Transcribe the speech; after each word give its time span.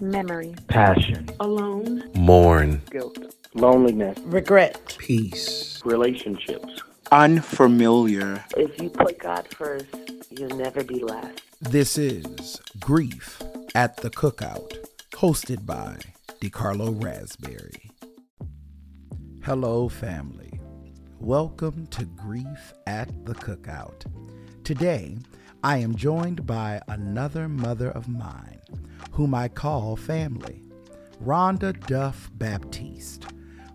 memory, 0.00 0.54
passion, 0.68 1.28
alone, 1.40 2.08
mourn, 2.14 2.80
guilt, 2.90 3.34
loneliness, 3.54 4.16
regret, 4.20 4.96
peace, 4.98 5.80
relationships, 5.84 6.82
unfamiliar. 7.10 8.44
If 8.56 8.80
you 8.80 8.90
put 8.90 9.18
God 9.18 9.48
first, 9.48 9.86
you'll 10.30 10.56
never 10.56 10.84
be 10.84 11.00
last. 11.00 11.42
This 11.60 11.98
is 11.98 12.60
Grief 12.78 13.42
at 13.74 13.96
the 13.96 14.10
Cookout, 14.10 14.78
hosted 15.14 15.66
by 15.66 15.96
DeCarlo 16.40 17.02
Raspberry. 17.02 17.90
Hello, 19.42 19.88
family. 19.88 20.60
Welcome 21.18 21.88
to 21.88 22.04
Grief 22.04 22.72
at 22.86 23.08
the 23.24 23.34
Cookout. 23.34 24.04
Today, 24.62 25.18
I 25.64 25.78
am 25.78 25.96
joined 25.96 26.46
by 26.46 26.80
another 26.86 27.48
mother 27.48 27.90
of 27.90 28.08
mine, 28.08 28.57
whom 29.12 29.34
I 29.34 29.48
call 29.48 29.96
family, 29.96 30.62
Rhonda 31.24 31.78
Duff 31.86 32.30
Baptiste. 32.34 33.26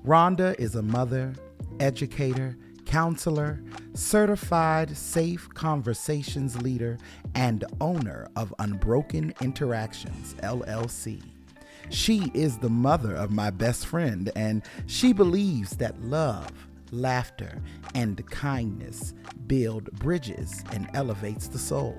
Rhonda 0.05 0.57
is 0.59 0.75
a 0.75 0.81
mother, 0.81 1.34
educator, 1.79 2.57
counselor, 2.85 3.61
certified 3.93 4.95
safe 4.95 5.49
conversations 5.53 6.61
leader, 6.61 6.98
and 7.35 7.63
owner 7.81 8.27
of 8.35 8.53
Unbroken 8.59 9.34
Interactions, 9.41 10.35
LLC. 10.43 11.21
She 11.89 12.31
is 12.34 12.57
the 12.57 12.70
mother 12.70 13.15
of 13.15 13.31
my 13.31 13.49
best 13.49 13.85
friend, 13.85 14.31
and 14.35 14.63
she 14.87 15.13
believes 15.13 15.77
that 15.77 16.01
love, 16.01 16.51
laughter, 16.91 17.62
and 17.93 18.25
kindness 18.29 19.13
build 19.48 19.91
bridges 19.93 20.63
and 20.71 20.89
elevates 20.93 21.48
the 21.48 21.59
soul. 21.59 21.98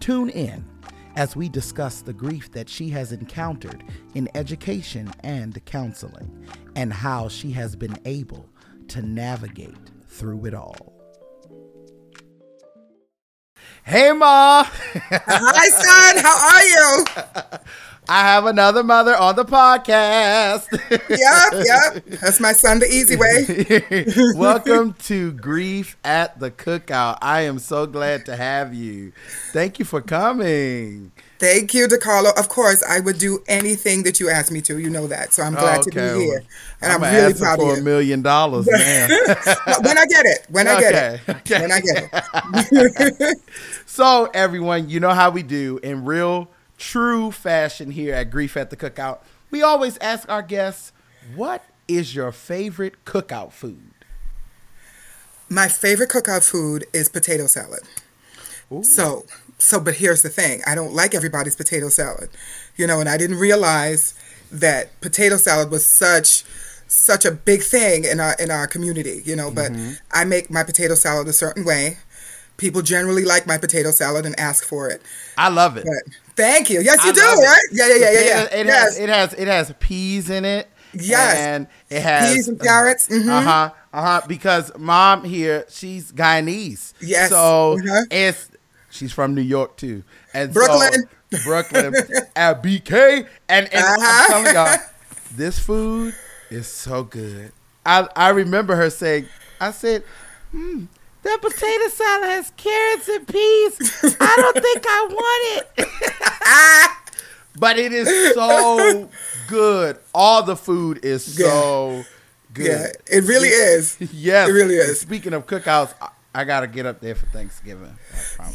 Tune 0.00 0.30
in 0.30 0.64
as 1.18 1.34
we 1.34 1.48
discuss 1.48 2.00
the 2.00 2.12
grief 2.12 2.52
that 2.52 2.68
she 2.68 2.88
has 2.90 3.10
encountered 3.10 3.82
in 4.14 4.28
education 4.36 5.12
and 5.24 5.62
counseling 5.64 6.46
and 6.76 6.92
how 6.92 7.28
she 7.28 7.50
has 7.50 7.74
been 7.74 7.98
able 8.04 8.48
to 8.86 9.02
navigate 9.02 9.74
through 10.06 10.46
it 10.46 10.54
all. 10.54 10.94
Hey, 13.84 14.12
Ma. 14.12 14.62
Hi, 14.64 15.68
son. 15.70 16.18
How 16.22 16.38
are 16.54 16.64
you? 16.64 17.58
I 18.10 18.22
have 18.22 18.46
another 18.46 18.82
mother 18.82 19.14
on 19.14 19.36
the 19.36 19.44
podcast. 19.44 20.66
yep, 21.10 21.66
yep. 21.66 22.20
That's 22.20 22.40
my 22.40 22.52
son, 22.52 22.78
the 22.78 22.86
easy 22.86 23.16
way. 23.16 24.32
Welcome 24.34 24.94
to 25.04 25.32
Grief 25.32 25.98
at 26.02 26.40
the 26.40 26.50
Cookout. 26.50 27.18
I 27.20 27.42
am 27.42 27.58
so 27.58 27.84
glad 27.84 28.24
to 28.24 28.34
have 28.34 28.72
you. 28.72 29.12
Thank 29.52 29.78
you 29.78 29.84
for 29.84 30.00
coming. 30.00 31.12
Thank 31.38 31.74
you, 31.74 31.86
DeCarlo. 31.86 32.36
Of 32.38 32.48
course, 32.48 32.82
I 32.82 33.00
would 33.00 33.18
do 33.18 33.44
anything 33.46 34.04
that 34.04 34.20
you 34.20 34.30
asked 34.30 34.52
me 34.52 34.62
to. 34.62 34.78
You 34.78 34.88
know 34.88 35.06
that. 35.08 35.34
So 35.34 35.42
I'm 35.42 35.52
glad 35.52 35.80
okay. 35.80 35.90
to 35.90 36.18
be 36.18 36.24
here. 36.24 36.42
And 36.80 36.90
I'm, 36.90 37.04
I'm 37.04 37.14
really 37.14 37.34
proud 37.34 37.58
for 37.58 37.72
of 37.74 37.78
a 37.80 37.82
million 37.82 38.22
dollars, 38.22 38.66
man. 38.70 39.10
when 39.82 39.98
I 39.98 40.06
get 40.06 40.24
it. 40.24 40.46
When 40.48 40.66
I 40.66 40.80
get 40.80 40.94
it. 40.94 41.28
okay. 41.28 41.60
When 41.60 41.72
I 41.72 41.80
get 41.80 42.08
it. 43.20 43.38
So, 43.84 44.30
everyone, 44.32 44.88
you 44.88 44.98
know 44.98 45.10
how 45.10 45.28
we 45.28 45.42
do 45.42 45.78
in 45.82 46.06
real, 46.06 46.48
true 46.78 47.30
fashion 47.30 47.90
here 47.90 48.14
at 48.14 48.30
Grief 48.30 48.56
at 48.56 48.70
the 48.70 48.76
Cookout. 48.76 49.18
We 49.50 49.62
always 49.62 49.98
ask 49.98 50.28
our 50.28 50.42
guests, 50.42 50.92
what 51.34 51.64
is 51.86 52.14
your 52.14 52.32
favorite 52.32 53.04
cookout 53.04 53.52
food? 53.52 53.92
My 55.48 55.68
favorite 55.68 56.10
cookout 56.10 56.48
food 56.48 56.86
is 56.92 57.08
potato 57.08 57.46
salad. 57.46 57.80
So, 58.82 59.24
so, 59.56 59.80
but 59.80 59.94
here's 59.94 60.20
the 60.20 60.28
thing: 60.28 60.60
I 60.66 60.74
don't 60.74 60.92
like 60.92 61.14
everybody's 61.14 61.56
potato 61.56 61.88
salad, 61.88 62.28
you 62.76 62.86
know, 62.86 63.00
and 63.00 63.08
I 63.08 63.16
didn't 63.16 63.38
realize 63.38 64.12
that 64.52 65.00
potato 65.00 65.38
salad 65.38 65.70
was 65.70 65.86
such 65.86 66.44
such 66.86 67.24
a 67.24 67.30
big 67.30 67.62
thing 67.62 68.04
in 68.04 68.20
our 68.20 68.34
in 68.38 68.50
our 68.50 68.66
community, 68.66 69.22
you 69.24 69.34
know. 69.34 69.50
But 69.50 69.72
mm-hmm. 69.72 69.92
I 70.12 70.24
make 70.24 70.50
my 70.50 70.64
potato 70.64 70.94
salad 70.94 71.28
a 71.28 71.32
certain 71.32 71.64
way. 71.64 71.96
People 72.58 72.82
generally 72.82 73.24
like 73.24 73.46
my 73.46 73.56
potato 73.56 73.90
salad 73.90 74.26
and 74.26 74.38
ask 74.38 74.64
for 74.64 74.90
it. 74.90 75.00
I 75.38 75.48
love 75.48 75.78
it. 75.78 75.84
But 75.84 76.14
thank 76.38 76.70
you. 76.70 76.80
Yes, 76.80 77.04
you 77.04 77.10
I 77.10 77.12
do, 77.12 77.20
love 77.20 77.38
it. 77.38 77.42
right? 77.42 77.58
Yeah, 77.72 77.86
yeah, 77.88 77.94
yeah, 77.94 78.10
yeah, 78.12 78.20
yeah. 78.20 78.42
It, 78.44 78.52
it 78.60 78.66
yes. 78.66 78.84
has 78.84 78.98
it 78.98 79.08
has 79.10 79.32
it 79.34 79.48
has 79.48 79.72
peas 79.80 80.30
in 80.30 80.44
it. 80.46 80.68
Yes. 80.94 81.36
and 81.36 81.66
it 81.90 82.00
has 82.00 82.34
Peas 82.34 82.48
and 82.48 82.58
carrots. 82.60 83.08
mhm. 83.08 83.28
Uh 83.28 83.40
huh. 83.42 83.70
Uh 83.92 84.02
huh. 84.02 84.20
Because 84.26 84.72
mom 84.78 85.22
here, 85.24 85.66
she's 85.68 86.10
Guyanese. 86.12 86.94
Yes. 87.00 87.28
So 87.28 87.74
Uh-huh. 87.78 88.04
it's 88.10 88.50
she's 88.90 89.12
from 89.12 89.34
New 89.34 89.42
York 89.42 89.76
too, 89.76 90.02
and 90.32 90.52
so- 90.54 90.60
Brooklyn. 90.60 91.04
Brooklyn 91.44 91.94
at 92.36 92.62
BK, 92.62 93.26
and, 93.50 93.66
and 93.70 93.84
Uh-huh. 93.84 94.24
I'm 94.34 94.44
telling 94.44 94.54
y'all, 94.54 94.78
this 95.36 95.58
food 95.58 96.14
is 96.50 96.66
so 96.66 97.02
good. 97.04 97.52
I 97.84 98.08
I 98.16 98.30
remember 98.30 98.76
her 98.76 98.88
saying, 98.88 99.26
I 99.60 99.72
said, 99.72 100.04
hmm, 100.52 100.86
that 101.28 101.40
potato 101.42 101.88
salad 101.88 102.28
has 102.30 102.52
carrots 102.56 103.08
and 103.08 103.26
peas. 103.28 104.16
I 104.20 104.34
don't 104.36 104.62
think 104.62 104.84
I 104.86 105.08
want 105.10 105.64
it. 105.78 106.90
but 107.60 107.78
it 107.78 107.92
is 107.92 108.34
so 108.34 109.08
good. 109.48 109.98
All 110.14 110.42
the 110.42 110.56
food 110.56 111.04
is 111.04 111.36
so 111.36 112.04
good. 112.52 112.66
Yeah, 112.66 113.16
it 113.18 113.24
really 113.24 113.48
is. 113.48 113.96
Yes, 114.12 114.48
It 114.48 114.52
really 114.52 114.74
is. 114.76 115.00
Speaking 115.00 115.32
of 115.34 115.46
cookouts, 115.46 115.94
I, 116.00 116.08
I 116.34 116.44
gotta 116.44 116.66
get 116.66 116.86
up 116.86 117.00
there 117.00 117.14
for 117.14 117.26
Thanksgiving. 117.26 117.96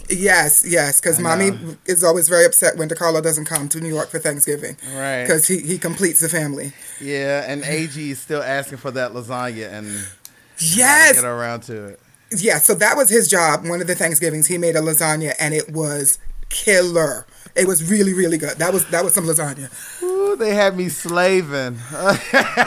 Yes, 0.10 0.64
yes, 0.66 1.02
because 1.02 1.20
mommy 1.20 1.52
is 1.86 2.04
always 2.04 2.30
very 2.30 2.46
upset 2.46 2.78
when 2.78 2.88
DeCarlo 2.90 3.22
doesn't 3.22 3.46
come 3.46 3.68
to 3.70 3.80
New 3.82 3.90
York 3.90 4.10
for 4.10 4.20
Thanksgiving. 4.20 4.78
Right. 4.96 5.24
Because 5.24 5.48
he, 5.48 5.60
he 5.60 5.78
completes 5.78 6.20
the 6.22 6.30
family. 6.30 6.74
Yeah, 7.02 7.44
and 7.48 7.64
AG 7.64 8.12
is 8.12 8.20
still 8.20 8.42
asking 8.44 8.78
for 8.78 8.92
that 8.92 9.12
lasagna, 9.12 9.72
and 9.74 9.88
Yes. 10.60 11.14
get 11.16 11.26
around 11.26 11.62
to 11.64 11.86
it. 11.88 12.00
Yeah, 12.42 12.60
so 12.60 12.74
that 12.76 12.98
was 12.98 13.10
his 13.10 13.28
job. 13.28 13.66
One 13.66 13.82
of 13.82 13.88
the 13.88 13.96
Thanksgivings, 13.96 14.48
he 14.48 14.58
made 14.58 14.76
a 14.76 14.82
lasagna 14.82 15.34
and 15.40 15.54
it 15.54 15.72
was 15.72 16.18
killer. 16.50 17.26
It 17.56 17.68
was 17.68 17.88
really, 17.90 18.14
really 18.14 18.38
good. 18.40 18.58
That 18.58 18.74
was 18.74 18.86
that 18.90 19.04
was 19.04 19.14
some 19.14 19.26
lasagna. 19.26 19.70
Ooh, 20.02 20.36
they 20.36 20.56
had 20.56 20.76
me 20.76 20.90
slaving. 20.90 21.78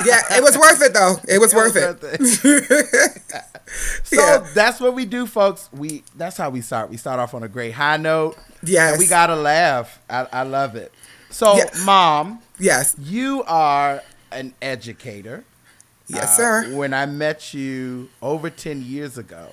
Yeah, 0.07 0.21
it 0.31 0.43
was 0.43 0.57
worth 0.57 0.81
it 0.83 0.95
though. 0.95 1.17
It 1.29 1.39
was 1.41 1.53
worth 1.55 1.75
it. 1.77 2.01
so 4.05 4.17
Yeah. 4.17 4.47
that's 4.55 4.81
what 4.81 4.95
we 4.95 5.05
do, 5.05 5.27
folks. 5.27 5.69
We 5.73 6.05
that's 6.17 6.37
how 6.37 6.51
we 6.51 6.61
start. 6.61 6.91
We 6.91 6.97
start 6.97 7.19
off 7.19 7.35
on 7.35 7.43
a 7.43 7.49
great 7.49 7.73
high 7.73 7.97
note. 7.97 8.37
Yes. 8.63 8.93
and 8.93 8.99
we 9.01 9.07
gotta 9.07 9.37
laugh. 9.37 9.99
I, 10.09 10.27
I 10.33 10.43
love 10.45 10.77
it. 10.77 10.93
So, 11.31 11.59
mom, 11.85 12.41
Yes. 12.59 12.95
you 12.99 13.43
are 13.47 14.03
an 14.33 14.55
educator. 14.63 15.45
Yes, 16.09 16.25
Uh, 16.25 16.37
sir. 16.37 16.75
When 16.75 16.95
I 16.95 17.07
met 17.07 17.53
you 17.55 18.09
over 18.23 18.51
10 18.51 18.83
years 18.83 19.19
ago. 19.19 19.49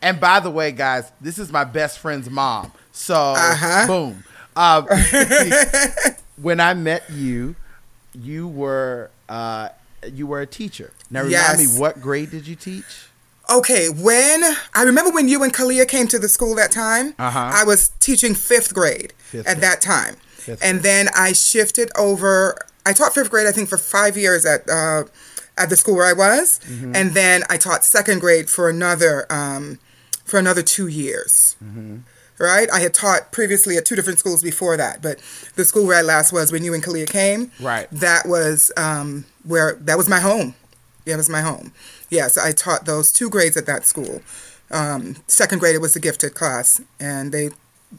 And 0.00 0.18
by 0.18 0.40
the 0.40 0.50
way, 0.50 0.72
guys, 0.72 1.12
this 1.20 1.38
is 1.38 1.52
my 1.52 1.64
best 1.64 1.98
friend's 2.00 2.28
mom. 2.28 2.72
So, 2.92 3.14
Uh-huh. 3.36 3.86
boom. 3.86 4.24
Uh, 4.56 4.82
when 6.36 6.60
I 6.60 6.74
met 6.74 7.08
you, 7.10 7.54
you 8.14 8.46
were 8.48 9.10
uh, 9.28 9.68
you 10.12 10.26
were 10.26 10.40
a 10.40 10.46
teacher. 10.46 10.92
Now, 11.10 11.20
remind 11.20 11.32
Yes. 11.32 11.58
me, 11.74 11.78
what 11.80 12.00
grade 12.02 12.30
did 12.30 12.46
you 12.46 12.56
teach? 12.56 12.84
Okay, 13.48 13.88
when 13.88 14.42
I 14.74 14.82
remember 14.82 15.10
when 15.10 15.28
you 15.28 15.42
and 15.42 15.54
Kalia 15.54 15.86
came 15.88 16.06
to 16.08 16.18
the 16.18 16.28
school 16.28 16.54
that 16.56 16.70
time, 16.72 17.14
Uh-huh. 17.18 17.50
I 17.54 17.64
was 17.64 17.90
teaching 18.00 18.34
fifth 18.34 18.74
grade 18.74 19.12
Fifth 19.18 19.46
at 19.46 19.54
grade. 19.58 19.62
that 19.62 19.80
time, 19.80 20.16
Fifth 20.36 20.58
and 20.62 20.80
grade. 20.80 20.84
then 20.84 21.08
I 21.16 21.32
shifted 21.32 21.90
over. 21.96 22.58
I 22.84 22.92
taught 22.92 23.14
fifth 23.14 23.30
grade, 23.30 23.46
I 23.46 23.52
think, 23.52 23.68
for 23.68 23.78
five 23.78 24.16
years 24.16 24.44
at 24.44 24.68
uh, 24.68 25.04
at 25.58 25.68
the 25.70 25.76
school 25.76 25.96
where 25.96 26.06
I 26.06 26.12
was, 26.14 26.60
Mm-hmm. 26.64 26.94
and 26.96 27.12
then 27.14 27.42
I 27.50 27.56
taught 27.56 27.84
second 27.84 28.20
grade 28.20 28.48
for 28.50 28.68
another 28.68 29.26
um, 29.30 29.78
for 30.24 30.38
another 30.38 30.62
two 30.62 30.86
years. 30.86 31.56
Mm-hmm. 31.62 31.98
Right, 32.38 32.68
I 32.72 32.80
had 32.80 32.92
taught 32.92 33.30
previously 33.30 33.76
at 33.76 33.84
two 33.84 33.94
different 33.94 34.18
schools 34.18 34.42
before 34.42 34.76
that, 34.76 35.00
but 35.00 35.20
the 35.54 35.64
school 35.64 35.86
where 35.86 35.98
I 35.98 36.02
last 36.02 36.32
was 36.32 36.50
when 36.50 36.64
you 36.64 36.74
and 36.74 36.82
Kalia 36.82 37.08
came. 37.08 37.52
Right. 37.60 37.86
that 37.92 38.26
was 38.26 38.72
um, 38.76 39.26
where 39.44 39.74
that 39.74 39.96
was 39.96 40.08
my 40.08 40.18
home. 40.18 40.54
Yeah, 41.04 41.14
it 41.14 41.18
was 41.18 41.28
my 41.28 41.42
home. 41.42 41.72
Yes, 42.10 42.36
I 42.36 42.50
taught 42.52 42.84
those 42.84 43.12
two 43.12 43.30
grades 43.30 43.56
at 43.56 43.66
that 43.66 43.86
school. 43.86 44.22
Um, 44.72 45.16
second 45.28 45.58
grade, 45.60 45.74
it 45.76 45.80
was 45.80 45.94
the 45.94 46.00
gifted 46.00 46.34
class, 46.34 46.80
and 46.98 47.30
they, 47.30 47.50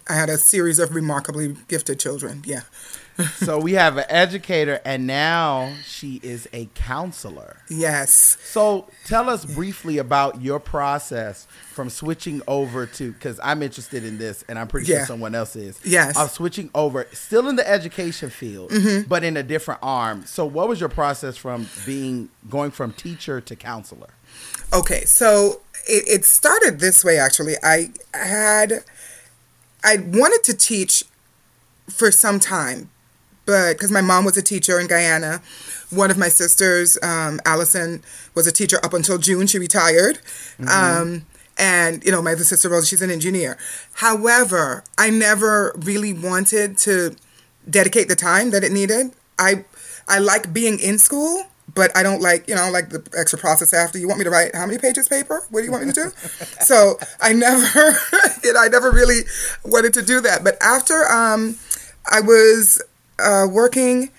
I 0.09 0.15
had 0.15 0.29
a 0.29 0.37
series 0.37 0.77
of 0.79 0.93
remarkably 0.93 1.55
gifted 1.69 1.99
children. 1.99 2.41
Yeah, 2.45 2.61
so 3.35 3.59
we 3.59 3.73
have 3.73 3.97
an 3.97 4.05
educator, 4.09 4.79
and 4.85 5.05
now 5.07 5.73
she 5.85 6.19
is 6.23 6.47
a 6.53 6.67
counselor. 6.75 7.57
yes. 7.69 8.37
So 8.43 8.87
tell 9.05 9.29
us 9.29 9.45
briefly 9.45 9.97
about 9.97 10.41
your 10.41 10.59
process 10.59 11.45
from 11.71 11.89
switching 11.89 12.41
over 12.47 12.85
to 12.85 13.11
because 13.11 13.39
I'm 13.43 13.61
interested 13.63 14.03
in 14.03 14.17
this, 14.17 14.43
and 14.47 14.57
I'm 14.59 14.67
pretty 14.67 14.87
sure 14.87 15.05
someone 15.05 15.35
else 15.35 15.55
is. 15.55 15.79
Yes. 15.83 16.17
Of 16.17 16.31
switching 16.31 16.69
over, 16.73 17.07
still 17.13 17.47
in 17.49 17.55
the 17.55 17.67
education 17.69 18.29
field, 18.29 18.71
Mm-hmm. 18.71 19.07
but 19.07 19.23
in 19.23 19.37
a 19.37 19.43
different 19.43 19.79
arm. 19.83 20.25
So 20.25 20.45
what 20.45 20.67
was 20.67 20.79
your 20.79 20.89
process 20.89 21.37
from 21.37 21.67
being 21.85 22.29
going 22.49 22.71
from 22.71 22.93
teacher 22.93 23.41
to 23.41 23.55
counselor? 23.55 24.09
Okay, 24.71 25.05
so 25.05 25.61
it, 25.87 26.03
it 26.07 26.25
started 26.25 26.79
this 26.79 27.03
way 27.05 27.17
actually. 27.19 27.53
I 27.63 27.91
had, 28.13 28.83
I 29.83 29.97
wanted 29.97 30.41
to 30.45 30.53
teach 30.55 31.03
for 31.89 32.11
some 32.11 32.39
time 32.39 32.89
but 33.45 33.73
because 33.73 33.91
my 33.91 34.01
mom 34.01 34.25
was 34.25 34.37
a 34.37 34.41
teacher 34.41 34.79
in 34.79 34.87
Guyana, 34.87 35.41
one 35.89 36.09
of 36.11 36.17
my 36.17 36.29
sisters, 36.29 36.97
um, 37.03 37.39
Allison, 37.45 38.03
was 38.35 38.47
a 38.47 38.51
teacher 38.51 38.79
up 38.83 38.93
until 38.93 39.17
June. 39.17 39.47
She 39.47 39.59
retired. 39.59 40.19
Um, 40.67 41.25
and, 41.57 42.03
you 42.03 42.11
know, 42.11 42.21
my 42.21 42.33
other 42.33 42.43
sister, 42.43 42.69
Rosa, 42.69 42.87
she's 42.87 43.01
an 43.01 43.11
engineer. 43.11 43.57
However, 43.93 44.83
I 44.97 45.09
never 45.09 45.73
really 45.77 46.13
wanted 46.13 46.77
to 46.79 47.15
dedicate 47.69 48.07
the 48.07 48.15
time 48.15 48.51
that 48.51 48.63
it 48.63 48.71
needed. 48.71 49.11
I, 49.37 49.65
I 50.07 50.19
like 50.19 50.51
being 50.51 50.79
in 50.79 50.97
school, 50.97 51.43
but 51.75 51.95
I 51.95 52.03
don't 52.03 52.21
like, 52.21 52.47
you 52.47 52.55
know, 52.55 52.71
like 52.71 52.89
the 52.89 53.07
extra 53.17 53.37
process 53.37 53.73
after. 53.73 53.99
You 53.99 54.07
want 54.07 54.17
me 54.19 54.23
to 54.23 54.31
write 54.31 54.55
how 54.55 54.65
many 54.65 54.79
pages 54.79 55.07
paper? 55.07 55.43
What 55.49 55.59
do 55.59 55.65
you 55.65 55.71
want 55.71 55.85
me 55.85 55.91
to 55.93 56.03
do? 56.03 56.09
so 56.61 56.97
I 57.21 57.33
never, 57.33 57.97
you 58.43 58.53
know, 58.53 58.59
I 58.59 58.67
never 58.69 58.91
really 58.91 59.21
wanted 59.63 59.93
to 59.93 60.01
do 60.01 60.21
that. 60.21 60.43
But 60.43 60.57
after 60.61 61.07
um, 61.11 61.57
I 62.11 62.21
was 62.21 62.81
uh, 63.19 63.47
working 63.49 64.09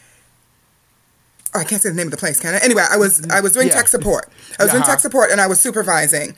oh, 1.55 1.61
I 1.61 1.65
can't 1.65 1.81
say 1.81 1.89
the 1.89 1.95
name 1.95 2.09
of 2.09 2.11
the 2.11 2.17
place, 2.17 2.41
can 2.41 2.55
I? 2.55 2.59
Anyway, 2.59 2.83
I 2.89 2.97
was 2.97 3.25
I 3.31 3.41
was 3.41 3.53
doing 3.53 3.69
Yeah. 3.69 3.75
tech 3.75 3.89
support. 3.89 4.29
I 4.59 4.65
was 4.65 4.73
doing 4.73 4.83
Uh-huh. 4.83 4.93
tech 4.93 5.01
support, 5.01 5.31
and 5.31 5.41
I 5.41 5.47
was 5.47 5.61
supervising, 5.61 6.35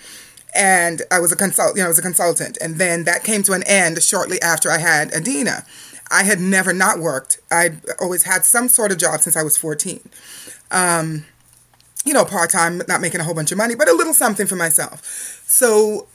and 0.55 1.03
I 1.11 1.21
was 1.21 1.33
a 1.33 1.37
consult. 1.37 1.75
You 1.77 1.81
know, 1.83 1.87
I 1.87 1.89
was 1.89 1.99
a 1.99 2.03
consultant, 2.03 2.59
and 2.61 2.79
then 2.79 3.05
that 3.05 3.25
came 3.25 3.43
to 3.45 3.53
an 3.53 3.63
end 3.65 4.03
shortly 4.03 4.41
after 4.43 4.71
I 4.71 4.79
had 4.79 5.15
Adina. 5.15 5.65
I 6.11 6.23
had 6.23 6.39
never 6.41 6.73
not 6.73 6.99
worked. 7.01 7.39
I'd 7.51 7.81
always 7.99 8.25
had 8.25 8.45
some 8.45 8.69
sort 8.69 8.93
of 8.93 8.99
job 8.99 9.23
since 9.23 9.37
I 9.37 9.43
was 9.43 9.57
fourteen. 9.57 10.09
Um, 10.71 11.25
you 12.05 12.13
know, 12.13 12.25
part 12.25 12.51
time, 12.51 12.83
not 12.87 13.01
making 13.01 13.21
a 13.21 13.25
whole 13.25 13.35
bunch 13.35 13.51
of 13.53 13.59
money, 13.59 13.75
but 13.75 13.89
a 13.89 13.93
little 13.93 14.15
something 14.15 14.47
for 14.47 14.55
myself. 14.57 15.43
So 15.49 16.07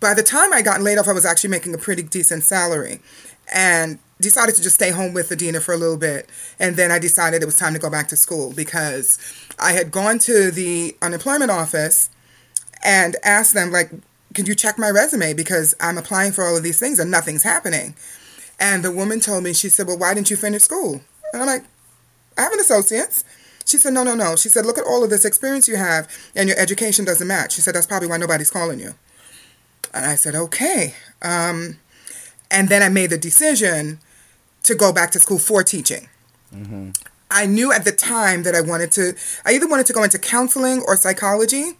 by 0.00 0.14
the 0.14 0.22
time 0.22 0.52
I 0.52 0.62
got 0.62 0.80
laid 0.80 0.98
off, 0.98 1.06
I 1.06 1.12
was 1.12 1.24
actually 1.24 1.50
making 1.50 1.74
a 1.74 1.78
pretty 1.78 2.02
decent 2.02 2.42
salary 2.44 3.00
and 3.52 3.98
decided 4.22 4.54
to 4.54 4.62
just 4.62 4.76
stay 4.76 4.90
home 4.90 5.12
with 5.12 5.30
Adina 5.30 5.60
for 5.60 5.74
a 5.74 5.76
little 5.76 5.98
bit. 5.98 6.28
And 6.58 6.76
then 6.76 6.90
I 6.90 6.98
decided 6.98 7.42
it 7.42 7.46
was 7.46 7.58
time 7.58 7.74
to 7.74 7.78
go 7.78 7.90
back 7.90 8.08
to 8.08 8.16
school 8.16 8.52
because 8.54 9.18
I 9.58 9.72
had 9.72 9.90
gone 9.90 10.18
to 10.20 10.50
the 10.50 10.96
unemployment 11.02 11.50
office 11.50 12.08
and 12.82 13.16
asked 13.22 13.54
them, 13.54 13.70
like, 13.70 13.90
can 14.34 14.46
you 14.46 14.54
check 14.54 14.78
my 14.78 14.88
resume? 14.88 15.34
Because 15.34 15.74
I'm 15.80 15.98
applying 15.98 16.32
for 16.32 16.44
all 16.44 16.56
of 16.56 16.62
these 16.62 16.80
things 16.80 16.98
and 16.98 17.10
nothing's 17.10 17.42
happening. 17.42 17.94
And 18.58 18.84
the 18.84 18.92
woman 18.92 19.20
told 19.20 19.44
me, 19.44 19.52
she 19.52 19.68
said, 19.68 19.86
well, 19.86 19.98
why 19.98 20.14
didn't 20.14 20.30
you 20.30 20.36
finish 20.36 20.62
school? 20.62 21.02
And 21.32 21.42
I'm 21.42 21.46
like, 21.46 21.64
I 22.38 22.42
have 22.42 22.52
an 22.52 22.60
associate's. 22.60 23.24
She 23.64 23.76
said, 23.76 23.92
no, 23.92 24.02
no, 24.02 24.14
no. 24.14 24.36
She 24.36 24.48
said, 24.48 24.66
look 24.66 24.78
at 24.78 24.84
all 24.84 25.04
of 25.04 25.10
this 25.10 25.24
experience 25.24 25.68
you 25.68 25.76
have 25.76 26.08
and 26.34 26.48
your 26.48 26.58
education 26.58 27.04
doesn't 27.04 27.28
match. 27.28 27.52
She 27.52 27.60
said, 27.60 27.74
that's 27.74 27.86
probably 27.86 28.08
why 28.08 28.16
nobody's 28.16 28.50
calling 28.50 28.80
you. 28.80 28.94
And 29.94 30.06
I 30.06 30.14
said, 30.14 30.34
okay. 30.34 30.94
Um, 31.20 31.78
and 32.50 32.68
then 32.68 32.82
I 32.82 32.88
made 32.88 33.10
the 33.10 33.18
decision 33.18 34.00
to 34.62 34.74
go 34.74 34.92
back 34.92 35.10
to 35.12 35.20
school 35.20 35.38
for 35.38 35.62
teaching. 35.62 36.08
I 37.30 37.46
knew 37.46 37.72
at 37.72 37.84
the 37.84 37.92
time 37.92 38.42
that 38.42 38.54
I 38.54 38.60
wanted 38.60 38.92
to, 38.92 39.14
I 39.46 39.52
either 39.52 39.66
wanted 39.66 39.86
to 39.86 39.92
go 39.92 40.02
into 40.02 40.18
counseling 40.18 40.82
or 40.86 40.96
psychology, 40.96 41.72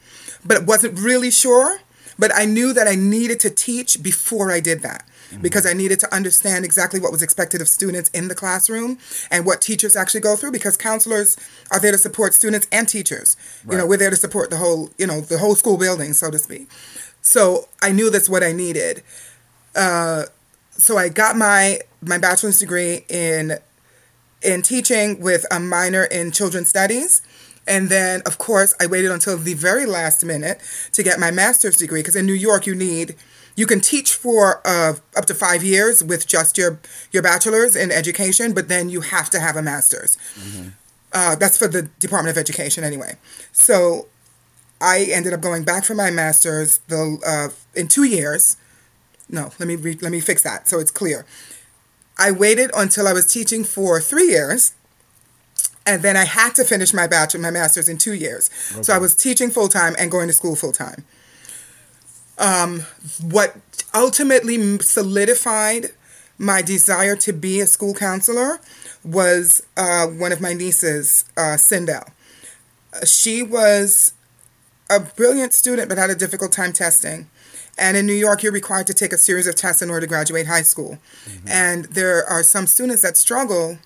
but 0.45 0.65
wasn't 0.67 0.99
really 0.99 1.31
sure. 1.31 1.81
But 2.19 2.35
I 2.35 2.45
knew 2.45 2.73
that 2.73 2.87
I 2.87 2.95
needed 2.95 3.41
to 3.41 3.51
teach 3.51 4.03
before 4.03 4.51
I 4.51 4.61
did 4.61 4.83
that 4.83 5.05
because 5.41 5.65
I 5.65 5.73
needed 5.73 5.99
to 6.01 6.15
understand 6.15 6.65
exactly 6.65 7.01
what 7.01 7.11
was 7.11 7.23
expected 7.23 7.63
of 7.63 7.69
students 7.69 8.11
in 8.11 8.29
the 8.29 8.35
classroom 8.35 8.99
and 9.31 9.47
what 9.47 9.63
teachers 9.63 9.97
actually 9.97 10.21
go 10.21 10.37
through 10.37 10.53
because 10.53 10.77
counselors 10.77 11.37
are 11.71 11.81
there 11.81 11.93
to 11.93 11.99
support 11.99 12.35
students 12.35 12.67
and 12.71 12.87
teachers. 12.89 13.37
You 13.69 13.79
know, 13.79 13.87
we're 13.87 13.97
there 13.97 14.11
to 14.11 14.17
support 14.17 14.51
the 14.51 14.59
whole, 14.59 14.91
you 14.99 15.07
know, 15.07 15.21
the 15.23 15.39
whole 15.39 15.55
school 15.55 15.79
building, 15.79 16.13
so 16.13 16.31
to 16.31 16.39
speak. 16.39 16.69
So 17.23 17.69
I 17.81 17.93
knew 17.93 18.11
that's 18.11 18.29
what 18.29 18.43
I 18.43 18.53
needed. 18.53 19.03
Uh, 19.75 20.25
so 20.73 20.97
I 20.99 21.09
got 21.09 21.37
my 21.37 21.81
my 22.01 22.19
bachelor's 22.19 22.59
degree 22.59 23.05
in 23.09 23.59
in 24.43 24.63
teaching 24.63 25.21
with 25.21 25.47
a 25.51 25.61
minor 25.61 26.05
in 26.05 26.33
children's 26.33 26.69
studies. 26.69 27.23
And 27.65 27.89
then, 27.89 28.23
of 28.27 28.39
course, 28.39 28.75
I 28.81 28.87
waited 28.87 29.13
until 29.13 29.39
the 29.39 29.55
very 29.55 29.87
last 29.87 30.25
minute 30.25 30.61
to 30.93 31.03
get 31.05 31.21
my 31.21 31.31
master's 31.31 31.77
degree 31.77 32.01
because 32.01 32.17
in 32.17 32.27
New 32.27 32.33
York, 32.33 32.67
you 32.67 32.75
need 32.75 33.15
you 33.55 33.67
can 33.67 33.81
teach 33.81 34.15
for 34.15 34.67
uh, 34.67 34.95
up 35.17 35.27
to 35.27 35.35
five 35.35 35.63
years 35.63 36.03
with 36.03 36.27
just 36.27 36.59
your 36.59 36.81
your 37.13 37.23
bachelor's 37.23 37.77
in 37.77 37.91
education, 37.91 38.53
but 38.53 38.69
then 38.69 38.89
you 38.89 39.03
have 39.03 39.31
to 39.31 39.41
have 39.41 39.57
a 39.57 39.63
master's. 39.63 40.17
Uh, 41.13 41.37
that's 41.37 41.59
for 41.59 41.69
the 41.69 41.83
Department 42.01 42.35
of 42.35 42.41
Education, 42.41 42.85
anyway. 42.85 43.17
So 43.53 44.09
I 44.81 45.07
ended 45.13 45.35
up 45.35 45.43
going 45.43 45.63
back 45.63 45.85
for 45.85 45.95
my 45.95 46.11
master's 46.11 46.79
the 46.89 47.19
uh, 47.25 47.79
in 47.79 47.89
two 47.89 48.05
years. 48.05 48.57
No, 49.33 49.51
let 49.59 49.67
me 49.67 49.75
re- 49.77 49.99
let 50.01 50.13
me 50.13 50.21
fix 50.21 50.43
that 50.43 50.69
so 50.69 50.79
it's 50.79 50.91
clear. 50.91 51.25
I 52.19 52.31
waited 52.31 52.71
until 52.77 53.09
I 53.09 53.13
was 53.15 53.27
teaching 53.27 53.65
for 53.65 53.99
three 54.01 54.29
years, 54.29 54.75
and 55.87 56.03
then 56.03 56.17
I 56.17 56.25
had 56.25 56.55
to 56.57 56.65
finish 56.65 56.93
my 56.93 57.07
bachelor, 57.07 57.41
my 57.41 57.51
master's 57.51 57.89
in 57.89 57.99
two 57.99 58.13
years. 58.13 58.51
So 58.83 58.93
I 58.93 58.99
was 58.99 59.17
teaching 59.17 59.51
full 59.51 59.69
time 59.69 59.97
and 59.99 60.11
going 60.11 60.29
to 60.29 60.35
school 60.35 60.55
full 60.55 60.73
time. 60.73 61.05
Um, 62.39 62.81
what 63.21 63.57
ultimately 63.95 64.79
solidified 64.79 65.91
my 66.39 66.61
desire 66.61 67.17
to 67.17 67.33
be 67.33 67.61
a 67.61 67.67
school 67.67 67.95
counselor 67.95 68.61
was 69.05 69.63
uh, 69.77 70.07
one 70.07 70.33
of 70.33 70.41
my 70.41 70.53
nieces, 70.53 71.25
uh, 71.37 71.57
Sindel. 71.57 72.09
She 73.07 73.43
was 73.43 74.13
a 74.91 75.01
brilliant 75.01 75.55
student 75.55 75.89
but 75.89 75.99
had 75.99 76.11
a 76.11 76.15
difficult 76.15 76.53
time 76.53 76.73
testing. 76.73 77.29
And 77.79 77.97
in 77.97 78.07
New 78.07 78.13
York, 78.13 78.43
you're 78.43 78.53
required 78.53 78.87
to 78.89 78.95
take 78.95 79.13
a 79.13 79.19
series 79.19 79.47
of 79.47 79.55
tests 79.55 79.83
in 79.83 79.89
order 79.89 80.03
to 80.03 80.07
graduate 80.07 80.47
high 80.47 80.63
school. 80.63 80.99
And 81.47 81.87
there 81.87 82.25
are 82.25 82.43
some 82.43 82.67
students 82.67 83.03
that 83.03 83.17
struggle 83.17 83.79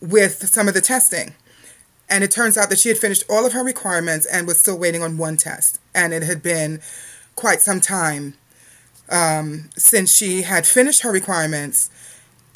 with 0.00 0.48
some 0.48 0.68
of 0.68 0.74
the 0.74 0.80
testing. 0.80 1.34
And 2.08 2.24
it 2.24 2.30
turns 2.30 2.56
out 2.56 2.70
that 2.70 2.78
she 2.78 2.88
had 2.88 2.98
finished 2.98 3.24
all 3.28 3.46
of 3.46 3.52
her 3.52 3.64
requirements 3.64 4.26
and 4.26 4.46
was 4.46 4.58
still 4.58 4.78
waiting 4.78 5.02
on 5.02 5.18
one 5.18 5.36
test. 5.36 5.80
And 5.94 6.12
it 6.12 6.22
had 6.22 6.42
been 6.42 6.80
quite 7.36 7.60
some 7.60 7.80
time 7.80 8.34
um, 9.10 9.70
since 9.76 10.14
she 10.14 10.42
had 10.42 10.66
finished 10.66 11.02
her 11.02 11.12
requirements 11.12 11.90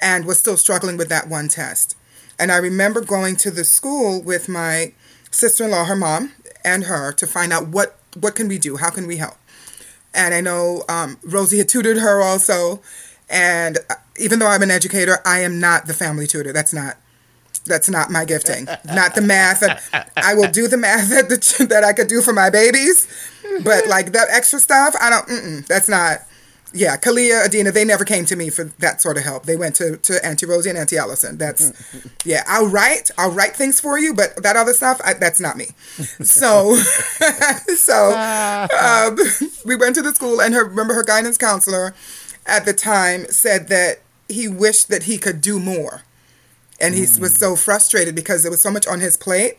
and 0.01 0.25
was 0.25 0.39
still 0.39 0.57
struggling 0.57 0.97
with 0.97 1.09
that 1.09 1.29
one 1.29 1.49
test. 1.49 1.97
And 2.39 2.53
I 2.53 2.57
remember 2.57 3.01
going 3.01 3.37
to 3.37 3.51
the 3.51 3.65
school 3.65 4.23
with 4.23 4.49
my 4.49 4.93
sister-in-law, 5.31 5.85
her 5.85 5.97
mom, 5.97 6.33
and 6.65 6.85
her 6.85 7.13
to 7.13 7.27
find 7.27 7.53
out 7.53 7.69
what 7.69 7.97
what 8.15 8.35
can 8.35 8.49
we 8.49 8.59
do, 8.59 8.77
how 8.77 8.91
can 8.91 9.07
we 9.07 9.19
help. 9.19 9.37
And 10.15 10.35
I 10.35 10.41
know 10.41 10.85
um, 10.89 11.19
Rosie 11.23 11.59
had 11.59 11.69
tutored 11.69 11.99
her 11.99 12.23
also, 12.23 12.81
and 13.29 13.79
uh, 13.91 13.95
even 14.19 14.39
though 14.39 14.47
I'm 14.47 14.63
an 14.63 14.71
educator, 14.71 15.19
I 15.25 15.41
am 15.41 15.61
not 15.61 15.87
the 15.87 15.95
family 15.95 16.27
tutor. 16.27 16.53
That's 16.53 16.73
not 16.73 16.97
that's 17.67 17.89
not 17.89 18.11
my 18.11 18.25
gifting. 18.25 18.67
not 18.85 19.15
the 19.15 19.21
math. 19.21 19.63
I 20.17 20.35
will 20.35 20.51
do 20.51 20.67
the 20.67 20.77
math 20.77 21.11
that 21.11 21.29
the, 21.29 21.67
that 21.71 21.85
I 21.85 21.93
could 21.93 22.09
do 22.09 22.23
for 22.23 22.33
my 22.33 22.51
babies, 22.51 23.07
but 23.63 23.87
like 23.87 24.13
that 24.13 24.29
extra 24.31 24.59
stuff, 24.59 24.95
I 25.01 25.11
don't. 25.11 25.69
That's 25.69 25.89
not. 25.89 26.21
Yeah, 26.73 26.97
Kalia, 26.97 27.45
Adina, 27.47 27.73
they 27.73 27.85
never 27.85 28.05
came 28.05 28.27
to 28.27 28.37
me 28.37 28.51
for 28.51 28.65
that 28.65 29.01
sort 29.01 29.17
of 29.17 29.25
help. 29.25 29.45
They 29.45 29.57
went 29.57 29.75
to, 29.77 29.97
to 29.97 30.25
Auntie 30.25 30.45
Rosie 30.45 30.69
and 30.69 30.79
Auntie 30.79 30.99
Allison. 30.99 31.39
That's, 31.39 31.73
yeah, 32.25 32.45
I'll 32.47 32.69
write, 32.69 33.11
I'll 33.17 33.31
write 33.31 33.57
things 33.57 33.81
for 33.81 33.99
you, 33.99 34.13
but 34.13 34.43
that 34.43 34.57
other 34.57 34.75
stuff, 34.75 35.01
I, 35.03 35.15
that's 35.15 35.41
not 35.41 35.57
me. 35.57 35.69
So, 36.23 36.77
so 37.75 38.13
um, 38.81 39.19
we 39.65 39.77
went 39.77 39.95
to 39.97 40.03
the 40.03 40.13
school, 40.15 40.41
and 40.41 40.55
her 40.55 40.65
remember 40.65 40.95
her 40.95 41.05
guidance 41.05 41.39
counselor 41.39 41.95
at 42.47 42.65
the 42.65 42.73
time 42.73 43.27
said 43.27 43.69
that 43.69 44.01
he 44.29 44.47
wished 44.47 44.89
that 44.89 45.05
he 45.05 45.17
could 45.17 45.41
do 45.41 45.59
more, 45.59 46.03
and 46.81 46.95
he 46.95 47.01
was 47.19 47.37
so 47.37 47.57
frustrated 47.57 48.15
because 48.15 48.43
there 48.43 48.51
was 48.51 48.61
so 48.61 48.71
much 48.71 48.87
on 48.87 49.01
his 49.01 49.17
plate 49.17 49.57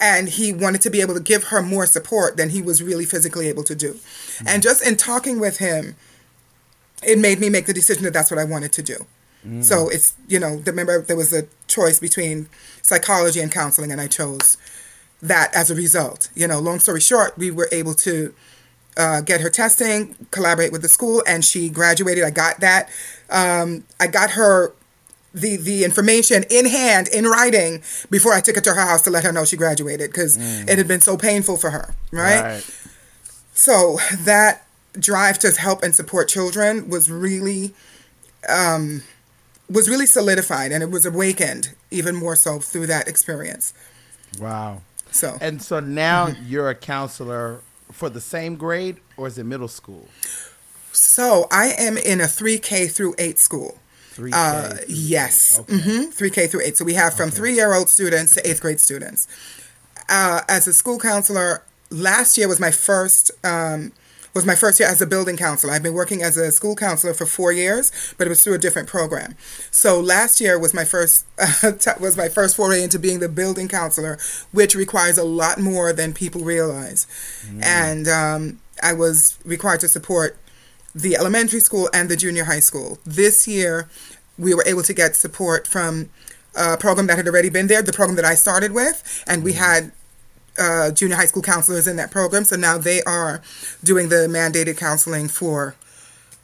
and 0.00 0.28
he 0.28 0.52
wanted 0.52 0.80
to 0.82 0.90
be 0.90 1.00
able 1.00 1.14
to 1.14 1.20
give 1.20 1.44
her 1.44 1.62
more 1.62 1.86
support 1.86 2.36
than 2.36 2.50
he 2.50 2.60
was 2.60 2.82
really 2.82 3.04
physically 3.04 3.48
able 3.48 3.64
to 3.64 3.74
do. 3.74 3.98
And 4.46 4.62
just 4.62 4.86
in 4.86 4.96
talking 4.96 5.40
with 5.40 5.58
him, 5.58 5.96
it 7.02 7.18
made 7.18 7.38
me 7.38 7.48
make 7.48 7.66
the 7.66 7.74
decision 7.74 8.04
that 8.04 8.12
that's 8.12 8.30
what 8.30 8.40
I 8.40 8.44
wanted 8.44 8.72
to 8.72 8.82
do. 8.82 9.06
So 9.60 9.90
it's, 9.90 10.16
you 10.26 10.38
know, 10.38 10.62
remember 10.64 11.02
there 11.02 11.16
was 11.16 11.32
a 11.34 11.46
choice 11.66 12.00
between 12.00 12.48
psychology 12.80 13.40
and 13.40 13.52
counseling, 13.52 13.92
and 13.92 14.00
I 14.00 14.06
chose 14.06 14.56
that 15.20 15.54
as 15.54 15.70
a 15.70 15.74
result. 15.74 16.30
You 16.34 16.48
know, 16.48 16.58
long 16.60 16.78
story 16.78 17.00
short, 17.02 17.36
we 17.36 17.50
were 17.50 17.68
able 17.70 17.92
to 17.94 18.34
uh, 18.96 19.20
get 19.20 19.42
her 19.42 19.50
testing, 19.50 20.14
collaborate 20.30 20.72
with 20.72 20.80
the 20.80 20.88
school, 20.88 21.22
and 21.26 21.44
she 21.44 21.68
graduated. 21.68 22.24
I 22.24 22.30
got 22.30 22.60
that. 22.60 22.88
Um, 23.28 23.84
I 24.00 24.06
got 24.06 24.30
her 24.30 24.72
the 25.34 25.56
the 25.56 25.84
information 25.84 26.44
in 26.48 26.64
hand 26.66 27.08
in 27.08 27.24
writing 27.26 27.82
before 28.08 28.32
I 28.32 28.40
took 28.40 28.56
it 28.56 28.64
to 28.64 28.74
her 28.74 28.80
house 28.80 29.02
to 29.02 29.10
let 29.10 29.24
her 29.24 29.32
know 29.32 29.44
she 29.44 29.56
graduated 29.56 30.10
because 30.10 30.36
it 30.68 30.78
had 30.78 30.86
been 30.88 31.00
so 31.00 31.16
painful 31.16 31.56
for 31.56 31.70
her, 31.70 31.94
right? 32.12 32.62
So 33.52 33.98
that 34.20 34.64
drive 34.98 35.38
to 35.40 35.50
help 35.50 35.82
and 35.82 35.94
support 35.94 36.28
children 36.28 36.88
was 36.88 37.10
really 37.10 37.74
um, 38.48 39.02
was 39.68 39.88
really 39.88 40.06
solidified 40.06 40.70
and 40.72 40.82
it 40.82 40.90
was 40.90 41.04
awakened 41.04 41.74
even 41.90 42.14
more 42.14 42.36
so 42.36 42.60
through 42.60 42.86
that 42.86 43.08
experience. 43.08 43.74
Wow. 44.40 44.82
So 45.10 45.36
And 45.40 45.62
so 45.62 45.80
now 45.80 46.28
you're 46.46 46.68
a 46.70 46.74
counselor 46.74 47.60
for 47.92 48.10
the 48.10 48.20
same 48.20 48.56
grade, 48.56 48.96
or 49.16 49.28
is 49.28 49.38
it 49.38 49.44
middle 49.44 49.68
school? 49.68 50.08
So 50.92 51.46
I 51.50 51.66
am 51.78 51.96
in 51.96 52.20
a 52.20 52.24
3K 52.24 52.90
through 52.90 53.14
8 53.18 53.38
school. 53.38 53.78
3K. 54.14 54.30
Uh, 54.32 54.68
through 54.74 54.84
yes. 54.88 55.58
eight. 55.58 55.74
Okay. 55.74 55.82
hmm 55.82 56.10
3K 56.10 56.50
through 56.50 56.62
8. 56.62 56.76
So 56.76 56.84
we 56.84 56.94
have 56.94 57.14
from 57.14 57.30
three 57.30 57.54
year 57.54 57.74
old 57.74 57.88
students 57.88 58.34
to 58.34 58.48
eighth 58.48 58.60
grade 58.60 58.80
students. 58.80 59.26
Uh, 60.08 60.42
as 60.48 60.66
a 60.66 60.72
school 60.72 60.98
counselor, 60.98 61.62
last 61.90 62.36
year 62.36 62.48
was 62.48 62.60
my 62.60 62.70
first. 62.70 63.30
Um, 63.44 63.92
was 64.34 64.44
my 64.44 64.56
first 64.56 64.80
year 64.80 64.88
as 64.88 65.00
a 65.00 65.06
building 65.06 65.36
counselor. 65.36 65.72
I've 65.72 65.82
been 65.84 65.94
working 65.94 66.20
as 66.20 66.36
a 66.36 66.50
school 66.50 66.74
counselor 66.74 67.14
for 67.14 67.24
four 67.24 67.52
years, 67.52 67.92
but 68.18 68.26
it 68.26 68.30
was 68.30 68.42
through 68.42 68.54
a 68.54 68.58
different 68.58 68.88
program. 68.88 69.36
So 69.70 70.00
last 70.00 70.40
year 70.40 70.58
was 70.58 70.74
my 70.74 70.84
first 70.84 71.24
t- 71.78 71.90
was 72.00 72.16
my 72.16 72.28
first 72.28 72.56
foray 72.56 72.82
into 72.82 72.98
being 72.98 73.20
the 73.20 73.28
building 73.28 73.68
counselor, 73.68 74.18
which 74.50 74.74
requires 74.74 75.18
a 75.18 75.24
lot 75.24 75.60
more 75.60 75.92
than 75.92 76.12
people 76.12 76.42
realize. 76.42 77.06
And 77.62 78.08
um, 78.08 78.60
I 78.82 78.92
was 78.92 79.38
required 79.44 79.80
to 79.80 79.88
support 79.88 80.36
the 80.94 81.16
elementary 81.16 81.60
school 81.60 81.88
and 81.92 82.08
the 82.08 82.16
junior 82.16 82.44
high 82.44 82.60
school. 82.60 82.98
This 83.04 83.48
year, 83.48 83.88
we 84.38 84.54
were 84.54 84.64
able 84.66 84.82
to 84.82 84.92
get 84.92 85.16
support 85.16 85.66
from 85.66 86.10
a 86.54 86.76
program 86.76 87.06
that 87.08 87.16
had 87.16 87.26
already 87.26 87.50
been 87.50 87.66
there, 87.66 87.82
the 87.82 87.92
program 87.92 88.16
that 88.16 88.24
I 88.24 88.34
started 88.34 88.72
with, 88.72 89.24
and 89.26 89.42
we 89.42 89.54
had 89.54 89.92
uh, 90.58 90.90
junior 90.92 91.16
high 91.16 91.26
school 91.26 91.42
counselors 91.42 91.86
in 91.86 91.96
that 91.96 92.10
program. 92.10 92.44
So 92.44 92.56
now 92.56 92.78
they 92.78 93.02
are 93.02 93.42
doing 93.82 94.08
the 94.08 94.28
mandated 94.28 94.78
counseling 94.78 95.28
for 95.28 95.74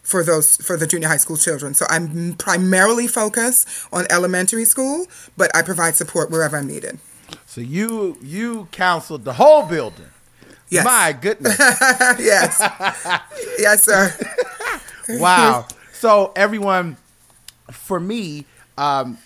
for 0.02 0.24
those 0.24 0.56
for 0.56 0.76
the 0.76 0.86
junior 0.86 1.08
high 1.08 1.16
school 1.16 1.36
children. 1.36 1.74
So 1.74 1.86
I'm 1.88 2.34
primarily 2.34 3.06
focused 3.06 3.68
on 3.92 4.06
elementary 4.10 4.64
school, 4.64 5.06
but 5.36 5.54
I 5.54 5.62
provide 5.62 5.94
support 5.94 6.30
wherever 6.30 6.56
I'm 6.56 6.66
needed. 6.66 6.98
So 7.46 7.60
you 7.60 8.18
you 8.20 8.68
counseled 8.72 9.24
the 9.24 9.34
whole 9.34 9.66
building. 9.66 10.06
Yes. 10.70 10.84
My 10.84 11.12
goodness. 11.12 11.56
yes, 12.18 12.58
yes, 13.58 13.82
sir. 13.84 14.14
wow. 15.18 15.66
So 15.92 16.32
everyone, 16.36 16.96
for 17.70 17.98
me, 18.00 18.46
um, 18.78 19.18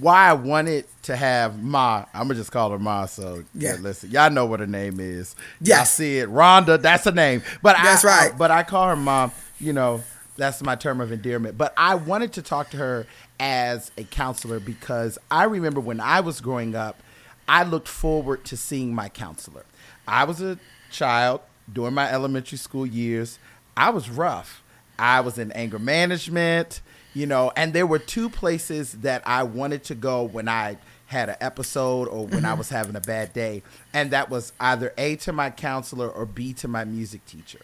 why 0.00 0.28
I 0.28 0.32
wanted 0.32 0.86
to 1.02 1.16
have 1.16 1.62
Ma, 1.62 2.04
I'm 2.14 2.22
gonna 2.28 2.34
just 2.36 2.52
call 2.52 2.70
her 2.70 2.78
Ma. 2.78 3.06
So 3.06 3.44
yeah, 3.54 3.74
Yeah. 3.74 3.80
listen, 3.80 4.10
y'all 4.10 4.30
know 4.30 4.46
what 4.46 4.60
her 4.60 4.66
name 4.66 5.00
is. 5.00 5.34
Yes. 5.60 5.76
Y'all 5.78 5.84
see 5.86 6.18
it, 6.18 6.28
Rhonda. 6.30 6.80
That's 6.80 7.04
her 7.04 7.12
name. 7.12 7.42
But 7.62 7.76
That's 7.82 8.04
I, 8.04 8.08
right. 8.08 8.32
I- 8.32 8.36
but 8.36 8.50
I 8.50 8.62
call 8.62 8.88
her 8.88 8.96
Mom. 8.96 9.32
You 9.60 9.72
know, 9.72 10.02
that's 10.36 10.62
my 10.62 10.74
term 10.76 11.00
of 11.00 11.12
endearment. 11.12 11.58
But 11.58 11.74
I 11.76 11.94
wanted 11.96 12.32
to 12.34 12.42
talk 12.42 12.70
to 12.70 12.76
her 12.78 13.06
as 13.38 13.90
a 13.98 14.04
counselor 14.04 14.60
because 14.60 15.18
I 15.30 15.44
remember 15.44 15.80
when 15.80 16.00
I 16.00 16.20
was 16.20 16.40
growing 16.40 16.74
up, 16.74 17.00
I 17.48 17.64
looked 17.64 17.88
forward 17.88 18.44
to 18.46 18.56
seeing 18.56 18.94
my 18.94 19.08
counselor. 19.08 19.64
I 20.06 20.24
was 20.24 20.40
a 20.40 20.58
child 20.90 21.40
during 21.72 21.94
my 21.94 22.10
elementary 22.10 22.58
school 22.58 22.86
years. 22.86 23.38
I 23.76 23.90
was 23.90 24.10
rough. 24.10 24.62
I 24.98 25.20
was 25.20 25.38
in 25.38 25.52
anger 25.52 25.78
management, 25.78 26.80
you 27.14 27.26
know, 27.26 27.52
and 27.56 27.72
there 27.72 27.86
were 27.86 27.98
two 27.98 28.28
places 28.28 28.92
that 28.92 29.22
I 29.26 29.42
wanted 29.42 29.84
to 29.84 29.94
go 29.94 30.22
when 30.22 30.48
I 30.48 30.78
had 31.06 31.28
an 31.28 31.36
episode 31.40 32.08
or 32.08 32.26
when 32.26 32.44
I 32.44 32.50
mm-hmm. 32.50 32.58
was 32.58 32.68
having 32.70 32.96
a 32.96 33.00
bad 33.00 33.32
day. 33.32 33.62
And 33.92 34.10
that 34.12 34.30
was 34.30 34.52
either 34.60 34.94
A 34.96 35.16
to 35.16 35.32
my 35.32 35.50
counselor 35.50 36.08
or 36.08 36.24
B 36.24 36.52
to 36.54 36.68
my 36.68 36.84
music 36.84 37.24
teacher. 37.26 37.60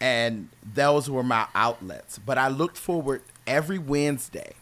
And 0.00 0.48
those 0.74 1.10
were 1.10 1.22
my 1.22 1.46
outlets. 1.54 2.18
But 2.18 2.38
I 2.38 2.48
looked 2.48 2.78
forward 2.78 3.22
every 3.46 3.78
Wednesday 3.78 4.54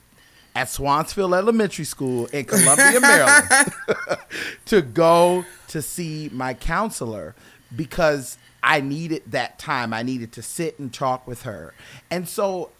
at 0.59 0.69
Swansfield 0.69 1.35
Elementary 1.35 1.85
School 1.85 2.27
in 2.27 2.45
Columbia, 2.45 2.99
Maryland, 3.01 3.73
to 4.67 4.83
go 4.83 5.45
to 5.69 5.81
see 5.81 6.31
my 6.33 6.53
counselor 6.53 7.37
because 7.77 8.37
I 8.61 8.81
needed 8.81 9.23
that 9.29 9.61
time. 9.61 9.95
I 9.95 10.03
needed 10.03 10.33
to 10.33 10.43
sit 10.43 10.81
and 10.81 10.93
talk 10.93 11.29
with 11.29 11.43
her. 11.43 11.75
And 12.11 12.29
so, 12.29 12.71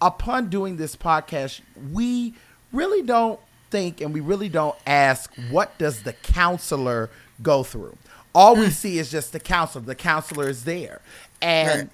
upon 0.00 0.48
doing 0.48 0.78
this 0.78 0.96
podcast, 0.96 1.60
we 1.92 2.32
really 2.72 3.02
don't 3.02 3.38
think 3.68 4.00
and 4.00 4.14
we 4.14 4.20
really 4.20 4.48
don't 4.48 4.76
ask 4.86 5.30
what 5.50 5.76
does 5.76 6.04
the 6.04 6.14
counselor 6.14 7.10
go 7.42 7.62
through. 7.62 7.98
All 8.34 8.56
we 8.56 8.66
hmm. 8.66 8.70
see 8.70 8.98
is 8.98 9.10
just 9.10 9.32
the 9.32 9.40
counselor. 9.40 9.84
The 9.84 9.94
counselor 9.94 10.48
is 10.48 10.64
there. 10.64 11.02
And 11.42 11.80
Right. 11.80 11.90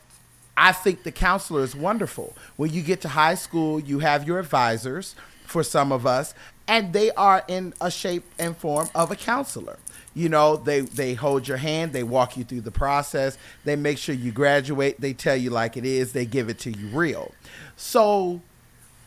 I 0.56 0.72
think 0.72 1.02
the 1.02 1.12
counselor 1.12 1.62
is 1.62 1.76
wonderful. 1.76 2.34
When 2.56 2.72
you 2.72 2.82
get 2.82 3.00
to 3.02 3.08
high 3.08 3.34
school, 3.34 3.78
you 3.78 3.98
have 3.98 4.26
your 4.26 4.38
advisors 4.38 5.14
for 5.44 5.62
some 5.62 5.92
of 5.92 6.06
us, 6.06 6.34
and 6.66 6.92
they 6.92 7.10
are 7.12 7.44
in 7.46 7.75
a 7.80 7.90
shape 7.90 8.25
and 8.38 8.56
form 8.56 8.88
of 8.94 9.10
a 9.10 9.16
counselor. 9.16 9.78
You 10.14 10.28
know, 10.30 10.56
they 10.56 10.80
they 10.80 11.14
hold 11.14 11.46
your 11.46 11.58
hand, 11.58 11.92
they 11.92 12.02
walk 12.02 12.36
you 12.36 12.44
through 12.44 12.62
the 12.62 12.70
process, 12.70 13.36
they 13.64 13.76
make 13.76 13.98
sure 13.98 14.14
you 14.14 14.32
graduate, 14.32 15.00
they 15.00 15.12
tell 15.12 15.36
you 15.36 15.50
like 15.50 15.76
it 15.76 15.84
is, 15.84 16.12
they 16.12 16.25
give 16.25 16.48
it 16.48 16.58
to 16.60 16.70
you 16.70 16.88
real. 16.88 17.32
So, 17.76 18.40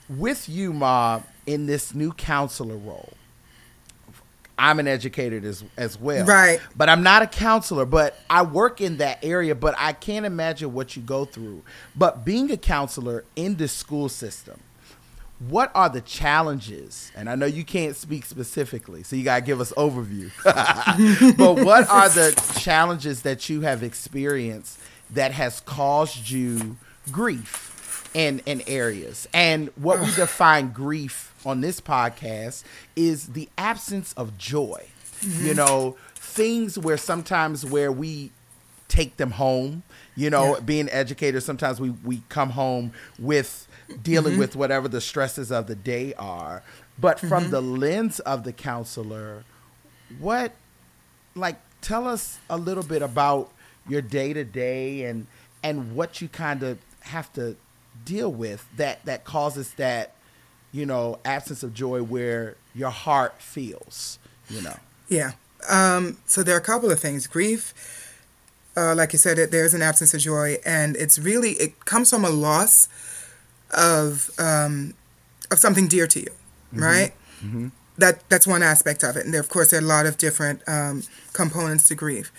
with 0.07 0.47
you, 0.47 0.71
Ma, 0.71 1.21
in 1.47 1.65
this 1.65 1.95
new 1.95 2.11
counselor 2.13 2.77
role, 2.77 3.13
I'm 4.59 4.79
an 4.79 4.87
educator 4.87 5.39
as 5.47 5.63
as 5.77 5.99
well. 5.99 6.25
Right. 6.25 6.59
But 6.75 6.89
I'm 6.89 7.01
not 7.01 7.21
a 7.21 7.27
counselor, 7.27 7.85
but 7.85 8.19
I 8.29 8.43
work 8.43 8.81
in 8.81 8.97
that 8.97 9.23
area, 9.23 9.55
but 9.55 9.73
I 9.77 9.93
can't 9.93 10.25
imagine 10.25 10.73
what 10.73 10.95
you 10.95 11.01
go 11.01 11.25
through. 11.25 11.63
But 11.95 12.25
being 12.25 12.51
a 12.51 12.57
counselor 12.57 13.23
in 13.35 13.55
the 13.55 13.69
school 13.69 14.09
system, 14.09 14.59
what 15.39 15.71
are 15.73 15.89
the 15.89 16.01
challenges? 16.01 17.11
And 17.15 17.29
I 17.29 17.35
know 17.35 17.45
you 17.45 17.63
can't 17.63 17.95
speak 17.95 18.25
specifically, 18.25 19.03
so 19.03 19.15
you 19.15 19.23
got 19.23 19.35
to 19.37 19.41
give 19.41 19.61
us 19.61 19.71
overview. 19.73 20.29
but 21.37 21.63
what 21.63 21.89
are 21.89 22.09
the 22.09 22.59
challenges 22.59 23.21
that 23.21 23.49
you 23.49 23.61
have 23.61 23.81
experienced 23.81 24.79
that 25.11 25.31
has 25.31 25.61
caused 25.61 26.29
you 26.29 26.75
grief 27.09 28.09
in 28.13 28.41
in 28.45 28.61
areas? 28.67 29.25
And 29.33 29.69
what 29.77 30.01
we 30.01 30.13
define 30.13 30.71
grief 30.71 31.28
on 31.45 31.61
this 31.61 31.81
podcast 31.81 32.63
is 32.95 33.27
the 33.27 33.49
absence 33.57 34.13
of 34.13 34.37
joy. 34.37 34.87
You 35.21 35.29
mm-hmm. 35.29 35.55
know, 35.55 35.97
things 36.15 36.77
where 36.77 36.97
sometimes 36.97 37.65
where 37.65 37.91
we 37.91 38.31
take 38.87 39.17
them 39.17 39.31
home. 39.31 39.83
You 40.15 40.29
know, 40.29 40.59
being 40.59 40.89
educators, 40.89 41.45
sometimes 41.45 41.79
we, 41.79 41.91
we 41.91 42.23
come 42.27 42.49
home 42.49 42.91
with 43.17 43.67
dealing 44.03 44.33
mm-hmm. 44.33 44.39
with 44.41 44.55
whatever 44.55 44.89
the 44.89 44.99
stresses 44.99 45.49
of 45.51 45.67
the 45.67 45.75
day 45.75 46.13
are. 46.15 46.61
But 46.97 47.19
from 47.19 47.43
mm-hmm. 47.43 47.51
the 47.51 47.61
lens 47.61 48.19
of 48.19 48.43
the 48.43 48.51
counselor, 48.51 49.45
what, 50.19 50.51
like, 51.35 51.55
tell 51.79 52.05
us 52.05 52.39
a 52.49 52.57
little 52.57 52.83
bit 52.83 53.01
about 53.01 53.51
your 53.87 54.01
day 54.01 54.33
to 54.33 54.43
day 54.43 55.05
and 55.05 55.27
and 55.63 55.95
what 55.95 56.21
you 56.21 56.27
kind 56.27 56.63
of 56.63 56.79
have 57.01 57.31
to 57.33 57.55
deal 58.05 58.31
with 58.31 58.67
that 58.75 59.03
that 59.05 59.23
causes 59.23 59.73
that, 59.75 60.13
you 60.71 60.85
know, 60.85 61.19
absence 61.25 61.63
of 61.63 61.73
joy 61.73 62.03
where 62.03 62.55
your 62.75 62.89
heart 62.89 63.41
feels, 63.41 64.19
you 64.49 64.61
know. 64.61 64.77
Yeah. 65.07 65.31
Um, 65.69 66.17
so 66.25 66.43
there 66.43 66.55
are 66.55 66.59
a 66.59 66.63
couple 66.63 66.91
of 66.91 66.99
things. 66.99 67.27
Grief, 67.27 67.73
uh, 68.77 68.95
like 68.95 69.11
you 69.13 69.19
said, 69.19 69.37
it, 69.39 69.51
there's 69.51 69.73
an 69.73 69.81
absence 69.81 70.13
of 70.13 70.21
joy, 70.21 70.57
and 70.65 70.95
it's 70.95 71.19
really 71.19 71.51
it 71.53 71.85
comes 71.85 72.09
from 72.09 72.23
a 72.23 72.29
loss 72.29 72.87
of 73.71 74.29
um, 74.39 74.93
of 75.51 75.59
something 75.59 75.87
dear 75.87 76.07
to 76.07 76.19
you, 76.19 76.31
right? 76.71 77.13
That 77.97 78.27
that's 78.29 78.47
one 78.47 78.63
aspect 78.63 79.03
of 79.03 79.17
it, 79.17 79.25
and 79.25 79.33
there, 79.33 79.41
of 79.41 79.49
course, 79.49 79.71
there 79.71 79.81
are 79.81 79.83
a 79.83 79.87
lot 79.87 80.05
of 80.05 80.17
different 80.17 80.61
um, 80.67 81.03
components 81.33 81.83
to 81.85 81.95
grief. 81.95 82.31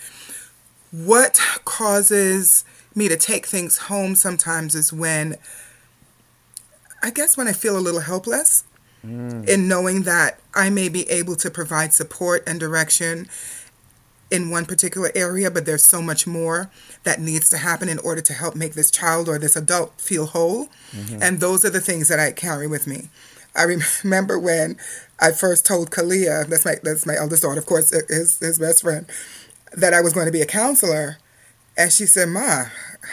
What 0.91 1.39
causes 1.63 2.65
me 2.95 3.07
to 3.07 3.15
take 3.15 3.45
things 3.45 3.77
home 3.77 4.15
sometimes 4.15 4.73
is 4.75 4.91
when 4.91 5.35
I 7.01 7.11
guess 7.11 7.37
when 7.37 7.47
I 7.47 7.53
feel 7.53 7.77
a 7.77 7.79
little 7.79 8.01
helpless 8.01 8.63
mm. 9.05 9.47
in 9.47 9.67
knowing 9.67 10.03
that 10.03 10.39
I 10.53 10.69
may 10.69 10.89
be 10.89 11.09
able 11.09 11.35
to 11.37 11.49
provide 11.49 11.93
support 11.93 12.43
and 12.47 12.59
direction 12.59 13.27
in 14.29 14.49
one 14.49 14.65
particular 14.65 15.11
area, 15.13 15.51
but 15.51 15.65
there's 15.65 15.83
so 15.83 16.01
much 16.01 16.25
more 16.25 16.71
that 17.03 17.19
needs 17.19 17.49
to 17.49 17.57
happen 17.57 17.89
in 17.89 17.99
order 17.99 18.21
to 18.21 18.33
help 18.33 18.55
make 18.55 18.73
this 18.73 18.89
child 18.89 19.27
or 19.27 19.37
this 19.37 19.57
adult 19.57 19.99
feel 19.99 20.25
whole. 20.27 20.67
Mm-hmm. 20.91 21.21
And 21.21 21.39
those 21.39 21.65
are 21.65 21.69
the 21.69 21.81
things 21.81 22.07
that 22.07 22.19
I 22.19 22.31
carry 22.31 22.67
with 22.67 22.87
me. 22.87 23.09
I 23.55 23.63
remember 24.03 24.39
when 24.39 24.77
I 25.19 25.31
first 25.31 25.65
told 25.65 25.91
Kalia, 25.91 26.47
that's 26.47 26.65
my 26.65 26.75
that's 26.81 27.05
my 27.05 27.15
eldest 27.15 27.43
daughter, 27.43 27.59
of 27.59 27.65
course, 27.65 27.91
his 28.09 28.39
his 28.39 28.57
best 28.57 28.81
friend, 28.81 29.05
that 29.73 29.93
I 29.93 30.01
was 30.01 30.13
going 30.13 30.25
to 30.25 30.31
be 30.31 30.41
a 30.41 30.45
counselor, 30.45 31.17
and 31.77 31.91
she 31.91 32.05
said, 32.05 32.29
"Ma, 32.29 32.65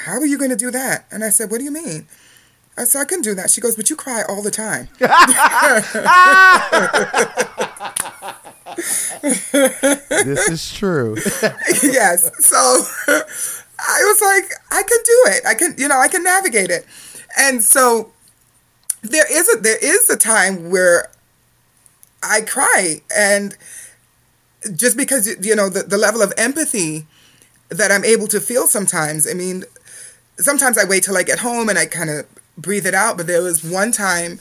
how 0.04 0.14
are 0.14 0.26
you 0.26 0.38
going 0.38 0.50
to 0.50 0.56
do 0.56 0.70
that?" 0.70 1.06
And 1.10 1.24
I 1.24 1.30
said, 1.30 1.50
"What 1.50 1.58
do 1.58 1.64
you 1.64 1.72
mean?" 1.72 2.06
I 2.78 2.84
said, 2.84 3.00
"I 3.00 3.04
can 3.04 3.20
do 3.20 3.34
that." 3.34 3.50
She 3.50 3.60
goes, 3.60 3.76
"But 3.76 3.90
you 3.90 3.96
cry 3.96 4.22
all 4.28 4.42
the 4.42 4.50
time." 4.50 4.88
This 9.22 10.48
is 10.48 10.72
true. 10.72 11.16
yes. 11.82 12.30
So 12.44 12.56
I 13.78 14.02
was 14.04 14.20
like, 14.20 14.52
I 14.70 14.82
can 14.82 14.98
do 15.04 15.22
it. 15.26 15.46
I 15.46 15.54
can, 15.54 15.74
you 15.78 15.88
know, 15.88 15.98
I 15.98 16.08
can 16.08 16.22
navigate 16.22 16.70
it. 16.70 16.86
And 17.38 17.62
so 17.62 18.12
there 19.02 19.26
is 19.30 19.48
a 19.54 19.60
there 19.60 19.78
is 19.82 20.08
a 20.10 20.16
time 20.16 20.70
where 20.70 21.10
I 22.22 22.40
cry 22.40 23.02
and 23.14 23.56
just 24.74 24.96
because 24.96 25.28
you 25.44 25.54
know 25.54 25.68
the, 25.68 25.82
the 25.82 25.98
level 25.98 26.20
of 26.20 26.32
empathy 26.36 27.06
that 27.68 27.92
I'm 27.92 28.04
able 28.04 28.26
to 28.28 28.40
feel 28.40 28.66
sometimes. 28.66 29.28
I 29.28 29.34
mean, 29.34 29.64
sometimes 30.38 30.78
I 30.78 30.84
wait 30.84 31.04
till 31.04 31.16
I 31.16 31.22
get 31.22 31.40
home 31.40 31.68
and 31.68 31.78
I 31.78 31.86
kind 31.86 32.10
of 32.10 32.26
breathe 32.58 32.86
it 32.86 32.94
out, 32.94 33.16
but 33.16 33.26
there 33.26 33.42
was 33.42 33.64
one 33.64 33.92
time 33.92 34.40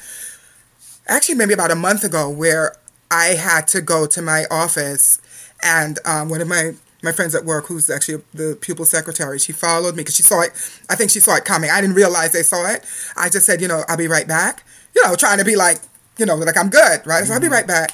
actually 1.08 1.36
maybe 1.36 1.54
about 1.54 1.72
a 1.72 1.76
month 1.76 2.04
ago 2.04 2.30
where 2.30 2.76
I 3.10 3.28
had 3.28 3.68
to 3.70 3.82
go 3.82 4.06
to 4.08 4.22
my 4.22 4.46
office 4.52 5.22
and 5.64 6.00
um, 6.06 6.30
one 6.30 6.42
of 6.42 6.48
my 6.48 6.72
my 7.04 7.12
friends 7.12 7.36
at 7.36 7.46
work 7.46 7.68
who's 7.68 7.90
actually 7.92 8.24
the 8.34 8.58
pupil 8.60 8.84
secretary 8.84 9.38
she 9.38 9.54
followed 9.54 9.96
me 9.96 10.02
because 10.02 10.16
she 10.16 10.24
saw 10.24 10.42
it. 10.42 10.52
I 10.90 10.96
think 10.96 11.12
she 11.12 11.20
saw 11.20 11.36
it 11.36 11.46
coming. 11.46 11.70
I 11.70 11.80
didn't 11.80 11.96
realize 11.96 12.32
they 12.32 12.44
saw 12.44 12.68
it. 12.68 12.84
I 13.16 13.30
just 13.30 13.46
said 13.46 13.62
you 13.62 13.68
know 13.68 13.84
i'll 13.88 13.98
be 13.98 14.08
right 14.08 14.28
back. 14.28 14.66
You 14.96 15.06
know 15.06 15.16
trying 15.16 15.38
to 15.38 15.46
be 15.46 15.56
like 15.56 15.78
you 16.18 16.26
know 16.26 16.36
like 16.36 16.58
i'm 16.58 16.70
good 16.70 17.06
right? 17.06 17.24
So 17.24 17.34
i'll 17.34 17.40
be 17.40 17.48
right 17.48 17.68
back. 17.68 17.92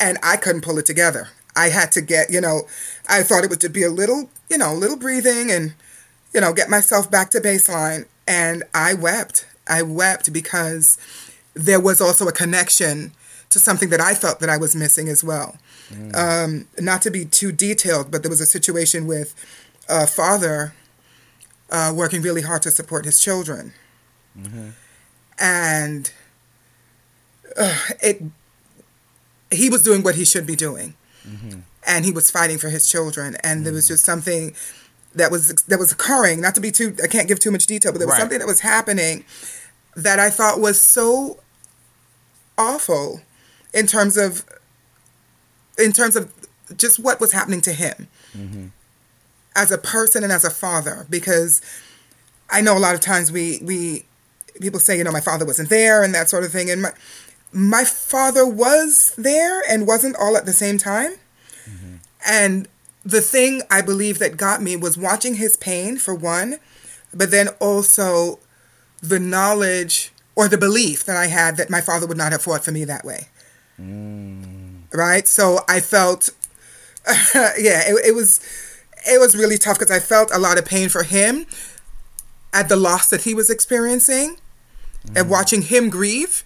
And 0.00 0.18
i 0.22 0.36
couldn't 0.36 0.62
pull 0.62 0.78
it 0.78 0.86
together. 0.86 1.28
I 1.54 1.68
had 1.68 1.92
to 1.92 2.00
get 2.00 2.30
you 2.30 2.40
know 2.40 2.62
i 3.08 3.22
thought 3.22 3.44
it 3.44 3.50
would 3.50 3.72
be 3.72 3.84
a 3.84 3.90
little 3.90 4.30
you 4.48 4.58
know 4.58 4.72
a 4.72 4.74
little 4.74 4.96
breathing 4.96 5.50
and 5.50 5.74
you 6.34 6.40
know 6.40 6.52
get 6.54 6.70
myself 6.70 7.10
back 7.10 7.30
to 7.30 7.40
baseline 7.40 8.06
and 8.26 8.62
i 8.74 8.94
wept. 8.94 9.46
I 9.66 9.82
wept 9.82 10.32
because 10.32 10.98
there 11.54 11.80
was 11.80 12.00
also 12.00 12.26
a 12.28 12.32
connection 12.32 13.12
to 13.50 13.58
something 13.58 13.90
that 13.90 14.00
i 14.00 14.14
felt 14.14 14.40
that 14.40 14.48
i 14.48 14.56
was 14.56 14.74
missing 14.74 15.08
as 15.08 15.22
well. 15.24 15.56
Um, 16.14 16.68
not 16.80 17.02
to 17.02 17.10
be 17.10 17.24
too 17.26 17.52
detailed, 17.52 18.10
but 18.10 18.22
there 18.22 18.30
was 18.30 18.40
a 18.40 18.46
situation 18.46 19.06
with 19.06 19.34
a 19.88 20.06
father 20.06 20.72
uh, 21.70 21.92
working 21.94 22.22
really 22.22 22.42
hard 22.42 22.62
to 22.62 22.70
support 22.70 23.04
his 23.04 23.20
children, 23.20 23.72
and 25.38 26.10
uh, 27.56 27.76
it 28.02 28.22
he 29.50 29.68
was 29.68 29.82
doing 29.82 30.02
what 30.02 30.14
he 30.14 30.24
should 30.24 30.46
be 30.46 30.56
doing, 30.56 30.94
and 31.86 32.04
he 32.06 32.10
was 32.10 32.30
fighting 32.30 32.56
for 32.58 32.70
his 32.70 32.88
children, 32.88 33.36
and 33.44 33.66
there 33.66 33.72
was 33.74 33.88
just 33.88 34.04
something 34.04 34.54
that 35.14 35.30
was 35.30 35.54
that 35.68 35.78
was 35.78 35.92
occurring. 35.92 36.40
Not 36.40 36.54
to 36.54 36.60
be 36.60 36.70
too, 36.70 36.96
I 37.02 37.06
can't 37.06 37.28
give 37.28 37.38
too 37.38 37.50
much 37.50 37.66
detail, 37.66 37.92
but 37.92 37.98
there 37.98 38.06
was 38.06 38.14
Right. 38.14 38.20
something 38.20 38.38
that 38.38 38.48
was 38.48 38.60
happening 38.60 39.24
that 39.96 40.18
I 40.18 40.30
thought 40.30 40.60
was 40.60 40.82
so 40.82 41.40
awful 42.56 43.20
in 43.72 43.86
terms 43.86 44.16
of 44.16 44.44
in 45.78 45.92
terms 45.92 46.16
of 46.16 46.32
just 46.76 46.98
what 46.98 47.20
was 47.20 47.32
happening 47.32 47.60
to 47.62 47.72
him 47.72 48.08
mm-hmm. 48.36 48.66
as 49.56 49.70
a 49.70 49.78
person 49.78 50.22
and 50.22 50.32
as 50.32 50.44
a 50.44 50.50
father 50.50 51.06
because 51.10 51.60
i 52.50 52.60
know 52.60 52.76
a 52.76 52.80
lot 52.80 52.94
of 52.94 53.00
times 53.00 53.32
we 53.32 53.58
we 53.62 54.04
people 54.60 54.78
say 54.78 54.96
you 54.96 55.04
know 55.04 55.12
my 55.12 55.20
father 55.20 55.44
wasn't 55.44 55.68
there 55.68 56.02
and 56.02 56.14
that 56.14 56.28
sort 56.28 56.44
of 56.44 56.52
thing 56.52 56.70
and 56.70 56.82
my 56.82 56.90
my 57.52 57.84
father 57.84 58.46
was 58.46 59.14
there 59.16 59.62
and 59.68 59.86
wasn't 59.86 60.16
all 60.16 60.36
at 60.36 60.46
the 60.46 60.52
same 60.52 60.78
time 60.78 61.12
mm-hmm. 61.68 61.96
and 62.26 62.68
the 63.04 63.20
thing 63.20 63.62
i 63.70 63.80
believe 63.80 64.18
that 64.18 64.36
got 64.36 64.62
me 64.62 64.76
was 64.76 64.96
watching 64.96 65.36
his 65.36 65.56
pain 65.56 65.96
for 65.96 66.14
one 66.14 66.56
but 67.12 67.30
then 67.30 67.48
also 67.60 68.38
the 69.02 69.18
knowledge 69.18 70.12
or 70.36 70.48
the 70.48 70.58
belief 70.58 71.04
that 71.04 71.16
i 71.16 71.26
had 71.26 71.56
that 71.56 71.68
my 71.70 71.80
father 71.80 72.06
would 72.06 72.16
not 72.16 72.32
have 72.32 72.42
fought 72.42 72.64
for 72.64 72.72
me 72.72 72.84
that 72.84 73.04
way 73.04 73.28
mm. 73.80 74.82
right? 74.92 75.26
So 75.26 75.60
I 75.68 75.80
felt, 75.80 76.30
yeah, 77.34 77.82
it, 77.86 78.06
it 78.06 78.14
was, 78.14 78.40
it 79.06 79.20
was 79.20 79.36
really 79.36 79.58
tough 79.58 79.78
because 79.78 79.94
I 79.94 80.00
felt 80.00 80.30
a 80.32 80.38
lot 80.38 80.58
of 80.58 80.64
pain 80.64 80.88
for 80.88 81.02
him 81.02 81.46
at 82.52 82.68
the 82.68 82.76
loss 82.76 83.10
that 83.10 83.22
he 83.22 83.34
was 83.34 83.50
experiencing, 83.50 84.36
and 85.16 85.26
mm. 85.26 85.28
watching 85.28 85.62
him 85.62 85.88
grieve, 85.88 86.44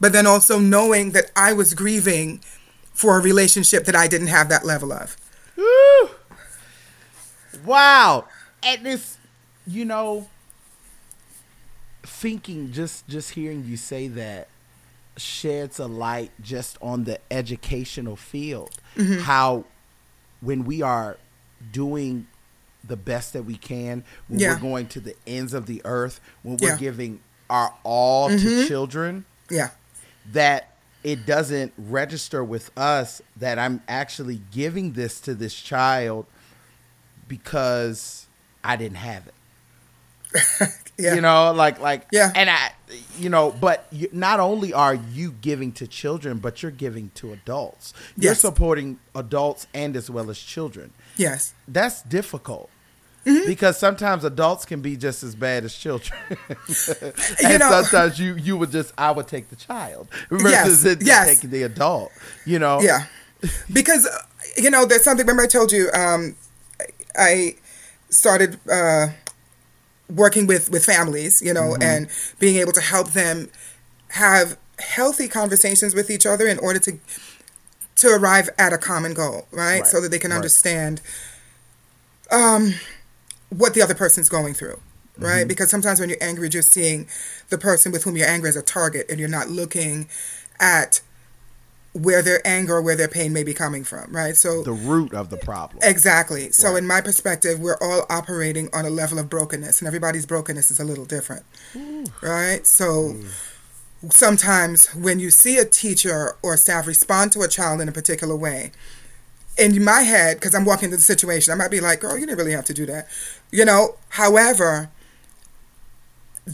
but 0.00 0.12
then 0.12 0.26
also 0.26 0.58
knowing 0.58 1.10
that 1.10 1.30
I 1.36 1.52
was 1.52 1.74
grieving 1.74 2.40
for 2.94 3.18
a 3.18 3.22
relationship 3.22 3.84
that 3.84 3.96
I 3.96 4.06
didn't 4.06 4.28
have 4.28 4.48
that 4.48 4.64
level 4.64 4.92
of. 4.92 5.16
Wow. 7.64 8.26
At 8.62 8.82
this, 8.82 9.18
you 9.66 9.84
know, 9.84 10.28
thinking 12.02 12.72
just 12.72 13.06
just 13.08 13.30
hearing 13.30 13.64
you 13.64 13.76
say 13.76 14.08
that 14.08 14.48
sheds 15.16 15.78
a 15.78 15.86
light 15.86 16.30
just 16.40 16.78
on 16.80 17.04
the 17.04 17.18
educational 17.30 18.16
field. 18.16 18.70
Mm-hmm. 18.96 19.20
How 19.20 19.64
when 20.40 20.64
we 20.64 20.82
are 20.82 21.18
doing 21.70 22.26
the 22.84 22.96
best 22.96 23.32
that 23.34 23.44
we 23.44 23.56
can, 23.56 24.04
when 24.26 24.40
Yeah. 24.40 24.54
we're 24.54 24.60
going 24.60 24.86
to 24.88 25.00
the 25.00 25.14
ends 25.26 25.54
of 25.54 25.66
the 25.66 25.80
earth, 25.84 26.20
when 26.42 26.56
we're 26.56 26.70
Yeah. 26.70 26.76
giving 26.78 27.20
our 27.48 27.74
all 27.84 28.28
to 28.28 28.34
mm-hmm. 28.34 28.66
children, 28.66 29.24
Yeah, 29.50 29.70
that 30.32 30.71
it 31.04 31.26
doesn't 31.26 31.72
register 31.76 32.44
with 32.44 32.70
us 32.78 33.20
that 33.36 33.58
I'm 33.58 33.82
actually 33.88 34.40
giving 34.52 34.92
this 34.92 35.20
to 35.22 35.34
this 35.34 35.54
child 35.54 36.26
because 37.28 38.26
I 38.62 38.76
didn't 38.76 38.96
have 38.98 39.26
it. 39.26 39.34
yeah, 40.98 41.14
You 41.14 41.20
know, 41.20 41.52
like 41.52 41.78
like 41.80 42.06
Yeah. 42.10 42.32
and 42.34 42.48
I 42.48 42.70
you 43.18 43.28
know, 43.30 43.50
but 43.58 43.86
you, 43.90 44.08
not 44.12 44.38
only 44.40 44.72
are 44.72 44.94
you 44.94 45.32
giving 45.32 45.72
to 45.72 45.86
children, 45.86 46.38
but 46.38 46.62
you're 46.62 46.70
giving 46.72 47.10
to 47.16 47.32
adults. 47.32 47.92
Yes. 48.16 48.24
You're 48.24 48.34
supporting 48.34 48.98
adults 49.14 49.66
and 49.74 49.96
as 49.96 50.08
well 50.10 50.30
as 50.30 50.38
children. 50.38 50.92
yes, 51.16 51.54
That's 51.68 52.02
difficult. 52.02 52.68
Mm-hmm. 53.24 53.46
Because 53.46 53.78
sometimes 53.78 54.24
adults 54.24 54.64
can 54.64 54.80
be 54.80 54.96
just 54.96 55.22
as 55.22 55.34
bad 55.36 55.64
as 55.64 55.74
children, 55.74 56.18
and 56.28 57.14
You 57.40 57.58
know- 57.58 57.70
sometimes 57.70 58.18
you 58.18 58.34
you 58.34 58.56
would 58.56 58.70
just 58.72 58.92
I 58.98 59.12
would 59.12 59.28
take 59.28 59.48
the 59.48 59.56
child 59.56 60.08
versus 60.30 60.50
Yes, 60.52 60.84
it- 60.84 61.02
yes. 61.06 61.26
taking 61.28 61.50
the 61.50 61.62
adult. 61.62 62.10
You 62.44 62.58
know, 62.58 62.80
yeah. 62.80 63.06
Because 63.72 64.08
you 64.56 64.70
know, 64.70 64.84
there's 64.86 65.04
something. 65.04 65.24
Remember, 65.24 65.44
I 65.44 65.46
told 65.46 65.70
you 65.72 65.88
um, 65.94 66.34
I 67.16 67.54
started 68.10 68.58
uh, 68.70 69.08
working 70.10 70.46
with 70.48 70.70
with 70.70 70.84
families, 70.84 71.40
you 71.42 71.54
know, 71.54 71.76
and 71.80 72.08
being 72.40 72.56
able 72.56 72.72
to 72.72 72.80
help 72.80 73.10
them 73.12 73.48
have 74.08 74.56
healthy 74.78 75.28
conversations 75.28 75.94
with 75.94 76.10
each 76.10 76.26
other 76.26 76.46
in 76.48 76.58
order 76.58 76.78
to 76.80 76.98
to 77.96 78.08
arrive 78.08 78.50
at 78.58 78.72
a 78.72 78.78
common 78.78 79.14
goal, 79.14 79.46
right? 79.52 79.80
Right, 79.80 79.86
So 79.86 80.00
that 80.00 80.10
they 80.10 80.18
can 80.18 80.30
right. 80.32 80.36
understand 80.36 81.00
um, 82.30 82.74
what 83.52 83.74
the 83.74 83.82
other 83.82 83.94
person's 83.94 84.28
going 84.28 84.54
through, 84.54 84.80
right? 85.18 85.40
Mm-hmm. 85.40 85.48
Because 85.48 85.70
sometimes 85.70 86.00
when 86.00 86.08
you're 86.08 86.18
angry, 86.22 86.44
you're 86.44 86.50
just 86.50 86.72
seeing 86.72 87.06
the 87.50 87.58
person 87.58 87.92
with 87.92 88.04
whom 88.04 88.16
you're 88.16 88.28
angry 88.28 88.48
as 88.48 88.56
a 88.56 88.62
target, 88.62 89.06
and 89.10 89.20
you're 89.20 89.28
not 89.28 89.48
looking 89.48 90.08
at 90.58 91.00
where 91.94 92.22
their 92.22 92.40
anger 92.46 92.76
or 92.76 92.82
where 92.82 92.96
their 92.96 93.08
pain 93.08 93.32
may 93.32 93.44
be 93.44 93.52
coming 93.52 93.84
from, 93.84 94.10
right? 94.10 94.34
So 94.36 94.62
the 94.62 94.72
root 94.72 95.12
of 95.12 95.28
the 95.28 95.36
problem. 95.36 95.80
Exactly. 95.82 96.50
So, 96.50 96.76
in 96.76 96.86
my 96.86 97.00
perspective, 97.00 97.60
we're 97.60 97.76
all 97.80 98.06
operating 98.08 98.70
on 98.72 98.86
a 98.86 98.90
level 98.90 99.18
of 99.18 99.28
brokenness, 99.28 99.80
and 99.80 99.88
everybody's 99.88 100.24
brokenness 100.24 100.70
is 100.70 100.80
a 100.80 100.84
little 100.84 101.04
different, 101.04 101.44
right? 102.22 102.66
So, 102.66 103.14
mm. 103.14 103.26
sometimes 104.10 104.94
when 104.94 105.20
you 105.20 105.30
see 105.30 105.58
a 105.58 105.66
teacher 105.66 106.36
or 106.42 106.56
staff 106.56 106.86
respond 106.86 107.32
to 107.32 107.42
a 107.42 107.48
child 107.48 107.82
in 107.82 107.88
a 107.88 107.92
particular 107.92 108.36
way, 108.36 108.72
in 109.58 109.84
my 109.84 110.02
head, 110.02 110.36
because 110.36 110.54
I'm 110.54 110.64
walking 110.64 110.86
into 110.86 110.96
the 110.96 111.02
situation, 111.02 111.52
I 111.52 111.56
might 111.56 111.70
be 111.70 111.80
like, 111.80 112.00
girl, 112.00 112.14
you 112.16 112.26
didn't 112.26 112.38
really 112.38 112.52
have 112.52 112.64
to 112.66 112.74
do 112.74 112.86
that. 112.86 113.08
You 113.50 113.64
know, 113.64 113.96
however, 114.10 114.90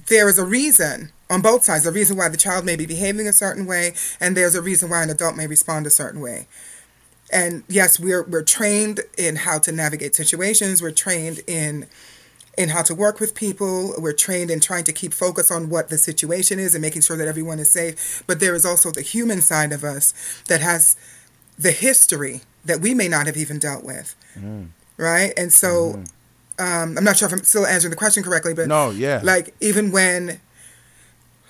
there 0.08 0.28
is 0.28 0.38
a 0.38 0.44
reason 0.44 1.12
on 1.30 1.40
both 1.42 1.64
sides, 1.64 1.86
a 1.86 1.92
reason 1.92 2.16
why 2.16 2.28
the 2.28 2.36
child 2.36 2.64
may 2.64 2.76
be 2.76 2.86
behaving 2.86 3.28
a 3.28 3.32
certain 3.32 3.66
way, 3.66 3.94
and 4.20 4.36
there's 4.36 4.54
a 4.54 4.62
reason 4.62 4.90
why 4.90 5.02
an 5.02 5.10
adult 5.10 5.36
may 5.36 5.46
respond 5.46 5.86
a 5.86 5.90
certain 5.90 6.20
way. 6.20 6.46
And 7.30 7.64
yes 7.68 8.00
we're 8.00 8.22
we're 8.22 8.42
trained 8.42 9.00
in 9.18 9.36
how 9.36 9.58
to 9.58 9.72
navigate 9.72 10.14
situations. 10.14 10.80
We're 10.80 10.92
trained 10.92 11.40
in 11.46 11.86
in 12.56 12.70
how 12.70 12.82
to 12.82 12.94
work 12.94 13.20
with 13.20 13.34
people. 13.34 13.94
We're 13.98 14.14
trained 14.14 14.50
in 14.50 14.60
trying 14.60 14.84
to 14.84 14.92
keep 14.92 15.12
focus 15.12 15.50
on 15.50 15.68
what 15.68 15.90
the 15.90 15.98
situation 15.98 16.58
is 16.58 16.74
and 16.74 16.82
making 16.82 17.02
sure 17.02 17.16
that 17.16 17.28
everyone 17.28 17.58
is 17.58 17.70
safe. 17.70 18.24
But 18.26 18.40
there 18.40 18.54
is 18.54 18.64
also 18.64 18.90
the 18.90 19.02
human 19.02 19.42
side 19.42 19.72
of 19.72 19.84
us 19.84 20.14
that 20.48 20.60
has 20.60 20.96
the 21.58 21.70
history 21.70 22.40
that 22.68 22.80
we 22.80 22.94
may 22.94 23.08
not 23.08 23.26
have 23.26 23.36
even 23.36 23.58
dealt 23.58 23.84
with. 23.84 24.14
Right? 24.96 25.32
And 25.36 25.52
so 25.52 26.02
um, 26.60 26.98
i'm 26.98 27.04
not 27.04 27.16
sure 27.16 27.26
if 27.28 27.32
i'm 27.32 27.44
still 27.44 27.64
answering 27.64 27.90
the 27.90 27.96
question 27.96 28.22
correctly 28.24 28.52
but 28.52 28.66
No, 28.66 28.90
yeah. 28.90 29.20
like 29.22 29.54
even 29.60 29.92
when 29.92 30.40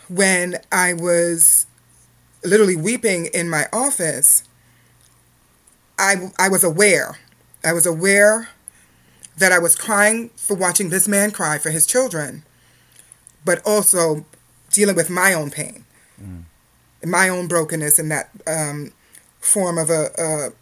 when 0.09 0.59
i 0.71 0.93
was 0.93 1.67
literally 2.45 2.77
weeping 2.77 3.27
in 3.33 3.49
my 3.49 3.65
office 3.73 4.43
I, 5.99 6.31
I 6.39 6.49
was 6.49 6.63
aware. 6.63 7.19
I 7.65 7.73
was 7.73 7.85
aware 7.87 8.49
that 9.37 9.51
I 9.51 9.59
was 9.59 9.75
crying 9.75 10.31
for 10.37 10.55
watching 10.55 10.91
this 10.91 11.09
man 11.09 11.31
cry 11.33 11.59
for 11.59 11.71
his 11.71 11.87
children, 11.87 12.45
but 13.45 13.61
also 13.67 14.25
dealing 14.71 14.95
with 14.95 15.11
my 15.11 15.33
own 15.35 15.51
pain, 15.51 15.85
my 17.05 17.29
own 17.29 17.49
brokenness, 17.49 17.99
and 17.99 18.11
that 18.11 18.31
um, 18.47 18.93
form 19.41 19.77
of 19.79 19.91
a, 19.91 20.11
a, 20.19 20.53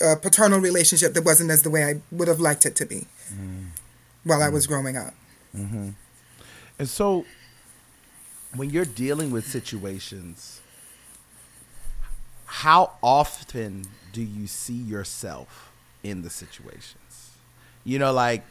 a 0.00 0.16
paternal 0.16 0.58
relationship 0.60 1.14
that 1.14 1.24
wasn't 1.24 1.50
as 1.50 1.62
the 1.62 1.70
way 1.70 1.84
I 1.84 2.00
would 2.10 2.28
have 2.28 2.40
liked 2.40 2.66
it 2.66 2.76
to 2.76 2.86
be 2.86 3.06
while 4.24 4.42
I 4.42 4.48
was 4.48 4.66
growing 4.66 4.96
up. 4.96 5.14
And 5.54 6.88
so, 6.88 7.24
when 8.54 8.68
you're 8.70 8.84
dealing 8.84 9.30
with 9.30 9.46
situations, 9.46 10.60
how 12.46 12.92
often 13.02 13.86
do 14.12 14.22
you 14.22 14.46
see 14.46 14.74
yourself 14.74 15.72
in 16.02 16.22
the 16.22 16.30
situations? 16.30 17.30
You 17.84 17.98
know, 17.98 18.12
like 18.12 18.44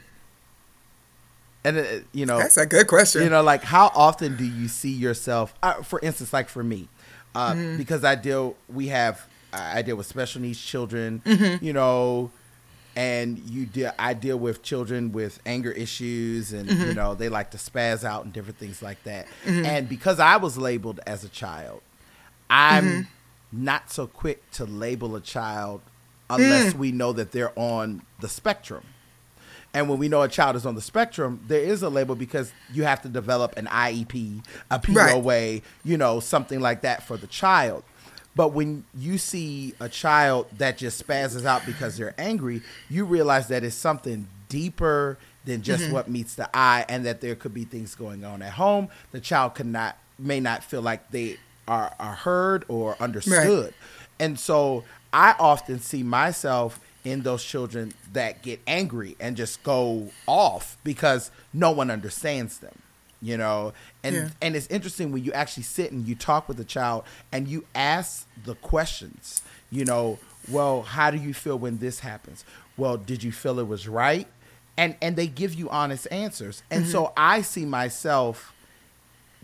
And 1.63 1.77
uh, 1.77 1.84
you 2.13 2.25
know, 2.25 2.38
That's 2.39 2.58
a 2.58 2.65
good 2.65 2.88
question. 2.88 3.23
you 3.23 3.29
know, 3.29 3.41
like 3.43 3.63
how 3.63 3.91
often 3.95 4.36
do 4.38 4.43
you 4.45 4.67
see 4.67 4.91
yourself? 4.91 5.53
Uh, 5.63 5.81
for 5.84 5.99
instance, 6.01 6.34
like 6.34 6.49
for 6.49 6.63
me, 6.63 6.88
uh, 7.36 7.53
Mm-hmm. 7.53 7.77
because 7.77 8.03
I 8.03 8.15
deal, 8.15 8.55
we 8.69 8.88
have, 8.88 9.27
I 9.56 9.82
deal 9.82 9.96
with 9.96 10.06
special 10.08 10.41
needs 10.41 10.60
children. 10.60 11.22
Mm-hmm. 11.26 11.63
You 11.65 11.74
know, 11.74 12.32
and 12.96 13.38
you 13.39 13.65
deal, 13.65 13.91
I 14.00 14.13
deal 14.13 14.38
with 14.38 14.63
children 14.63 15.12
with 15.12 15.39
anger 15.46 15.72
issues, 15.72 16.54
and 16.54 16.70
Mm-hmm. 16.70 16.84
you 16.88 16.94
know 16.94 17.13
they 17.15 17.30
like 17.30 17.52
to 17.52 17.58
spaz 17.58 18.04
out 18.04 18.24
and 18.24 18.34
different 18.34 18.58
things 18.58 18.82
like 18.82 19.04
that. 19.04 19.28
And 19.46 19.89
because 19.89 20.20
I 20.20 20.38
was 20.38 20.58
labeled 20.58 21.00
as 21.06 21.24
a 21.24 21.30
child, 21.30 21.82
I'm 22.50 22.84
Mm-hmm. 22.86 23.63
not 23.65 23.91
so 23.91 24.08
quick 24.08 24.50
to 24.52 24.65
label 24.65 25.15
a 25.15 25.22
child 25.22 25.82
unless 26.30 26.74
Mm. 26.74 26.78
we 26.80 26.91
know 26.91 27.13
that 27.13 27.32
they're 27.32 27.58
on 27.58 28.02
the 28.20 28.28
spectrum. 28.30 28.84
And 29.76 29.89
when 29.89 30.00
we 30.00 30.08
know 30.08 30.22
a 30.22 30.30
child 30.30 30.56
is 30.56 30.65
on 30.65 30.76
the 30.76 30.82
spectrum, 30.82 31.41
there 31.48 31.60
is 31.60 31.84
a 31.84 31.89
label 31.89 32.15
because 32.15 32.52
you 32.74 32.84
have 32.84 33.02
to 33.02 33.10
develop 33.10 33.58
an 33.58 33.65
IEP, 33.68 34.41
a 34.72 34.80
POA, 34.80 35.62
you 35.84 35.98
know, 35.98 36.22
something 36.22 36.62
like 36.62 36.82
that 36.82 37.04
for 37.04 37.18
the 37.18 37.28
child. 37.28 37.84
But 38.36 38.50
when 38.50 38.84
you 38.93 39.17
see 39.17 39.74
a 39.80 39.88
child 39.88 40.48
that 40.58 40.78
just 40.78 41.06
spazzes 41.06 41.45
out 41.45 41.65
because 41.65 41.98
they're 41.98 42.15
angry, 42.17 42.62
you 42.89 43.06
realize 43.06 43.48
that 43.48 43.63
it's 43.63 43.76
something 43.76 44.28
deeper 44.50 45.17
than 45.45 45.62
just 45.62 45.84
mm-hmm. 45.84 45.93
what 45.93 46.10
meets 46.10 46.36
the 46.36 46.50
eye 46.56 46.86
and 46.89 47.06
that 47.06 47.21
there 47.21 47.36
could 47.36 47.54
be 47.54 47.63
things 47.63 47.95
going 47.95 48.26
on 48.26 48.41
at 48.41 48.54
home. 48.54 48.89
The 49.12 49.21
child 49.21 49.56
could 49.56 49.67
not 49.67 49.98
may 50.17 50.39
not 50.39 50.63
feel 50.63 50.82
like 50.82 51.12
they 51.12 51.38
are, 51.67 51.93
are 52.00 52.13
heard 52.13 52.65
or 52.67 52.95
understood. 53.00 53.74
And 54.19 54.39
so 54.39 54.84
I 55.12 55.36
often 55.39 55.80
see 55.80 56.04
myself 56.04 56.80
in 57.04 57.21
those 57.21 57.43
children 57.43 57.93
that 58.13 58.41
get 58.41 58.60
angry 58.65 59.15
and 59.19 59.38
just 59.38 59.62
go 59.63 60.10
off 60.26 60.78
because 60.84 61.32
no 61.54 61.71
one 61.71 61.91
understands 61.91 62.60
them 62.60 62.82
you 63.21 63.38
know 63.38 63.73
and 64.04 64.15
Yeah. 64.15 64.30
and 64.41 64.56
it's 64.56 64.67
interesting 64.67 65.12
when 65.12 65.23
you 65.23 65.32
actually 65.34 65.63
sit 65.63 65.91
and 65.91 66.08
you 66.08 66.15
talk 66.15 66.47
with 66.47 66.60
a 66.60 66.65
child 66.65 67.04
and 67.32 67.47
you 67.47 67.65
ask 67.73 68.28
the 68.43 68.56
questions 68.56 69.41
you 69.71 69.86
know 69.86 70.19
well 70.49 70.84
how 70.84 71.12
do 71.12 71.17
you 71.17 71.34
feel 71.34 71.58
when 71.58 71.78
this 71.78 71.99
happens 71.99 72.43
well 72.78 72.97
did 72.97 73.23
you 73.23 73.32
feel 73.32 73.60
it 73.60 73.67
was 73.67 73.88
right 73.88 74.28
and 74.78 74.95
and 75.01 75.15
they 75.15 75.28
give 75.28 75.54
you 75.54 75.69
honest 75.69 76.08
answers 76.12 76.62
and 76.69 76.84
mm-hmm. 76.84 76.91
so 76.91 77.13
i 77.15 77.41
see 77.41 77.65
myself 77.65 78.54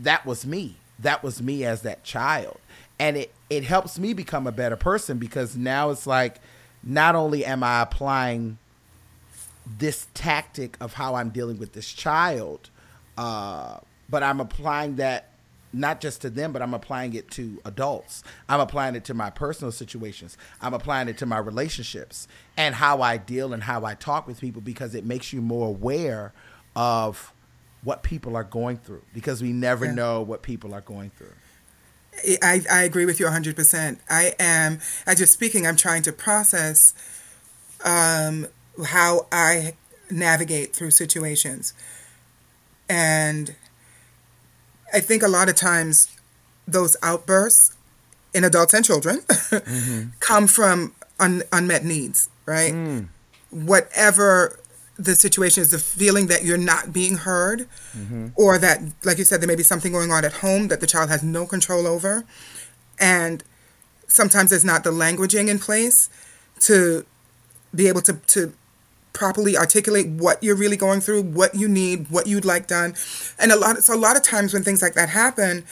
that 0.01 0.25
was 0.25 0.45
me. 0.45 0.77
That 0.99 1.23
was 1.23 1.41
me 1.41 1.63
as 1.63 1.83
that 1.83 2.03
child. 2.03 2.57
And 2.99 3.17
it, 3.17 3.33
it 3.49 3.63
helps 3.63 3.97
me 3.97 4.13
become 4.13 4.45
a 4.45 4.51
better 4.51 4.75
person 4.75 5.17
because 5.17 5.55
now 5.55 5.89
it's 5.89 6.05
like 6.05 6.39
not 6.83 7.15
only 7.15 7.45
am 7.45 7.63
I 7.63 7.81
applying 7.81 8.57
this 9.65 10.07
tactic 10.13 10.75
of 10.81 10.93
how 10.93 11.15
I'm 11.15 11.29
dealing 11.29 11.57
with 11.57 11.73
this 11.73 11.91
child, 11.91 12.69
uh, 13.21 13.79
but 14.09 14.23
I'm 14.23 14.39
applying 14.39 14.95
that 14.97 15.27
not 15.73 16.01
just 16.01 16.21
to 16.23 16.29
them, 16.29 16.51
but 16.51 16.61
I'm 16.61 16.73
applying 16.73 17.13
it 17.13 17.31
to 17.31 17.61
adults. 17.63 18.23
I'm 18.49 18.59
applying 18.59 18.95
it 18.95 19.05
to 19.05 19.13
my 19.13 19.29
personal 19.29 19.71
situations. 19.71 20.37
I'm 20.61 20.73
applying 20.73 21.07
it 21.07 21.17
to 21.19 21.25
my 21.25 21.37
relationships 21.37 22.27
and 22.57 22.75
how 22.75 23.01
I 23.01 23.15
deal 23.17 23.53
and 23.53 23.63
how 23.63 23.85
I 23.85 23.93
talk 23.93 24.27
with 24.27 24.41
people 24.41 24.61
because 24.61 24.95
it 24.95 25.05
makes 25.05 25.31
you 25.31 25.41
more 25.41 25.67
aware 25.67 26.33
of 26.75 27.31
what 27.83 28.03
people 28.03 28.35
are 28.35 28.43
going 28.43 28.77
through 28.77 29.03
because 29.13 29.41
we 29.41 29.53
never 29.53 29.85
Yeah. 29.85 29.93
know 29.93 30.21
what 30.21 30.41
people 30.41 30.73
are 30.73 30.81
going 30.81 31.11
through. 31.17 31.35
I, 32.43 32.61
I 32.69 32.83
agree 32.83 33.05
with 33.05 33.19
you 33.21 33.27
100%. 33.27 33.99
I 34.09 34.33
am, 34.39 34.79
as 35.07 35.19
you're 35.19 35.27
speaking, 35.27 35.65
I'm 35.65 35.77
trying 35.77 36.01
to 36.03 36.11
process 36.11 36.93
um, 37.85 38.47
how 38.85 39.27
I 39.31 39.75
navigate 40.11 40.75
through 40.75 40.91
situations. 40.91 41.73
And 42.91 43.55
I 44.93 44.99
think 44.99 45.23
a 45.23 45.29
lot 45.29 45.47
of 45.47 45.55
times 45.55 46.09
those 46.67 46.97
outbursts 47.01 47.73
in 48.33 48.43
adults 48.43 48.73
and 48.73 48.83
children 48.83 49.19
mm-hmm. 49.27 50.09
come 50.19 50.45
from 50.45 50.93
un, 51.17 51.41
unmet 51.53 51.85
needs, 51.85 52.29
right? 52.45 52.73
Mm. 52.73 53.07
Whatever 53.49 54.59
the 54.97 55.15
situation 55.15 55.61
is, 55.61 55.71
the 55.71 55.79
feeling 55.79 56.27
that 56.27 56.43
you're 56.43 56.57
not 56.57 56.91
being 56.91 57.15
heard, 57.15 57.61
mm-hmm. 57.97 58.27
or 58.35 58.57
that, 58.57 58.81
like 59.05 59.17
you 59.17 59.23
said, 59.23 59.39
there 59.39 59.47
may 59.47 59.55
be 59.55 59.63
something 59.63 59.93
going 59.93 60.11
on 60.11 60.25
at 60.25 60.33
home 60.33 60.67
that 60.67 60.81
the 60.81 60.87
child 60.87 61.09
has 61.09 61.23
no 61.23 61.45
control 61.45 61.87
over. 61.87 62.25
And 62.99 63.41
sometimes 64.07 64.49
there's 64.49 64.65
not 64.65 64.83
the 64.83 64.91
languaging 64.91 65.47
in 65.47 65.59
place 65.59 66.09
to 66.61 67.05
be 67.73 67.87
able 67.87 68.01
to, 68.01 68.13
to 68.27 68.51
properly 69.13 69.57
articulate 69.57 70.07
what 70.07 70.41
you're 70.43 70.55
really 70.55 70.77
going 70.77 71.01
through, 71.01 71.21
what 71.23 71.55
you 71.55 71.67
need, 71.67 72.09
what 72.09 72.27
you'd 72.27 72.45
like 72.45 72.67
done. 72.67 72.95
And 73.39 73.51
a 73.51 73.55
lot 73.55 73.77
so 73.83 73.93
a 73.93 73.97
lot 73.97 74.15
of 74.15 74.23
times 74.23 74.53
when 74.53 74.63
things 74.63 74.81
like 74.81 74.93
that 74.93 75.09
happen, 75.09 75.65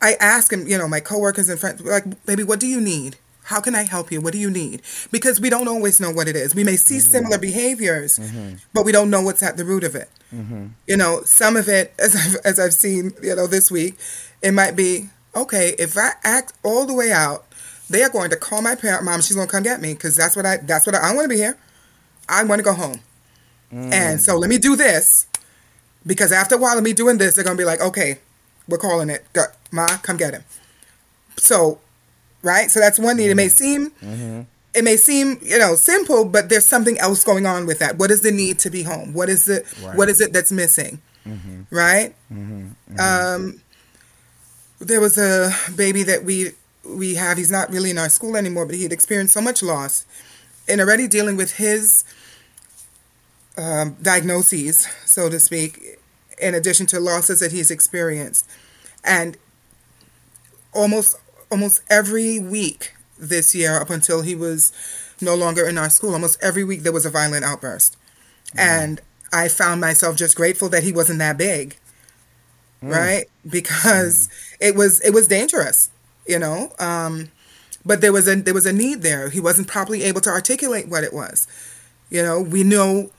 I 0.00 0.14
ask 0.20 0.52
and 0.52 0.68
you 0.68 0.78
know, 0.78 0.88
my 0.88 1.00
coworkers 1.00 1.48
and 1.48 1.58
friends 1.58 1.80
like, 1.80 2.24
baby, 2.26 2.42
what 2.42 2.60
do 2.60 2.66
you 2.66 2.80
need? 2.80 3.16
How 3.44 3.60
can 3.60 3.74
I 3.74 3.82
help 3.82 4.10
you? 4.10 4.22
What 4.22 4.32
do 4.32 4.38
you 4.38 4.50
need? 4.50 4.80
Because 5.12 5.38
we 5.38 5.50
don't 5.50 5.68
always 5.68 6.00
know 6.00 6.10
what 6.10 6.28
it 6.28 6.36
is. 6.36 6.54
We 6.54 6.64
may 6.64 6.76
see 6.76 6.96
mm-hmm. 6.96 7.10
similar 7.10 7.38
behaviors, 7.38 8.18
mm-hmm. 8.18 8.56
but 8.72 8.86
we 8.86 8.92
don't 8.92 9.10
know 9.10 9.20
what's 9.20 9.42
at 9.42 9.58
the 9.58 9.66
root 9.66 9.84
of 9.84 9.94
it. 9.94 10.08
Mm-hmm. 10.34 10.68
You 10.86 10.96
know, 10.96 11.20
some 11.24 11.54
of 11.54 11.68
it, 11.68 11.92
as 11.98 12.16
I've, 12.16 12.36
as 12.44 12.58
I've 12.58 12.72
seen, 12.72 13.12
you 13.22 13.36
know, 13.36 13.46
this 13.46 13.70
week, 13.70 13.96
it 14.40 14.52
might 14.52 14.76
be 14.76 15.10
okay 15.36 15.74
if 15.78 15.98
I 15.98 16.12
act 16.24 16.54
all 16.62 16.86
the 16.86 16.94
way 16.94 17.12
out. 17.12 17.44
They 17.90 18.02
are 18.02 18.08
going 18.08 18.30
to 18.30 18.36
call 18.36 18.62
my 18.62 18.74
parent, 18.74 19.04
mom. 19.04 19.20
She's 19.20 19.36
going 19.36 19.46
to 19.46 19.52
come 19.52 19.62
get 19.62 19.82
me 19.82 19.92
because 19.92 20.16
that's 20.16 20.36
what 20.36 20.46
I. 20.46 20.56
That's 20.56 20.86
what 20.86 20.94
I, 20.94 21.10
I 21.10 21.14
want 21.14 21.26
to 21.26 21.28
be 21.28 21.36
here. 21.36 21.58
I 22.28 22.44
want 22.44 22.58
to 22.58 22.64
go 22.64 22.72
home. 22.72 23.00
And 23.72 24.20
so 24.20 24.36
let 24.36 24.48
me 24.48 24.58
do 24.58 24.76
this 24.76 25.26
because 26.06 26.30
after 26.30 26.54
a 26.54 26.58
while 26.58 26.78
of 26.78 26.84
me 26.84 26.92
doing 26.92 27.18
this, 27.18 27.34
they're 27.34 27.44
going 27.44 27.56
to 27.56 27.60
be 27.60 27.66
like, 27.66 27.80
okay, 27.80 28.18
we're 28.68 28.78
calling 28.78 29.10
it. 29.10 29.24
Go, 29.32 29.42
Ma, 29.72 29.96
come 29.98 30.16
get 30.16 30.32
him. 30.32 30.44
So, 31.36 31.80
right? 32.42 32.70
So 32.70 32.78
that's 32.78 32.98
one 32.98 33.16
need. 33.16 33.30
It 33.30 33.34
may 33.34 33.46
mm-hmm. 33.46 33.56
seem, 33.56 33.90
mm-hmm. 33.90 34.42
it 34.74 34.84
may 34.84 34.96
seem, 34.96 35.40
you 35.42 35.58
know, 35.58 35.74
simple, 35.74 36.24
but 36.24 36.48
there's 36.48 36.66
something 36.66 36.98
else 36.98 37.24
going 37.24 37.46
on 37.46 37.66
with 37.66 37.80
that. 37.80 37.98
What 37.98 38.12
is 38.12 38.20
the 38.20 38.30
need 38.30 38.60
to 38.60 38.70
be 38.70 38.84
home? 38.84 39.12
What 39.12 39.28
is 39.28 39.48
it? 39.48 39.66
What 39.96 40.08
is 40.08 40.20
it 40.20 40.32
that's 40.32 40.52
missing? 40.52 41.00
Mm-hmm. 41.26 41.74
Right? 41.74 42.14
Um, 43.00 43.60
there 44.78 45.00
was 45.00 45.18
a 45.18 45.50
baby 45.74 46.02
that 46.04 46.22
we 46.24 46.52
we 46.84 47.14
have. 47.14 47.38
He's 47.38 47.50
not 47.50 47.70
really 47.70 47.90
in 47.90 47.98
our 47.98 48.08
school 48.08 48.36
anymore, 48.36 48.66
but 48.66 48.74
he 48.74 48.82
had 48.82 48.92
experienced 48.92 49.34
so 49.34 49.40
much 49.40 49.62
loss, 49.62 50.04
and 50.68 50.80
already 50.80 51.08
dealing 51.08 51.36
with 51.36 51.56
his 51.56 52.04
um, 53.56 53.96
diagnoses, 54.02 54.86
so 55.04 55.28
to 55.28 55.38
speak, 55.40 55.98
in 56.40 56.54
addition 56.54 56.86
to 56.86 57.00
losses 57.00 57.40
that 57.40 57.52
he's 57.52 57.70
experienced, 57.70 58.48
and 59.04 59.36
almost 60.72 61.16
almost 61.50 61.82
every 61.90 62.38
week 62.38 62.94
this 63.18 63.54
year, 63.54 63.80
up 63.80 63.90
until 63.90 64.22
he 64.22 64.34
was 64.34 64.72
no 65.20 65.34
longer 65.34 65.66
in 65.68 65.78
our 65.78 65.90
school, 65.90 66.12
almost 66.14 66.38
every 66.42 66.64
week 66.64 66.82
there 66.82 66.92
was 66.92 67.06
a 67.06 67.10
violent 67.10 67.44
outburst, 67.44 67.96
and 68.56 69.00
I 69.32 69.48
found 69.48 69.80
myself 69.80 70.16
just 70.16 70.36
grateful 70.36 70.68
that 70.70 70.82
he 70.82 70.92
wasn't 70.92 71.18
that 71.20 71.36
big, 71.38 71.76
right? 72.82 73.24
Because 73.48 74.28
it 74.60 74.74
was 74.74 75.00
it 75.02 75.10
was 75.12 75.28
dangerous, 75.28 75.90
you 76.26 76.38
know. 76.38 76.72
Um, 76.78 77.30
but 77.84 78.00
there 78.00 78.12
was 78.12 78.28
a 78.28 78.36
there 78.36 78.54
was 78.54 78.66
a 78.66 78.72
need 78.72 79.02
there. 79.02 79.30
He 79.30 79.40
wasn't 79.40 79.68
properly 79.68 80.02
able 80.04 80.20
to 80.22 80.30
articulate 80.30 80.88
what 80.88 81.04
it 81.04 81.12
was. 81.12 81.46
You 82.10 82.22
know, 82.22 82.40
we 82.40 82.62
know 82.64 83.10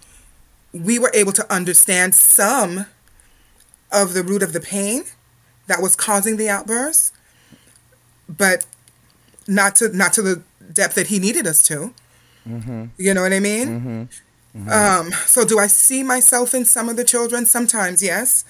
we 0.76 1.00
were 1.00 1.12
able 1.14 1.32
to 1.32 1.54
understand 1.54 2.14
some 2.16 2.86
of 3.92 4.14
the 4.14 4.24
root 4.24 4.44
of 4.44 4.52
the 4.54 4.60
pain 4.60 5.04
that 5.68 5.82
was 5.82 5.96
causing 5.96 6.38
the 6.38 6.50
outburst, 6.50 7.14
but 8.28 8.66
not 9.48 9.76
to 9.78 9.96
not 9.96 10.14
to 10.14 10.22
the 10.22 10.44
depth 10.74 10.96
that 10.96 11.08
he 11.08 11.20
needed 11.20 11.48
us 11.48 11.62
to. 11.64 11.94
You 12.98 13.14
know 13.14 13.22
what 13.24 13.34
I 13.34 13.40
mean? 13.40 14.10
Um, 14.70 15.12
so, 15.26 15.44
do 15.46 15.60
I 15.60 15.68
see 15.68 16.04
myself 16.04 16.54
in 16.54 16.66
some 16.66 16.90
of 16.90 16.96
the 16.98 17.04
children? 17.04 17.46
Sometimes, 17.46 18.02
yes. 18.04 18.46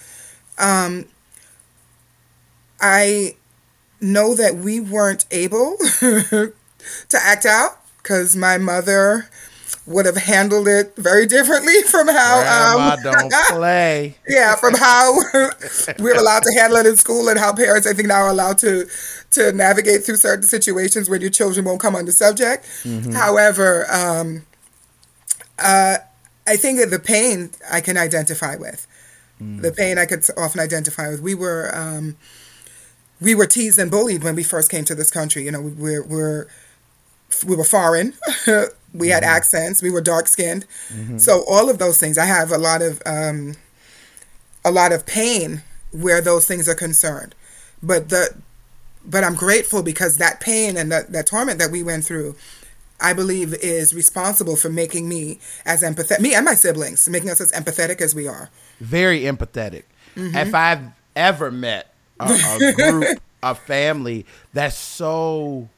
Um, 0.58 1.06
I 2.82 3.36
know 4.02 4.36
that 4.36 4.56
we 4.58 4.80
weren't 4.80 5.26
able 5.32 5.78
to 6.00 6.54
act 7.14 7.46
out 7.46 7.80
because 7.98 8.36
my 8.36 8.58
mother 8.58 9.30
would 9.88 10.06
have 10.06 10.18
handled 10.18 10.68
it 10.68 10.96
very 10.96 11.26
differently 11.28 11.82
from 11.88 12.08
how 12.08 12.40
um, 12.40 13.02
Grandma 13.02 13.28
don't 13.30 13.34
play. 13.50 14.16
yeah, 14.28 14.56
from 14.56 14.74
how 14.74 15.16
we're 16.00 16.18
allowed 16.18 16.44
to 16.44 16.54
handle 16.58 16.78
it 16.78 16.86
in 16.86 16.96
school 16.96 17.30
and 17.30 17.40
how 17.40 17.54
parents, 17.54 17.88
I 17.88 17.94
think, 17.94 18.08
now 18.08 18.22
are 18.24 18.30
allowed 18.30 18.58
to 18.60 18.88
to 19.32 19.52
navigate 19.52 20.04
through 20.04 20.16
certain 20.16 20.44
situations 20.44 21.10
where 21.10 21.20
your 21.20 21.30
children 21.30 21.66
won't 21.66 21.82
come 21.82 21.96
on 21.96 22.06
the 22.06 22.12
subject. 22.12 22.66
However, 23.14 23.86
um, 23.92 24.46
uh, 25.60 25.98
I 26.48 26.56
think 26.56 26.80
that 26.80 26.90
the 26.90 27.00
pain 27.00 27.52
I 27.70 27.82
can 27.82 27.98
identify 27.98 28.56
with, 28.56 28.88
the 29.40 29.74
pain 29.74 29.98
I 29.98 30.06
could 30.06 30.26
often 30.38 30.62
identify 30.62 31.10
with. 31.10 31.22
We 31.22 31.36
were 31.36 31.70
um, 31.74 32.16
we 33.20 33.36
were 33.36 33.46
teased 33.46 33.80
and 33.80 33.92
bullied 33.92 34.24
when 34.24 34.36
we 34.36 34.44
first 34.44 34.70
came 34.72 34.86
to 34.86 34.96
this 34.96 35.12
country. 35.12 35.44
You 35.44 35.52
know, 35.52 35.62
we 35.62 35.72
were, 35.72 36.04
we're 36.04 36.48
we 37.46 37.56
were 37.56 37.64
foreign. 37.64 38.14
we 38.94 39.10
had 39.10 39.24
mm-hmm. 39.24 39.32
accents. 39.32 39.82
We 39.82 39.92
were 39.92 40.02
dark 40.02 40.28
skinned. 40.28 40.66
Mm-hmm. 40.90 41.18
So 41.18 41.44
all 41.48 41.70
of 41.70 41.80
those 41.80 41.98
things. 41.98 42.18
I 42.18 42.26
have 42.26 42.52
a 42.52 42.58
lot 42.58 42.82
of 42.82 43.02
um, 43.06 43.56
a 44.64 44.72
lot 44.72 44.92
of 44.92 45.06
pain 45.06 45.62
where 45.92 46.22
those 46.22 46.48
things 46.48 46.68
are 46.68 46.76
concerned. 46.76 47.36
But 47.82 48.10
the 48.10 48.36
but 49.06 49.24
I'm 49.24 49.36
grateful 49.36 49.84
because 49.84 50.18
that 50.18 50.40
pain 50.40 50.78
and 50.78 50.92
that, 50.92 51.12
that 51.12 51.28
torment 51.28 51.60
that 51.60 51.72
we 51.72 51.84
went 51.84 52.06
through, 52.06 52.36
I 53.00 53.14
believe 53.14 53.54
is 53.54 53.94
responsible 53.94 54.56
for 54.56 54.70
making 54.70 55.08
me 55.08 55.40
as 55.66 55.84
empathetic, 55.84 56.22
me 56.22 56.34
and 56.34 56.44
my 56.44 56.56
siblings, 56.56 57.08
making 57.08 57.30
us 57.30 57.40
as 57.40 57.52
empathetic 57.52 58.02
as 58.02 58.16
we 58.16 58.28
are. 58.28 58.50
Very 58.80 59.22
empathetic. 59.22 59.84
Mm-hmm. 60.16 60.36
If 60.36 60.56
I've 60.56 60.92
ever 61.16 61.52
met 61.52 61.94
a, 62.20 62.26
a 62.26 62.74
group, 62.74 63.22
a 63.44 63.54
family 63.54 64.26
that's 64.54 64.78
so 64.78 65.70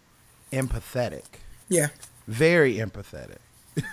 empathetic, 0.51 1.25
Yeah, 1.69 1.87
very 2.27 2.75
empathetic. 2.75 3.37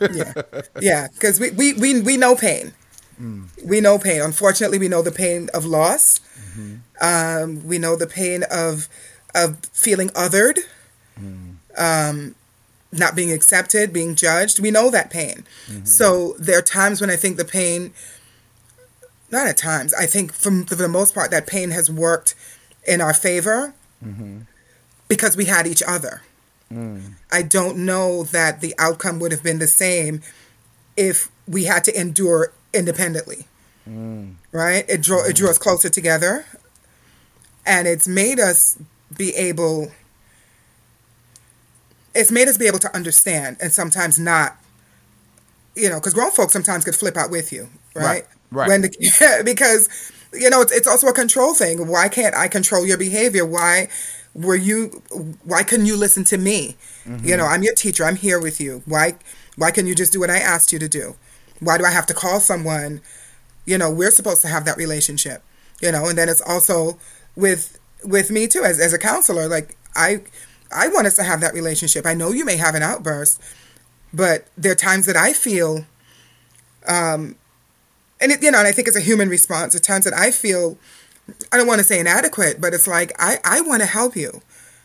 yeah, 0.01 0.33
yeah. 0.81 1.09
Because 1.13 1.39
we, 1.39 1.51
we, 1.51 1.75
we, 1.75 2.01
we 2.01 2.17
know 2.17 2.35
pain. 2.35 2.73
Mm. 3.21 3.49
We 3.65 3.81
know 3.81 3.99
pain. 3.99 4.21
Unfortunately, 4.21 4.79
we 4.79 4.89
know 4.89 5.03
the 5.03 5.13
pain 5.13 5.49
of 5.55 5.65
loss. 5.65 6.21
Mm-hmm. 6.57 6.75
Um, 7.01 7.67
we 7.67 7.79
know 7.79 7.97
the 7.97 8.07
pain 8.07 8.45
of 8.51 8.89
of 9.35 9.59
feeling 9.73 10.11
othered, 10.11 10.59
mm. 11.21 11.57
um, 11.77 12.35
not 12.93 13.17
being 13.17 13.33
accepted, 13.33 13.93
being 13.93 14.15
judged. 14.15 14.61
We 14.61 14.71
know 14.71 14.91
that 14.91 15.11
pain. 15.11 15.45
Mm-hmm. 15.67 15.85
So 15.85 16.35
there 16.39 16.59
are 16.59 16.63
times 16.63 17.01
when 17.01 17.11
I 17.11 17.17
think 17.17 17.37
the 17.37 17.45
pain, 17.45 17.93
not 19.31 19.47
at 19.47 19.57
times, 19.57 19.93
I 19.95 20.07
think 20.07 20.33
from 20.33 20.65
for 20.65 20.77
the 20.77 20.89
most 20.89 21.15
part 21.15 21.31
that 21.31 21.47
pain 21.47 21.71
has 21.71 21.91
worked 21.91 22.35
in 22.87 23.01
our 23.01 23.15
favor 23.15 23.75
mm-hmm. 24.05 24.41
because 25.09 25.37
we 25.37 25.47
had 25.47 25.67
each 25.67 25.83
other. 25.87 26.23
I 27.33 27.43
don't 27.43 27.79
know 27.79 28.25
that 28.25 28.61
the 28.61 28.75
outcome 28.79 29.21
would 29.21 29.33
have 29.33 29.43
been 29.43 29.59
the 29.59 29.67
same 29.67 30.23
if 30.97 31.31
we 31.47 31.65
had 31.65 31.85
to 31.85 32.01
endure 32.01 32.53
independently. 32.73 33.47
Right? 34.53 34.85
It 34.89 35.03
drew 35.03 35.25
it 35.25 35.37
drew 35.37 35.51
us 35.51 35.59
closer 35.59 35.89
together, 35.91 36.47
and 37.67 37.87
it's 37.87 38.09
made 38.09 38.41
us 38.41 38.79
be 39.17 39.35
able. 39.35 39.93
It's 42.15 42.31
made 42.31 42.49
us 42.49 42.57
be 42.57 42.67
able 42.67 42.79
to 42.79 42.95
understand, 42.95 43.59
and 43.61 43.73
sometimes 43.73 44.19
not. 44.19 44.57
You 45.77 45.89
know, 45.89 45.99
because 45.99 46.15
grown 46.15 46.31
folks 46.31 46.53
sometimes 46.53 46.85
could 46.85 46.95
flip 46.95 47.17
out 47.17 47.31
with 47.31 47.53
you, 47.53 47.69
right? 47.95 48.05
Right, 48.05 48.25
right. 48.51 48.69
When 48.69 48.83
the, 48.83 49.43
because 49.45 50.13
you 50.33 50.49
know 50.49 50.61
it's, 50.63 50.73
it's 50.73 50.87
also 50.87 51.09
a 51.09 51.13
control 51.13 51.53
thing. 51.53 51.87
Why 51.89 52.09
can't 52.09 52.35
I 52.35 52.49
control 52.49 52.87
your 52.87 52.97
behavior? 52.97 53.45
Why 53.45 53.89
were 54.35 54.57
you? 54.57 55.03
Why 55.45 55.63
couldn't 55.63 55.87
you 55.87 55.97
listen 55.97 56.25
to 56.25 56.39
me? 56.39 56.77
You 57.25 57.37
know, 57.37 57.45
I'm 57.47 57.63
your 57.63 57.75
teacher. 57.75 58.05
I'm 58.05 58.17
here 58.17 58.41
with 58.41 58.61
you. 58.61 58.83
Why? 58.87 59.15
Why 59.57 59.71
can 59.71 59.87
you 59.87 59.95
just 59.95 60.13
do 60.13 60.21
what 60.21 60.31
I 60.31 60.39
asked 60.39 60.73
you 60.73 60.79
to 60.79 60.89
do? 60.89 61.17
Why 61.61 61.79
do 61.79 61.85
I 61.85 61.91
have 61.91 62.07
to 62.07 62.15
call 62.15 62.41
someone? 62.41 63.01
You 63.65 63.79
know, 63.79 63.91
we're 63.91 64.11
supposed 64.11 64.43
to 64.43 64.49
have 64.49 64.65
that 64.65 64.77
relationship. 64.77 65.43
You 65.81 65.93
know, 65.93 66.07
and 66.09 66.19
then 66.19 66.29
it's 66.29 66.41
also 66.43 66.99
with 67.37 67.79
with 68.05 68.31
me 68.31 68.47
too 68.47 68.65
as 68.65 68.81
as 68.81 68.93
a 68.93 68.99
counselor. 68.99 69.49
Like 69.49 69.77
I 69.95 70.23
I 70.73 70.89
want 70.89 71.07
us 71.07 71.15
to 71.17 71.23
have 71.23 71.41
that 71.41 71.55
relationship. 71.55 72.07
I 72.07 72.15
know 72.15 72.31
you 72.33 72.45
may 72.45 72.57
have 72.57 72.75
an 72.75 72.83
outburst, 72.83 73.41
but 74.13 74.47
there 74.57 74.73
are 74.73 74.77
times 74.77 75.07
that 75.07 75.17
I 75.17 75.33
feel, 75.33 75.85
um, 76.87 77.37
and 78.21 78.33
it, 78.33 78.43
you 78.43 78.51
know, 78.51 78.59
and 78.59 78.67
I 78.67 78.73
think 78.73 78.89
it's 78.89 78.97
a 78.97 79.01
human 79.01 79.29
response. 79.29 79.75
Are 79.75 79.79
times 79.79 80.05
that 80.05 80.15
I 80.15 80.31
feel, 80.31 80.77
I 81.53 81.57
don't 81.57 81.67
want 81.67 81.79
to 81.79 81.85
say 81.85 81.99
inadequate, 82.01 82.61
but 82.61 82.75
it's 82.75 82.87
like 82.87 83.13
I 83.19 83.39
I 83.45 83.61
want 83.61 83.83
to 83.83 83.87
help 83.87 84.17
you. 84.17 84.43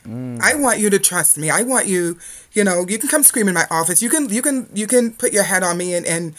Mm. 0.08 0.39
I 0.41 0.56
want 0.56 0.80
you 0.80 0.89
to 0.89 0.99
trust 0.99 1.38
me. 1.38 1.49
I 1.49 1.62
want 1.62 1.88
you, 1.88 2.17
you 2.54 2.63
know, 2.63 2.86
you 2.88 2.97
can 2.97 3.10
come 3.10 3.23
scream 3.23 3.47
in 3.47 3.54
my 3.54 3.65
office. 3.69 4.02
You 4.02 4.10
can 4.10 4.30
you 4.30 4.41
can 4.41 4.69
you 4.73 4.88
can 4.88 5.12
put 5.12 5.34
your 5.34 5.43
head 5.43 5.63
on 5.63 5.78
me 5.78 5.93
and 5.93 6.06
and 6.06 6.34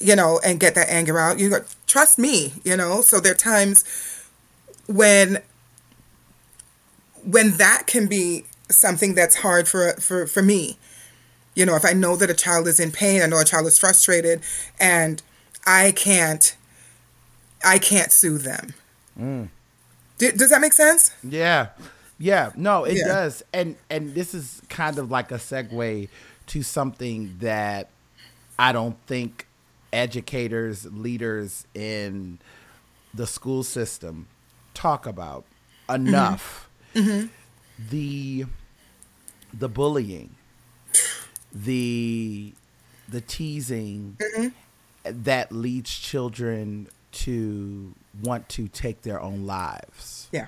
you 0.00 0.14
know 0.14 0.40
and 0.44 0.60
get 0.60 0.74
that 0.74 0.88
anger 0.90 1.18
out. 1.18 1.38
You 1.38 1.50
go, 1.50 1.60
trust 1.86 2.18
me, 2.18 2.54
you 2.64 2.76
know. 2.76 3.00
So 3.00 3.20
there 3.20 3.32
are 3.32 3.36
times 3.36 3.84
when 4.86 5.38
when 7.24 7.56
that 7.56 7.86
can 7.86 8.06
be 8.06 8.44
something 8.68 9.14
that's 9.14 9.36
hard 9.36 9.68
for 9.68 9.94
for 9.94 10.26
for 10.26 10.42
me. 10.42 10.78
You 11.54 11.64
know, 11.64 11.74
if 11.74 11.86
I 11.86 11.94
know 11.94 12.16
that 12.16 12.28
a 12.28 12.34
child 12.34 12.68
is 12.68 12.78
in 12.78 12.92
pain, 12.92 13.22
I 13.22 13.26
know 13.26 13.40
a 13.40 13.44
child 13.44 13.66
is 13.66 13.78
frustrated 13.78 14.42
and 14.78 15.22
I 15.66 15.92
can't 15.92 16.54
I 17.64 17.78
can't 17.78 18.12
soothe 18.12 18.42
them. 18.42 18.74
Do, 19.18 20.32
does 20.32 20.50
that 20.50 20.60
make 20.60 20.72
sense? 20.72 21.12
Yeah. 21.22 21.68
Yeah. 22.18 22.52
No, 22.56 22.84
it 22.84 22.96
Yeah. 22.98 23.08
does. 23.08 23.42
And 23.52 23.76
and 23.90 24.14
this 24.14 24.34
is 24.34 24.62
kind 24.68 24.98
of 24.98 25.10
like 25.10 25.30
a 25.30 25.36
segue 25.36 26.08
to 26.48 26.62
something 26.62 27.36
that 27.40 27.90
I 28.58 28.72
don't 28.72 28.96
think 29.06 29.46
educators, 29.92 30.86
leaders 30.86 31.66
in 31.74 32.38
the 33.12 33.26
school 33.26 33.62
system 33.62 34.28
talk 34.74 35.06
about 35.06 35.44
enough. 35.88 36.68
Mm-hmm. 36.94 37.08
Mm-hmm. 37.10 37.26
The 37.90 38.46
the 39.52 39.68
bullying, 39.68 40.34
the 41.52 42.54
the 43.08 43.20
teasing 43.20 44.16
mm-hmm. 44.18 45.22
that 45.24 45.52
leads 45.52 45.90
children 45.90 46.88
to 47.12 47.94
want 48.22 48.48
to 48.50 48.68
take 48.68 49.02
their 49.02 49.20
own 49.20 49.46
lives. 49.46 50.28
Yeah. 50.32 50.46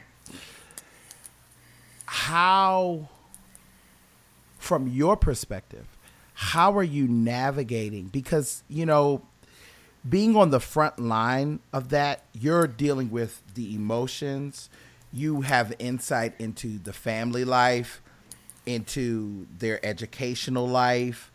how 2.07 3.09
from 4.59 4.89
your 4.89 5.17
perspective 5.17 5.87
how 6.41 6.77
are 6.79 6.85
you 6.85 7.09
navigating? 7.09 8.07
Because 8.07 8.63
you 8.69 8.87
know 8.87 9.23
being 10.09 10.37
on 10.37 10.51
the 10.51 10.61
front 10.61 11.01
line 11.01 11.59
of 11.73 11.89
that 11.89 12.23
you're 12.33 12.69
dealing 12.69 13.11
with 13.11 13.43
the 13.55 13.75
emotions. 13.75 14.71
You 15.13 15.41
have 15.41 15.75
insight 15.79 16.35
into 16.39 16.79
the 16.79 16.93
family 16.93 17.45
life 17.45 18.01
into 18.69 19.47
their 19.59 19.85
educational 19.85 20.69
life 20.69 21.33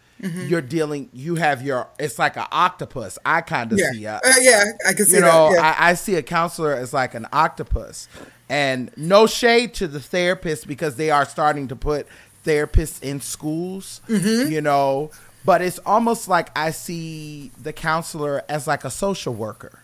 you're 0.47 0.62
dealing 0.62 1.09
you 1.13 1.36
have 1.36 1.62
your 1.62 1.88
it's 1.99 2.17
like 2.17 2.38
an 2.38 2.45
octopus 2.51 3.17
i 3.25 3.41
kind 3.41 3.71
of 3.73 3.77
Yeah. 3.79 3.91
see 3.91 4.05
a, 4.05 4.15
Uh, 4.15 4.33
yeah, 4.39 4.63
I 4.88 4.93
can 4.93 5.05
see 5.05 5.15
you 5.15 5.21
know, 5.21 5.49
that. 5.49 5.55
Yeah. 5.55 5.75
I, 5.79 5.89
I 5.89 5.93
see 5.95 6.15
a 6.15 6.23
counselor 6.23 6.73
as 6.73 6.93
like 6.93 7.13
an 7.13 7.27
octopus. 7.33 8.07
And 8.49 8.91
no 8.97 9.25
shade 9.27 9.73
to 9.75 9.88
the 9.88 9.99
therapists 9.99 10.65
because 10.67 10.95
they 10.95 11.09
are 11.12 11.25
starting 11.25 11.67
to 11.69 11.75
put 11.75 12.07
therapists 12.45 13.01
in 13.01 13.19
schools, 13.21 14.01
Mm-hmm. 14.07 14.51
you 14.51 14.62
know, 14.62 15.12
but 15.45 15.62
it's 15.62 15.79
almost 15.86 16.27
like 16.27 16.49
I 16.57 16.71
see 16.71 17.51
the 17.62 17.73
counselor 17.73 18.43
as 18.47 18.67
like 18.67 18.83
a 18.86 18.89
social 18.91 19.33
worker. 19.33 19.79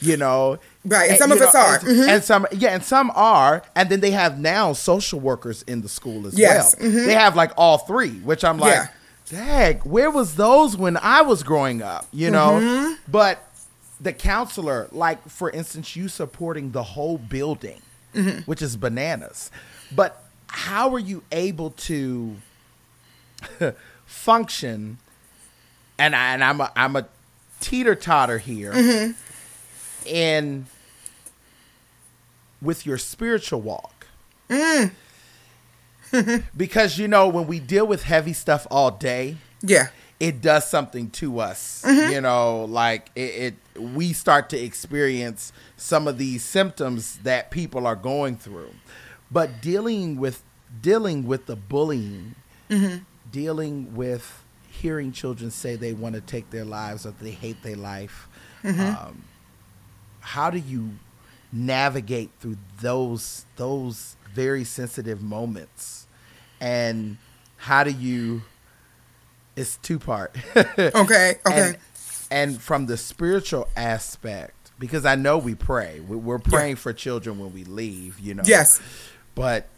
You 0.00 0.16
know, 0.16 0.58
Right, 0.84 1.10
and 1.10 1.18
some 1.18 1.30
of 1.32 1.38
you 1.38 1.44
us 1.46 1.54
are. 1.54 1.76
and, 1.76 1.84
Mhm. 1.88 2.08
and 2.08 2.24
some, 2.24 2.46
yeah, 2.52 2.70
and 2.70 2.82
some 2.84 3.10
are, 3.14 3.62
and 3.74 3.88
then 3.90 4.00
they 4.00 4.10
have 4.12 4.38
now 4.38 4.72
social 4.72 5.20
workers 5.20 5.62
in 5.66 5.82
the 5.82 5.88
school 5.88 6.26
as 6.26 6.38
Yes, 6.38 6.74
well. 6.80 6.90
mhm. 6.90 7.06
They 7.06 7.14
have 7.14 7.36
like 7.36 7.52
all 7.56 7.78
three, 7.78 8.10
which 8.20 8.44
I'm 8.44 8.58
like, 8.58 8.74
Yeah. 8.74 8.86
Dag, 9.30 9.84
where 9.84 10.10
was 10.10 10.36
those 10.36 10.76
when 10.76 10.96
I 10.98 11.22
was 11.22 11.42
growing 11.42 11.80
up? 11.82 12.06
You 12.12 12.30
know, 12.30 12.60
Mm-hmm. 12.60 13.10
but 13.10 13.42
the 14.00 14.12
counselor, 14.12 14.88
like 14.92 15.26
for 15.28 15.50
instance, 15.50 15.96
you 15.96 16.08
supporting 16.08 16.72
the 16.72 16.82
whole 16.82 17.18
building, 17.18 17.80
Mm-hmm. 18.14 18.40
which 18.42 18.60
is 18.62 18.76
bananas. 18.76 19.50
But 19.94 20.22
how 20.48 20.92
are 20.94 20.98
you 20.98 21.22
able 21.32 21.70
to 21.70 22.36
function? 24.06 24.98
And 25.98 26.14
I, 26.14 26.34
and 26.34 26.44
I'm 26.44 26.60
a, 26.60 26.72
I'm 26.76 26.96
a 26.96 27.06
teeter 27.60 27.94
totter 27.94 28.38
here, 28.38 28.72
Mm-hmm. 28.72 29.12
in 30.06 30.66
with 32.60 32.84
your 32.86 32.98
spiritual 32.98 33.60
walk. 33.60 34.06
Mm. 34.48 34.90
because 36.56 36.98
you 36.98 37.08
know 37.08 37.28
when 37.28 37.46
we 37.46 37.60
deal 37.60 37.86
with 37.86 38.02
heavy 38.04 38.32
stuff 38.32 38.66
all 38.70 38.90
day, 38.90 39.36
yeah. 39.62 39.88
it 40.20 40.40
does 40.40 40.68
something 40.68 41.10
to 41.10 41.38
us. 41.40 41.82
Mm-hmm. 41.86 42.12
You 42.12 42.20
know, 42.20 42.64
like 42.64 43.10
it, 43.14 43.54
it 43.76 43.80
we 43.80 44.12
start 44.12 44.48
to 44.50 44.58
experience 44.58 45.52
some 45.76 46.06
of 46.08 46.18
these 46.18 46.44
symptoms 46.44 47.18
that 47.24 47.50
people 47.50 47.86
are 47.86 47.96
going 47.96 48.36
through. 48.36 48.70
But 49.30 49.60
dealing 49.62 50.16
with 50.16 50.42
dealing 50.80 51.26
with 51.26 51.46
the 51.46 51.56
bullying, 51.56 52.34
Mm-hmm. 52.70 52.98
dealing 53.30 53.94
with 53.94 54.42
hearing 54.68 55.12
children 55.12 55.50
say 55.50 55.76
they 55.76 55.92
want 55.92 56.14
to 56.14 56.20
take 56.22 56.50
their 56.50 56.64
lives 56.64 57.04
or 57.06 57.10
they 57.20 57.30
hate 57.30 57.62
their 57.62 57.76
life, 57.76 58.26
Mm-hmm. 58.64 58.80
um, 58.80 59.24
how 60.20 60.48
do 60.50 60.58
you 60.58 60.90
navigate 61.52 62.30
through 62.40 62.56
those 62.80 63.44
those 63.56 64.16
very 64.34 64.64
sensitive 64.64 65.22
moments, 65.22 66.03
and 66.64 67.18
how 67.58 67.84
do 67.84 67.90
you? 67.90 68.42
It's 69.56 69.76
two 69.76 69.98
part. 69.98 70.34
Okay. 70.56 70.90
Okay. 70.96 71.34
And, 71.46 71.76
and 72.30 72.60
from 72.60 72.86
the 72.86 72.96
spiritual 72.96 73.68
aspect, 73.76 74.72
because 74.78 75.04
I 75.04 75.14
know 75.14 75.38
we 75.38 75.54
pray, 75.54 76.00
We- 76.00 76.16
we're 76.16 76.38
praying 76.40 76.76
for 76.76 76.92
children 76.92 77.38
when 77.38 77.52
we 77.52 77.62
leave, 77.64 78.18
you 78.18 78.34
know. 78.34 78.42
yes. 78.44 78.80
But 79.36 79.68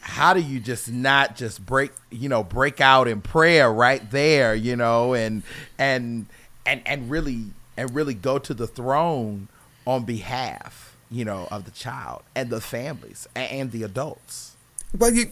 how 0.00 0.32
do 0.34 0.40
you 0.40 0.60
just 0.60 0.90
not 0.90 1.34
just 1.36 1.64
break, 1.66 1.90
you 2.10 2.28
know, 2.28 2.44
break 2.44 2.80
out 2.80 3.08
in 3.08 3.20
prayer 3.20 3.72
right 3.72 4.08
there, 4.10 4.54
you 4.54 4.76
know, 4.76 5.14
and 5.14 5.42
and 5.78 6.26
and 6.66 6.82
and 6.86 7.10
really 7.10 7.46
and 7.76 7.92
really 7.94 8.14
go 8.14 8.38
to 8.38 8.54
the 8.54 8.66
throne 8.66 9.48
on 9.86 10.04
behalf, 10.04 10.94
you 11.10 11.24
know, 11.24 11.48
of 11.50 11.64
the 11.64 11.70
child 11.72 12.22
and 12.36 12.50
the 12.50 12.60
families 12.60 13.26
a- 13.34 13.40
and 13.40 13.72
the 13.72 13.82
adults. 13.82 14.56
Well, 14.96 15.12
you, 15.12 15.26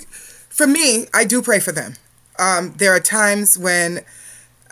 for 0.57 0.67
me, 0.67 1.07
I 1.15 1.25
do 1.25 1.43
pray 1.43 1.61
for 1.61 1.73
them. 1.73 1.95
Um, 2.39 2.75
there 2.77 2.93
are 2.95 3.01
times 3.01 3.59
when, 3.59 3.99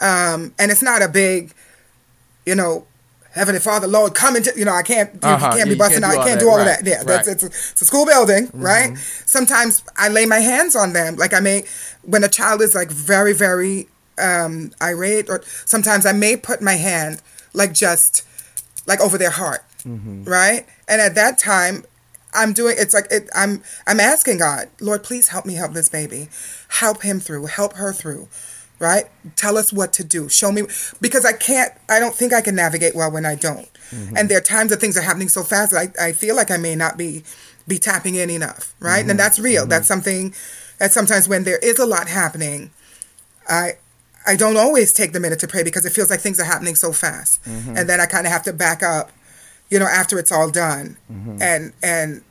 um, 0.01 0.53
and 0.59 0.71
it's 0.73 0.83
not 0.83 1.03
a 1.03 1.09
big, 1.09 1.53
you 2.47 2.55
know, 2.55 2.87
Heavenly 3.33 3.61
Father, 3.61 3.89
Lord, 3.89 4.15
come 4.15 4.37
into, 4.37 4.53
you 4.57 4.65
know, 4.65 4.73
I 4.73 4.83
can't, 4.83 5.11
you 5.15 5.19
Uh-huh, 5.23 5.47
can't 5.57 5.59
yeah, 5.69 5.75
be 5.75 5.75
busting 5.75 6.03
can't 6.03 6.05
out, 6.05 6.11
do 6.13 6.17
I 6.17 6.21
all 6.21 6.27
can't 6.29 6.39
that, 6.41 6.45
do 6.47 6.51
all 6.51 6.59
right, 6.59 6.79
of 6.79 6.85
that. 6.85 6.91
Yeah, 6.91 7.03
that's 7.03 7.27
right. 7.29 7.37
Mm-hmm. 7.37 7.47
it's 7.47 7.69
a, 7.69 7.73
it's 7.73 7.83
a 7.83 7.85
school 7.85 8.07
building, 8.07 8.49
right? 8.55 8.97
Sometimes 9.27 9.83
I 9.97 10.09
lay 10.09 10.25
my 10.25 10.39
hands 10.39 10.77
on 10.77 10.93
them, 10.93 11.17
like 11.17 11.35
I 11.35 11.41
may 11.41 11.65
when 12.03 12.23
a 12.23 12.29
child 12.29 12.61
is 12.63 12.75
like 12.75 12.91
very, 12.93 13.33
very 13.33 13.89
um, 14.19 14.71
irate, 14.81 15.29
or 15.29 15.43
sometimes 15.65 16.07
I 16.07 16.13
may 16.13 16.37
put 16.37 16.63
my 16.63 16.75
hand 16.75 17.23
like 17.55 17.73
just 17.73 18.23
like 18.87 19.01
over 19.01 19.19
their 19.19 19.31
heart, 19.31 19.65
Mm-hmm. 19.85 20.25
right? 20.25 20.65
And 20.89 21.01
at 21.01 21.15
that 21.17 21.37
time, 21.39 21.85
I'm 22.35 22.53
doing 22.53 22.77
it's 22.79 22.95
like 22.95 23.07
it, 23.11 23.29
I'm 23.35 23.63
I'm 23.87 24.01
asking 24.01 24.39
God, 24.39 24.69
Lord, 24.81 25.03
please 25.03 25.29
help 25.29 25.47
me 25.47 25.55
help 25.55 25.73
this 25.73 25.89
baby, 25.89 26.29
help 26.69 27.03
him 27.03 27.21
through, 27.21 27.47
help 27.47 27.75
her 27.75 27.93
through, 27.93 28.29
right? 28.79 29.07
Tell 29.37 29.57
us 29.57 29.73
what 29.73 29.93
to 29.95 30.05
do, 30.05 30.29
show 30.29 30.53
me 30.53 30.63
because 31.01 31.25
I 31.25 31.33
can't, 31.33 31.73
I 31.89 32.01
don't 32.01 32.15
think 32.15 32.33
I 32.33 32.41
can 32.41 32.55
navigate 32.55 32.95
well 32.95 33.11
when 33.11 33.25
I 33.25 33.35
don't, 33.35 33.73
mm-hmm. 33.91 34.17
and 34.17 34.29
there 34.29 34.39
are 34.39 34.43
times 34.43 34.71
that 34.71 34.81
things 34.81 34.97
are 34.97 35.03
happening 35.03 35.29
so 35.29 35.43
fast 35.43 35.73
that 35.73 35.95
I, 35.99 36.09
I 36.09 36.13
feel 36.13 36.37
like 36.37 36.51
I 36.51 36.57
may 36.57 36.75
not 36.75 36.97
be 36.97 37.25
be 37.67 37.79
tapping 37.79 38.15
in 38.15 38.31
enough, 38.31 38.75
right? 38.79 39.01
And 39.01 39.09
mm-hmm. 39.11 39.19
that's 39.19 39.39
real. 39.39 39.63
Mm-hmm. 39.63 39.71
That's 39.71 39.89
something 39.89 40.35
that 40.79 40.93
sometimes 40.93 41.29
when 41.29 41.45
there 41.45 41.59
is 41.59 41.79
a 41.79 41.87
lot 41.87 42.09
happening, 42.09 42.71
I 43.49 43.79
I 44.27 44.37
don't 44.37 44.57
always 44.57 44.93
take 44.93 45.13
the 45.13 45.21
minute 45.21 45.39
to 45.41 45.49
pray 45.49 45.63
because 45.63 45.85
it 45.85 45.93
feels 45.93 46.11
like 46.11 46.21
things 46.21 46.41
are 46.41 46.45
happening 46.45 46.75
so 46.75 46.93
fast, 46.93 47.41
and 47.77 47.89
then 47.89 48.01
I 48.01 48.07
kind 48.07 48.27
of 48.27 48.33
have 48.33 48.43
to 48.45 48.53
back 48.53 48.83
up, 48.83 49.13
you 49.71 49.79
know, 49.79 49.87
after 49.87 50.19
it's 50.19 50.31
all 50.33 50.51
done, 50.51 50.97
and 51.41 51.73
and 51.83 52.23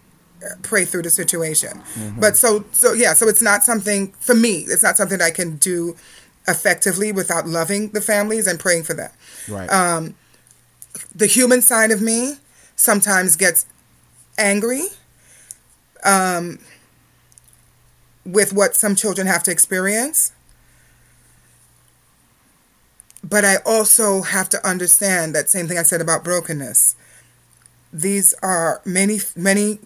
uh, 0.44 0.56
pray 0.62 0.86
through 0.86 1.04
the 1.04 1.10
situation. 1.10 1.82
But 2.20 2.38
so 2.38 2.66
so 2.72 2.94
yeah, 2.94 3.14
so 3.14 3.28
it's 3.28 3.42
not 3.42 3.64
something 3.64 4.14
for 4.20 4.36
me. 4.36 4.66
It's 4.68 4.84
not 4.84 4.98
something 4.98 5.22
I 5.22 5.32
can 5.32 5.58
do 5.58 5.96
effectively 6.48 7.12
without 7.12 7.48
loving 7.48 7.90
the 7.90 8.02
families 8.02 8.48
and 8.48 8.60
praying 8.60 8.84
for 8.84 8.94
them. 8.94 9.12
Right. 9.50 9.70
um 9.70 10.16
The 11.16 11.28
human 11.28 11.62
side 11.62 11.92
of 11.92 12.02
me 12.02 12.38
sometimes 12.76 13.36
gets 13.36 13.66
angry 14.38 14.84
um, 16.04 16.60
with 18.26 18.52
what 18.54 18.76
some 18.76 18.96
children 18.96 19.28
have 19.28 19.44
to 19.44 19.52
experience. 19.52 20.32
But 23.24 23.46
I 23.46 23.58
also 23.66 24.22
have 24.22 24.50
to 24.50 24.68
understand 24.68 25.34
that 25.36 25.50
same 25.50 25.68
thing 25.68 25.78
I 25.78 25.84
said 25.84 26.02
about 26.02 26.24
brokenness. 26.24 26.96
These 27.94 28.34
are 28.42 28.82
many, 28.86 29.20
many 29.36 29.80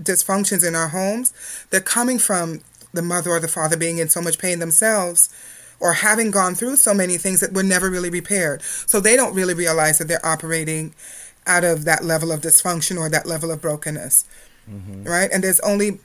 dysfunctions 0.00 0.66
in 0.66 0.74
our 0.74 0.88
homes. 0.88 1.32
They're 1.70 1.80
coming 1.80 2.18
from 2.18 2.60
the 2.92 3.02
mother 3.02 3.30
or 3.30 3.40
the 3.40 3.48
father 3.48 3.76
being 3.76 3.98
in 3.98 4.08
so 4.08 4.20
much 4.20 4.38
pain 4.38 4.58
themselves 4.58 5.34
or 5.80 5.94
having 5.94 6.30
gone 6.30 6.54
through 6.54 6.76
so 6.76 6.94
many 6.94 7.16
things 7.16 7.40
that 7.40 7.52
were 7.52 7.62
never 7.62 7.90
really 7.90 8.10
repaired. 8.10 8.62
So 8.62 9.00
they 9.00 9.16
don't 9.16 9.34
really 9.34 9.54
realize 9.54 9.98
that 9.98 10.06
they're 10.08 10.24
operating 10.24 10.94
out 11.46 11.64
of 11.64 11.84
that 11.84 12.04
level 12.04 12.30
of 12.30 12.40
dysfunction 12.40 12.98
or 12.98 13.08
that 13.08 13.26
level 13.26 13.50
of 13.50 13.60
brokenness. 13.60 14.24
Right? 15.04 15.30
And 15.32 15.42
there's 15.42 15.60
only 15.60 15.98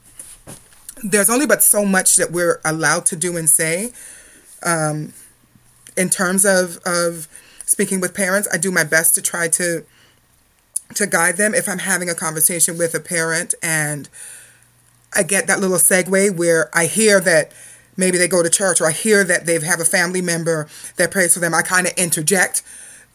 there's 1.03 1.29
only 1.29 1.45
but 1.45 1.63
so 1.63 1.85
much 1.85 2.17
that 2.17 2.31
we're 2.31 2.59
allowed 2.65 3.05
to 3.07 3.15
do 3.15 3.37
and 3.37 3.49
say 3.49 3.93
um, 4.63 5.13
in 5.95 6.09
terms 6.09 6.45
of 6.45 6.79
of 6.85 7.27
speaking 7.65 8.01
with 8.01 8.13
parents. 8.13 8.47
I 8.51 8.57
do 8.57 8.71
my 8.71 8.83
best 8.83 9.15
to 9.15 9.21
try 9.21 9.47
to 9.49 9.85
to 10.95 11.07
guide 11.07 11.37
them 11.37 11.53
if 11.53 11.69
I'm 11.69 11.79
having 11.79 12.09
a 12.09 12.15
conversation 12.15 12.77
with 12.77 12.93
a 12.95 12.99
parent 12.99 13.53
and 13.61 14.09
I 15.15 15.23
get 15.23 15.47
that 15.47 15.59
little 15.59 15.77
segue 15.77 16.35
where 16.35 16.69
I 16.75 16.85
hear 16.85 17.19
that 17.21 17.51
maybe 17.97 18.17
they 18.17 18.27
go 18.27 18.41
to 18.41 18.49
church 18.49 18.81
or 18.81 18.87
I 18.87 18.91
hear 18.91 19.23
that 19.23 19.45
they 19.45 19.59
have 19.59 19.79
a 19.79 19.85
family 19.85 20.21
member 20.21 20.67
that 20.97 21.11
prays 21.11 21.33
for 21.33 21.39
them. 21.39 21.53
I 21.53 21.61
kind 21.61 21.87
of 21.87 21.93
interject, 21.93 22.63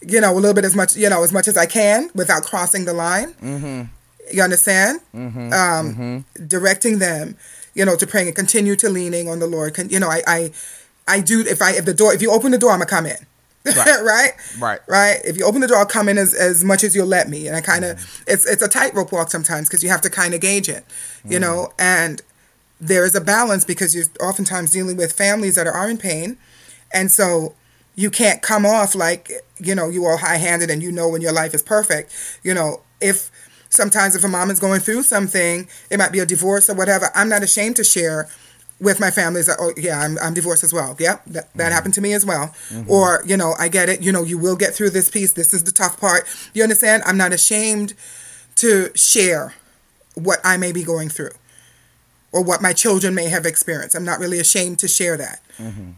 you 0.01 0.21
know, 0.21 0.33
a 0.33 0.37
little 0.37 0.55
bit 0.55 0.65
as 0.65 0.77
much, 0.77 0.97
you 0.97 1.09
know, 1.09 1.23
as 1.23 1.33
much 1.33 1.49
as 1.49 1.57
I 1.57 1.67
can 1.67 2.11
without 2.15 2.45
crossing 2.45 2.85
the 2.85 2.93
line. 2.93 3.33
Mm-hmm. 3.35 3.83
You 4.33 4.43
understand? 4.43 5.01
Mm-hmm. 5.15 5.53
Um, 5.53 6.25
Directing 6.47 6.99
them, 6.99 7.37
you 7.75 7.85
know, 7.85 7.97
to 7.97 8.07
praying 8.07 8.29
and 8.29 8.37
continue 8.37 8.77
to 8.77 8.89
leaning 8.89 9.29
on 9.29 9.39
the 9.39 9.47
Lord. 9.47 9.75
Con- 9.75 9.89
you 9.89 10.01
know, 10.01 10.09
I, 10.09 10.23
I, 10.27 10.53
I 11.07 11.21
do. 11.21 11.41
If 11.41 11.61
I 11.61 11.73
if 11.73 11.85
the 11.85 11.95
door 11.95 12.15
if 12.15 12.23
you 12.23 12.31
open 12.31 12.51
the 12.51 12.59
door, 12.59 12.71
I'm 12.71 12.79
gonna 12.79 12.87
come 12.87 13.07
in. 13.07 13.27
Right. 13.65 13.77
right? 14.03 14.33
Right. 14.59 14.81
Right. 14.87 15.21
If 15.25 15.37
you 15.37 15.45
open 15.45 15.61
the 15.61 15.69
door, 15.69 15.79
I'll 15.79 15.87
come 15.87 16.09
in 16.09 16.19
as, 16.19 16.35
as 16.35 16.63
much 16.65 16.85
as 16.85 16.95
you'll 16.95 17.07
let 17.07 17.29
me. 17.29 17.47
And 17.47 17.57
I 17.57 17.61
mm-hmm. 17.61 17.71
kind 17.71 17.85
of, 17.85 18.23
it's 18.27 18.47
it's 18.47 18.63
a 18.63 18.69
tightrope 18.69 19.13
walk 19.13 19.31
sometimes 19.31 19.69
because 19.69 19.83
you 19.83 19.89
have 19.89 20.03
to 20.03 20.11
kind 20.11 20.35
of 20.35 20.41
gauge 20.41 20.69
it, 20.69 20.85
you 21.25 21.39
know. 21.39 21.69
Mm-hmm. 21.71 21.81
And 21.81 22.23
there 22.81 23.05
is 23.05 23.15
a 23.15 23.21
balance 23.21 23.65
because 23.65 23.95
you're 23.95 24.05
oftentimes 24.21 24.71
dealing 24.71 24.97
with 24.97 25.13
families 25.13 25.55
that 25.55 25.67
are 25.67 25.89
in 25.89 25.99
pain, 25.99 26.37
and 26.93 27.11
so 27.11 27.55
you 27.97 28.11
can't 28.11 28.43
come 28.43 28.67
off 28.67 28.95
like 28.95 29.31
you 29.59 29.75
know 29.75 29.89
you 29.89 30.05
all 30.05 30.19
high 30.19 30.37
handed 30.37 30.71
and 30.71 30.83
you 30.83 30.93
know 30.93 31.09
when 31.09 31.23
your 31.23 31.33
life 31.33 31.55
is 31.55 31.63
perfect. 31.63 32.13
You 32.43 32.55
know, 32.55 32.83
if 33.01 33.31
sometimes 33.71 34.15
if 34.15 34.25
a 34.25 34.29
mom 34.29 34.51
is 34.51 34.61
going 34.61 34.81
through 34.81 35.03
something, 35.03 35.69
it 35.91 35.99
might 35.99 36.13
be 36.13 36.21
a 36.21 36.27
divorce 36.27 36.69
or 36.69 36.75
whatever. 36.75 37.11
I'm 37.15 37.29
not 37.29 37.43
ashamed 37.43 37.77
to 37.77 37.85
share 37.85 38.29
with 38.81 39.01
my 39.01 39.11
families 39.11 39.47
that 39.47 39.57
oh 39.61 39.73
yeah 39.77 40.01
I'm, 40.01 40.19
I'm 40.19 40.35
divorced 40.35 40.65
as 40.65 40.73
well. 40.73 40.97
Yep 40.99 41.25
that, 41.27 41.33
that 41.33 41.47
mm-hmm. 41.47 41.73
happened 41.73 41.95
to 41.95 42.01
me 42.01 42.13
as 42.13 42.27
well. 42.27 42.55
Mm-hmm. 42.69 42.91
Or 42.91 43.23
you 43.27 43.37
know 43.37 43.55
i 43.59 43.69
get 43.69 43.89
it. 43.89 44.03
You 44.03 44.13
know 44.13 44.23
you 44.23 44.39
will 44.39 44.57
get 44.57 44.75
through 44.75 44.91
this 44.91 45.11
piece. 45.11 45.33
This 45.33 45.55
is 45.55 45.65
the 45.65 45.73
tough 45.73 46.01
part. 46.01 46.25
You 46.53 46.63
understand? 46.63 47.03
I'm 47.07 47.17
not 47.17 47.33
ashamed 47.33 47.95
to 48.57 48.91
share 48.95 49.55
what 50.15 50.39
i 50.45 50.57
may 50.57 50.71
be 50.71 50.85
going 50.85 51.09
through 51.09 51.33
or 52.31 52.43
what 52.43 52.63
my 52.63 52.73
children 52.73 53.15
may 53.15 53.29
have 53.29 53.47
experienced. 53.47 53.97
I'm 53.97 54.05
not 54.05 54.19
really 54.19 54.39
ashamed 54.39 54.79
to 54.81 54.89
share 54.89 55.17
that. 55.17 55.41
Mm-hmm. 55.59 55.91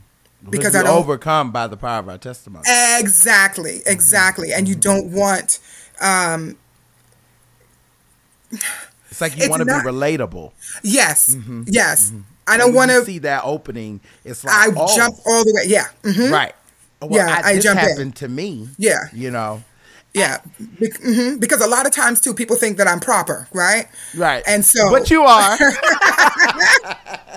Because 0.50 0.74
we 0.74 0.80
i 0.80 0.82
don't 0.82 0.98
overcome 0.98 1.50
by 1.50 1.66
the 1.66 1.76
power 1.76 2.00
of 2.00 2.08
our 2.08 2.18
testimony. 2.18 2.64
exactly 2.98 3.80
exactly. 3.86 4.52
And 4.52 4.68
you 4.68 4.74
don't 4.74 5.12
want 5.12 5.58
um 6.00 6.56
It's 9.10 9.20
like 9.20 9.36
you 9.36 9.48
want 9.48 9.60
to 9.60 9.66
be 9.66 9.72
relatable. 9.72 10.52
yes 10.82 11.34
yes 11.66 12.12
i 12.46 12.56
don't 12.56 12.74
want 12.74 12.90
to 12.90 13.04
see 13.04 13.18
that 13.20 13.42
opening. 13.44 14.00
It's 14.24 14.44
like 14.44 14.54
i 14.54 14.72
oh, 14.76 14.96
jump 14.96 15.16
all 15.26 15.44
the 15.44 15.52
way 15.54 15.68
yeah 15.70 15.86
mhm. 16.02 16.30
right. 16.32 16.54
Well, 17.00 17.10
Yeah, 17.12 17.42
I, 17.44 17.50
I 17.52 17.58
jump 17.58 17.78
in. 17.80 17.88
happened 17.88 18.16
to 18.16 18.28
me. 18.28 18.68
Yeah. 18.78 19.00
you 19.12 19.30
know, 19.30 19.62
Yeah, 20.14 20.38
Be- 20.80 20.88
mhm. 20.88 21.38
because 21.38 21.60
a 21.60 21.66
lot 21.68 21.84
of 21.84 21.92
times 21.92 22.20
too, 22.22 22.32
people 22.32 22.56
think 22.56 22.78
that 22.78 22.88
I'm 22.88 23.00
proper, 23.00 23.46
right? 23.52 23.86
right. 24.16 24.42
And 24.46 24.64
so, 24.64 24.90
but 24.90 25.10
you 25.10 25.22
are. 25.22 25.56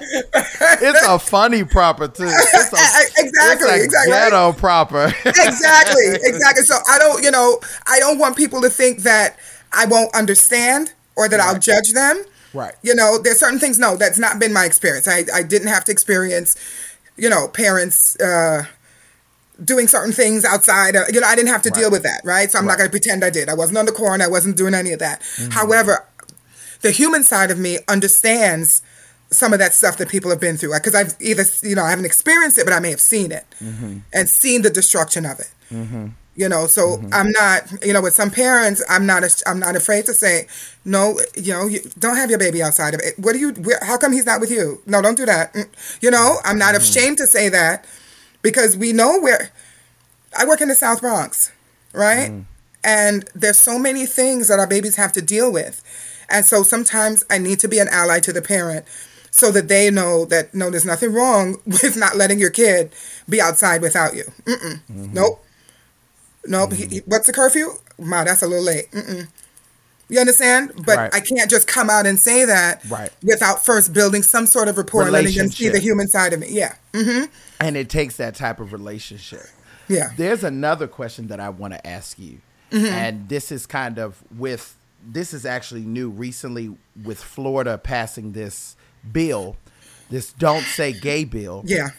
it's 0.02 1.08
a 1.08 1.20
funny 1.20 1.64
proper 1.66 2.08
too. 2.08 2.24
It's 2.28 2.54
a, 2.54 2.78
Exactly, 3.18 3.70
it's 3.72 3.82
a 3.82 3.84
exactly. 3.84 4.12
Ghetto 4.14 4.54
proper. 4.54 5.14
exactly, 5.26 6.06
exactly. 6.24 6.64
So 6.64 6.78
I 6.90 6.98
don't, 6.98 7.22
you 7.24 7.32
know, 7.32 7.60
I 7.88 8.00
don't 8.00 8.18
want 8.18 8.38
people 8.38 8.62
to 8.62 8.70
think 8.70 9.00
that 9.04 9.38
I 9.74 9.86
won't 9.86 10.14
understand 10.16 10.94
or 11.16 11.28
that 11.30 11.40
I'll 11.40 11.60
judge 11.60 11.92
them. 11.94 12.24
Right. 12.54 12.74
You 12.82 12.96
know, 12.96 13.18
there's 13.22 13.40
certain 13.40 13.60
things. 13.60 13.78
No, 13.80 13.96
that's 13.96 14.18
not 14.18 14.40
been 14.40 14.54
my 14.54 14.66
experience. 14.66 15.08
I 15.08 15.24
I 15.34 15.44
didn't 15.44 15.68
have 15.70 15.84
to 15.86 15.92
experience, 15.92 16.56
you 17.18 17.30
know, 17.30 17.48
parents. 17.48 18.20
uh 18.20 18.66
doing 19.62 19.90
certain 19.90 20.14
things 20.14 20.46
outside, 20.46 20.96
uh, 20.96 21.04
you 21.12 21.20
know, 21.20 21.28
I 21.28 21.36
didn't 21.36 21.50
have 21.50 21.62
to 21.64 21.70
deal 21.70 21.92
with 21.92 22.04
that, 22.04 22.22
right? 22.24 22.50
So 22.50 22.58
I'm 22.58 22.66
not 22.66 22.78
going 22.78 22.88
to 22.88 22.92
pretend 22.92 23.26
I 23.26 23.30
did. 23.30 23.50
I 23.50 23.54
wasn't 23.54 23.78
on 23.78 23.86
the 23.86 23.92
corner. 23.92 24.24
I 24.24 24.28
wasn't 24.30 24.56
doing 24.56 24.74
any 24.74 24.94
of 24.94 25.00
that. 25.00 25.20
Mm-hmm. 25.20 25.52
However, 25.52 26.06
the 26.80 26.92
human 26.92 27.26
side 27.26 27.52
of 27.52 27.60
me 27.60 27.80
understands 27.90 28.82
some 29.32 29.52
of 29.52 29.60
that 29.60 29.74
stuff 29.74 29.98
that 29.98 30.08
people 30.08 30.30
have 30.32 30.40
been 30.40 30.56
through 30.56 30.74
because 30.76 30.96
I've 30.96 31.14
either 31.20 31.44
you 31.62 31.76
know 31.76 31.84
I 31.84 31.90
haven't 31.90 32.06
experienced 32.06 32.58
it, 32.58 32.64
but 32.64 32.72
I 32.74 32.80
may 32.80 32.90
have 32.90 33.02
seen 33.02 33.34
it 33.34 33.46
Mm-hmm. 33.62 33.98
and 34.14 34.30
seen 34.30 34.62
the 34.62 34.70
destruction 34.70 35.26
of 35.26 35.42
it. 35.42 35.52
You 36.40 36.48
know, 36.48 36.68
so 36.68 36.96
mm-hmm. 36.96 37.10
I'm 37.12 37.32
not 37.32 37.86
you 37.86 37.92
know 37.92 38.02
with 38.02 38.14
some 38.14 38.32
parents 38.32 38.82
I'm 38.90 39.06
not 39.06 39.26
as- 39.26 39.44
I'm 39.46 39.60
not 39.60 39.76
afraid 39.76 40.06
to 40.06 40.14
say 40.14 40.48
no. 40.86 41.20
You 41.36 41.52
know, 41.52 41.68
you 41.68 41.82
don't 42.00 42.16
have 42.16 42.30
your 42.30 42.40
baby 42.40 42.64
outside 42.64 42.94
of 42.94 43.02
it. 43.04 43.20
What 43.20 43.34
do 43.34 43.40
you? 43.40 43.52
Where, 43.52 43.78
how 43.84 43.98
come 43.98 44.14
he's 44.14 44.26
not 44.26 44.40
with 44.40 44.50
you? 44.50 44.82
No, 44.86 45.02
don't 45.02 45.18
do 45.18 45.26
that. 45.26 45.54
Mm. 45.54 45.68
You 46.02 46.12
know, 46.12 46.38
I'm 46.46 46.58
not 46.58 46.76
mm-hmm. 46.76 46.84
ashamed 46.84 47.18
to 47.18 47.28
say 47.28 47.50
that 47.50 47.84
because 48.42 48.78
we 48.78 48.94
know 48.94 49.20
where 49.20 49.50
I 50.38 50.46
work 50.46 50.62
in 50.62 50.70
the 50.70 50.76
South 50.76 51.02
Bronx, 51.02 51.52
right? 51.92 52.32
Mm. 52.32 52.46
And 52.86 53.30
there's 53.36 53.58
so 53.58 53.78
many 53.78 54.06
things 54.06 54.48
that 54.48 54.60
our 54.60 54.68
babies 54.68 54.96
have 54.96 55.12
to 55.14 55.22
deal 55.22 55.52
with. 55.52 55.84
And 56.30 56.46
so 56.46 56.64
sometimes 56.64 57.26
I 57.30 57.38
need 57.38 57.60
to 57.60 57.68
be 57.68 57.80
an 57.80 57.90
ally 57.90 58.22
to 58.22 58.32
the 58.32 58.42
parent 58.42 58.86
so 59.30 59.52
that 59.52 59.68
they 59.68 59.92
know 59.92 60.24
that 60.26 60.54
no, 60.56 60.70
there's 60.70 60.86
nothing 60.86 61.12
wrong 61.12 61.60
with 61.66 61.98
not 61.98 62.16
letting 62.16 62.40
your 62.40 62.50
kid 62.50 62.94
be 63.28 63.42
outside 63.42 63.82
without 63.82 64.16
you. 64.16 64.24
Mm-mm. 64.46 64.80
Mm-hmm. 64.90 65.14
Nope. 66.46 66.72
Nope. 66.72 66.74
He- 66.80 67.02
what's 67.06 67.28
the 67.28 67.34
curfew? 67.34 67.70
Ma, 67.98 68.24
that's 68.24 68.42
a 68.42 68.48
little 68.48 68.64
late. 68.66 68.90
Mm-mm. 68.92 69.28
You 70.12 70.20
understand? 70.20 70.72
But 70.86 70.98
Right. 70.98 71.14
I 71.14 71.20
can't 71.20 71.50
just 71.52 71.68
come 71.68 71.90
out 71.90 72.06
and 72.08 72.20
say 72.20 72.44
that 72.46 72.82
Right. 72.90 73.12
without 73.22 73.64
first 73.64 73.94
building 73.94 74.24
some 74.24 74.48
sort 74.48 74.68
of 74.68 74.78
rapport 74.78 75.04
and 75.04 75.12
letting 75.12 75.36
them 75.36 75.52
see 75.52 75.70
the 75.70 75.78
human 75.80 76.08
side 76.08 76.34
of 76.34 76.40
me. 76.40 76.48
Yeah. 76.50 76.74
Mm-hmm. 76.94 77.26
and 77.60 77.78
it 77.78 77.90
takes 77.90 78.16
that 78.16 78.34
type 78.36 78.60
of 78.60 78.72
relationship. 78.74 79.46
Yeah. 79.88 80.10
There's 80.18 80.44
another 80.44 80.88
question 80.88 81.28
that 81.28 81.40
I 81.40 81.50
want 81.50 81.74
to 81.74 81.86
ask 81.86 82.18
you, 82.18 82.40
and 82.72 83.28
this 83.30 83.52
is 83.52 83.66
kind 83.68 84.00
of 84.00 84.24
with 84.36 84.76
this 85.06 85.34
is 85.34 85.46
actually 85.46 85.82
new 85.82 86.10
recently 86.10 86.76
with 87.04 87.20
Florida 87.24 87.78
passing 87.78 88.32
this 88.34 88.76
bill, 89.12 89.58
this 90.10 90.32
"Don't 90.34 90.64
Say 90.64 90.94
Gay" 90.94 91.24
bill. 91.26 91.64
Yeah. 91.66 91.90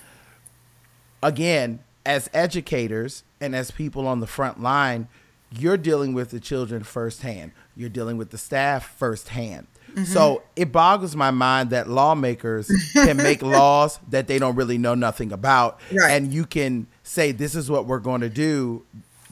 Again, 1.22 1.80
as 2.07 2.30
educators 2.32 3.22
and 3.41 3.55
as 3.55 3.70
people 3.70 4.07
on 4.07 4.20
the 4.20 4.26
front 4.26 4.62
line, 4.62 5.09
you're 5.51 5.76
dealing 5.76 6.12
with 6.14 6.30
the 6.30 6.41
children 6.41 6.82
firsthand. 6.82 7.53
You're 7.76 7.88
dealing 7.88 8.16
with 8.16 8.30
the 8.30 8.38
staff 8.38 8.95
firsthand. 8.97 9.66
Mm-hmm. 9.93 10.05
So 10.05 10.43
it 10.55 10.70
boggles 10.70 11.16
my 11.16 11.30
mind 11.30 11.70
that 11.70 11.88
lawmakers 11.88 12.70
can 12.93 13.16
make 13.16 13.43
laws 13.43 13.99
that 14.09 14.28
they 14.28 14.38
don't 14.38 14.55
really 14.55 14.78
know 14.78 14.95
nothing 14.95 15.32
about. 15.32 15.80
Right. 15.93 16.12
And 16.12 16.32
you 16.32 16.45
can 16.45 16.86
say, 17.03 17.32
this 17.32 17.55
is 17.55 17.70
what 17.70 17.86
we're 17.86 17.99
going 17.99 18.20
to 18.20 18.28
do 18.28 18.84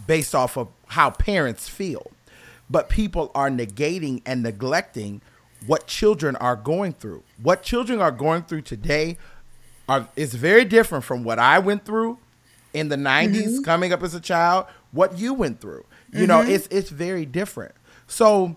based 0.06 0.34
off 0.34 0.56
of 0.56 0.68
how 0.88 1.10
parents 1.10 1.68
feel. 1.68 2.10
But 2.68 2.88
people 2.88 3.30
are 3.34 3.48
negating 3.48 4.22
and 4.26 4.42
neglecting 4.42 5.22
what 5.66 5.86
children 5.86 6.34
are 6.36 6.56
going 6.56 6.92
through. 6.92 7.22
What 7.40 7.62
children 7.62 8.00
are 8.00 8.10
going 8.10 8.42
through 8.42 8.62
today 8.62 9.16
are 9.88 10.08
is 10.16 10.34
very 10.34 10.64
different 10.64 11.04
from 11.04 11.24
what 11.24 11.38
I 11.38 11.58
went 11.58 11.84
through 11.84 12.18
in 12.74 12.88
the 12.88 12.96
90s 12.96 13.64
coming 13.64 13.92
up 13.92 14.02
as 14.02 14.14
a 14.14 14.20
child, 14.20 14.66
what 14.92 15.18
you 15.18 15.34
went 15.34 15.60
through. 15.60 15.84
You 16.12 16.26
know, 16.26 16.40
it's 16.40 16.66
it's 16.68 16.90
very 16.90 17.26
different. 17.26 17.74
So 18.06 18.56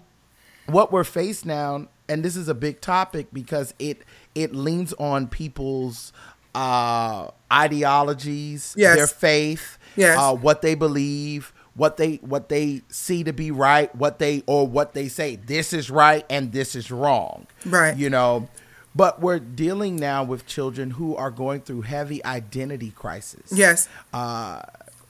what 0.68 0.92
we're 0.92 1.04
faced 1.04 1.46
now 1.46 1.88
and 2.08 2.24
this 2.24 2.36
is 2.36 2.48
a 2.48 2.54
big 2.54 2.82
topic 2.82 3.28
because 3.34 3.74
it 3.80 4.02
it 4.36 4.54
leans 4.56 4.94
on 4.94 5.28
people's 5.28 6.14
uh 6.56 7.28
ideologies, 7.52 8.74
Yes. 8.78 8.96
their 8.98 9.08
faith, 9.08 9.78
Yes. 9.96 10.18
uh, 10.18 10.34
what 10.36 10.62
they 10.62 10.76
believe, 10.76 11.54
what 11.76 11.98
they 11.98 12.16
what 12.18 12.50
they 12.50 12.82
see 12.90 13.24
to 13.24 13.34
be 13.34 13.52
right, 13.52 13.94
what 13.96 14.20
they 14.20 14.44
or 14.46 14.68
what 14.68 14.94
they 14.94 15.08
say 15.08 15.36
this 15.38 15.74
is 15.74 15.90
right 15.90 16.26
and 16.30 16.52
this 16.52 16.76
is 16.76 16.92
wrong. 16.92 17.48
Right. 17.66 17.96
You 17.98 18.10
know, 18.10 18.48
but 18.96 19.22
we're 19.22 19.40
dealing 19.40 19.96
now 19.96 20.24
with 20.24 20.46
children 20.46 20.92
who 20.92 21.16
are 21.16 21.32
going 21.32 21.62
through 21.62 21.82
heavy 21.82 22.24
identity 22.26 22.92
crisis. 22.92 23.52
Yes. 23.52 23.88
Uh 24.14 24.62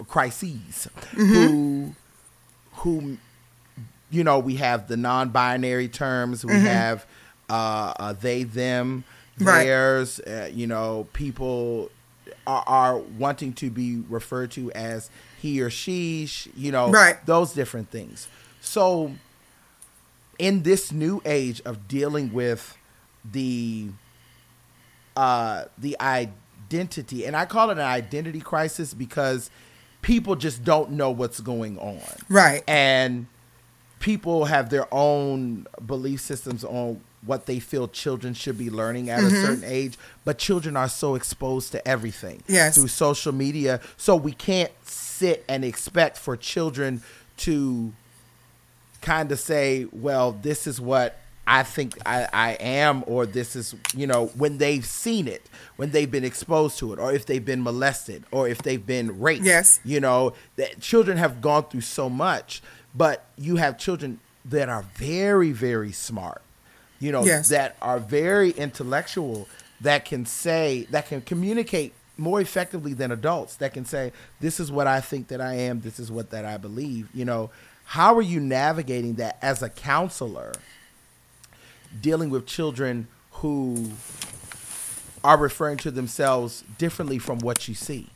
crises 0.08 0.88
who 1.16 1.94
who 2.74 3.18
you 4.10 4.24
know, 4.26 4.40
we 4.40 4.56
have 4.56 4.88
the 4.90 4.98
non-binary 4.98 5.88
terms, 5.88 6.44
we 6.46 6.54
have 6.54 7.06
uh, 7.50 7.94
uh 8.00 8.14
they 8.14 8.44
them 8.44 9.04
Right. 9.40 9.64
theirs, 9.64 10.20
uh, 10.20 10.50
you 10.54 10.68
know, 10.68 11.08
people 11.14 11.90
are, 12.46 12.64
are 12.68 12.98
wanting 12.98 13.54
to 13.54 13.72
be 13.72 14.04
referred 14.10 14.52
to 14.52 14.72
as 14.74 15.10
he 15.42 15.62
or 15.62 15.70
she, 15.72 16.26
sh- 16.28 16.48
you 16.56 16.72
know, 16.72 16.92
Right. 16.92 17.26
those 17.26 17.54
different 17.54 17.90
things. 17.90 18.28
So, 18.60 19.14
in 20.38 20.62
this 20.64 20.92
new 20.92 21.22
age 21.26 21.62
of 21.66 21.88
dealing 21.88 22.32
with 22.34 22.78
the 23.30 23.90
uh, 25.16 25.66
the 25.78 26.00
identity, 26.00 27.26
and 27.26 27.36
I 27.36 27.46
call 27.46 27.70
it 27.70 27.74
an 27.74 27.80
identity 27.84 28.40
crisis 28.40 28.94
because 28.94 29.50
people 30.02 30.36
just 30.36 30.64
don't 30.64 30.92
know 30.92 31.12
what's 31.12 31.40
going 31.42 31.78
on, 31.80 32.02
Right. 32.30 32.64
and 32.68 33.28
people 34.00 34.46
have 34.46 34.70
their 34.70 34.88
own 34.92 35.68
belief 35.86 36.22
systems 36.22 36.64
on 36.64 37.02
what 37.24 37.46
they 37.46 37.60
feel 37.60 37.88
children 37.88 38.34
should 38.34 38.58
be 38.58 38.72
learning 38.72 39.12
at 39.12 39.20
a 39.24 39.30
certain 39.30 39.64
age 39.64 39.96
but 40.26 40.40
children 40.40 40.76
are 40.76 40.90
so 40.90 41.14
exposed 41.14 41.72
to 41.72 41.88
everything 41.88 42.42
Yes. 42.48 42.74
through 42.74 42.88
social 42.88 43.32
media 43.32 43.80
so 43.98 44.16
we 44.16 44.32
can't 44.32 44.72
sit 44.84 45.46
and 45.48 45.64
expect 45.64 46.18
for 46.18 46.36
children 46.36 47.04
to 47.38 47.94
kind 49.04 49.32
of 49.32 49.40
say 49.40 49.86
well 49.92 50.32
this 50.32 50.66
is 50.66 50.82
what 50.82 51.20
i 51.48 51.64
think 51.64 51.98
I, 52.06 52.28
I 52.32 52.52
am 52.60 53.04
or 53.08 53.26
this 53.26 53.56
is 53.56 53.76
you 53.96 54.08
know 54.08 54.28
when 54.38 54.58
they've 54.58 54.86
seen 54.86 55.28
it 55.28 55.44
when 55.76 55.92
they've 55.92 56.10
been 56.10 56.24
exposed 56.24 56.78
to 56.80 56.94
it 56.94 57.00
or 57.00 57.12
if 57.14 57.26
they've 57.26 57.44
been 57.44 57.64
molested 57.64 58.24
or 58.32 58.48
if 58.48 58.60
they've 58.62 58.86
been 58.86 59.20
raped 59.20 59.44
Yes. 59.46 59.80
you 59.84 60.00
know 60.00 60.34
that 60.56 60.80
children 60.80 61.18
have 61.18 61.42
gone 61.42 61.64
through 61.66 61.82
so 61.82 62.10
much 62.10 62.62
but 62.96 63.26
you 63.38 63.56
have 63.56 63.78
children 63.78 64.20
that 64.46 64.70
are 64.70 64.84
very 64.96 65.52
very 65.52 65.92
smart 65.92 66.42
you 67.00 67.12
know 67.12 67.24
Yes. 67.26 67.50
that 67.50 67.76
are 67.82 68.00
very 68.00 68.52
intellectual 68.52 69.48
that 69.82 70.06
can 70.06 70.26
say 70.26 70.86
that 70.92 71.08
can 71.08 71.22
communicate 71.22 71.94
more 72.18 72.40
effectively 72.40 72.94
than 72.94 73.12
adults 73.12 73.56
that 73.56 73.74
can 73.74 73.84
say 73.86 74.12
this 74.40 74.60
is 74.60 74.72
what 74.72 74.86
i 74.86 75.02
think 75.02 75.28
that 75.30 75.42
i 75.42 75.56
am 75.56 75.82
this 75.82 76.00
is 76.00 76.12
what 76.12 76.30
that 76.30 76.46
i 76.46 76.56
believe 76.58 77.10
you 77.16 77.26
know 77.26 77.50
how 77.86 78.16
are 78.16 78.22
you 78.22 78.40
navigating 78.40 79.16
that 79.16 79.38
as 79.42 79.64
a 79.64 79.70
counselor 79.70 80.54
dealing 82.00 82.30
with 82.30 82.46
children 82.46 83.08
who 83.34 83.92
are 85.24 85.38
referring 85.38 85.78
to 85.78 85.92
themselves 85.92 86.64
differently 86.78 87.20
from 87.20 87.40
what 87.40 87.68
you 87.68 87.74
see 87.74 88.10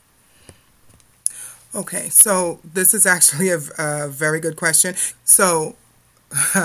Okay, 1.76 2.08
so 2.08 2.60
this 2.64 2.94
is 2.94 3.06
actually 3.06 3.50
a, 3.50 3.60
a 3.78 4.08
very 4.08 4.40
good 4.40 4.56
question. 4.56 4.96
So, 5.26 5.76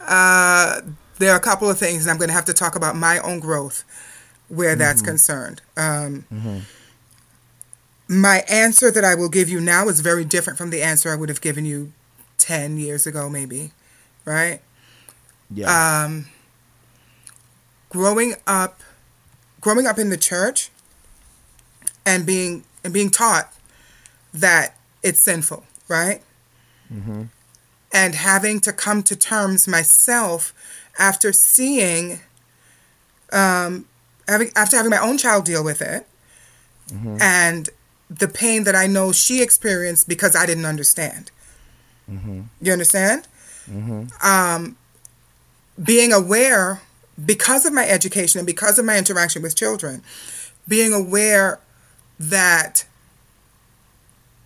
uh, 0.00 0.80
there 1.18 1.32
are 1.32 1.36
a 1.36 1.40
couple 1.40 1.70
of 1.70 1.78
things, 1.78 2.02
and 2.02 2.10
I'm 2.10 2.18
going 2.18 2.28
to 2.28 2.34
have 2.34 2.44
to 2.46 2.52
talk 2.52 2.76
about 2.76 2.96
my 2.96 3.18
own 3.20 3.40
growth 3.40 3.84
where 4.48 4.76
that's 4.76 5.00
concerned. 5.00 5.62
Um, 5.76 6.26
My 8.08 8.44
answer 8.48 8.90
that 8.90 9.04
I 9.04 9.14
will 9.14 9.28
give 9.28 9.48
you 9.48 9.60
now 9.60 9.88
is 9.88 10.00
very 10.00 10.24
different 10.24 10.58
from 10.58 10.70
the 10.70 10.82
answer 10.82 11.10
I 11.10 11.16
would 11.16 11.28
have 11.28 11.40
given 11.40 11.64
you 11.66 11.92
10 12.38 12.78
years 12.78 13.06
ago, 13.06 13.28
maybe, 13.28 13.72
right? 14.24 14.60
Yeah. 15.50 16.04
Um, 16.04 16.26
growing 17.88 18.34
up 18.46 18.80
growing 19.60 19.86
up 19.86 19.98
in 19.98 20.10
the 20.10 20.16
church 20.16 20.70
and 22.06 22.24
being 22.26 22.64
and 22.84 22.92
being 22.92 23.10
taught 23.10 23.52
that 24.32 24.76
it's 25.02 25.20
sinful 25.20 25.64
right? 25.88 26.20
And 27.92 28.14
having 28.14 28.60
to 28.60 28.72
come 28.72 29.02
to 29.04 29.16
terms 29.16 29.66
myself 29.66 30.52
after 30.98 31.32
seeing 31.32 32.20
um 33.32 33.86
having 34.26 34.50
after 34.54 34.76
having 34.76 34.90
my 34.90 34.98
own 35.00 35.16
child 35.18 35.44
deal 35.44 35.64
with 35.64 35.80
it 35.82 36.06
and 37.20 37.68
the 38.10 38.28
pain 38.28 38.64
that 38.64 38.74
I 38.74 38.86
know 38.86 39.12
she 39.12 39.42
experienced 39.42 40.08
because 40.08 40.34
I 40.36 40.46
didn't 40.46 40.64
understand. 40.64 41.30
You 42.62 42.72
understand? 42.72 43.28
Um, 44.22 44.76
being 45.82 46.12
aware 46.12 46.80
because 47.24 47.64
of 47.64 47.72
my 47.72 47.86
education 47.88 48.38
and 48.38 48.46
because 48.46 48.78
of 48.78 48.84
my 48.84 48.96
interaction 48.96 49.42
with 49.42 49.56
children, 49.56 50.02
being 50.66 50.92
aware 50.92 51.60
that 52.18 52.84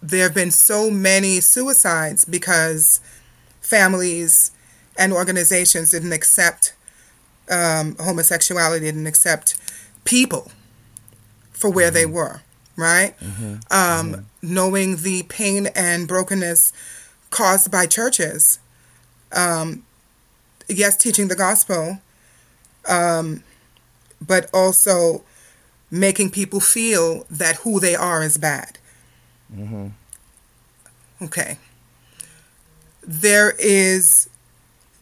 there 0.03 0.24
have 0.24 0.35
been 0.35 0.51
so 0.51 0.91
many 0.91 1.41
suicides 1.41 2.24
because 2.24 3.01
families 3.61 4.51
and 4.99 5.12
organizations 5.12 5.91
didn't 5.91 6.12
accept 6.12 6.74
um, 7.51 7.97
homosexuality, 8.01 8.85
didn't 8.85 9.07
accept 9.07 9.57
people 10.05 10.51
for 11.53 11.70
where 11.70 11.91
they 11.91 12.05
were, 12.07 12.43
right? 12.76 13.14
Um, 13.70 14.26
Knowing 14.43 14.97
the 14.97 15.22
pain 15.24 15.68
and 15.74 16.09
brokenness 16.09 16.72
caused 17.30 17.70
by 17.70 17.87
churches. 17.87 18.59
Um, 19.30 19.85
yes, 20.73 20.97
teaching 20.97 21.29
the 21.29 21.37
gospel, 21.37 22.01
um, 22.89 23.43
but 24.20 24.49
also 24.53 25.25
making 25.91 26.31
people 26.31 26.61
feel 26.61 27.27
that 27.31 27.57
who 27.57 27.79
they 27.79 27.95
are 27.95 28.23
is 28.23 28.39
bad. 28.39 28.79
Mm-hmm. 29.55 29.89
Okay. 31.23 31.59
There 33.03 33.55
is 33.59 34.29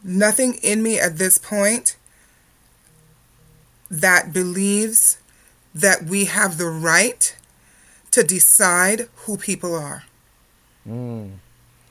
nothing 0.03 0.55
in 0.63 0.83
me 0.83 0.99
at 0.99 1.19
this 1.19 1.39
point 1.39 1.97
that 3.91 4.33
believes 4.33 5.19
that 5.75 6.05
we 6.05 6.25
have 6.27 6.59
the 6.59 6.69
right 6.69 7.37
to 8.11 8.23
decide 8.23 9.09
who 9.17 9.37
people 9.37 9.75
are. 9.75 10.05
Mm. 10.87 11.33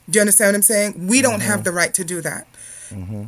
Do 0.10 0.18
you 0.18 0.22
understand 0.22 0.50
what 0.50 0.56
I'm 0.56 0.62
saying? 0.64 1.08
We 1.08 1.22
don't 1.22 1.42
have 1.42 1.60
mm-hmm. 1.60 1.64
the 1.64 1.72
right 1.72 1.94
to 1.94 2.04
do 2.04 2.22
that. 2.22 2.48
Mm-hmm. 2.90 3.26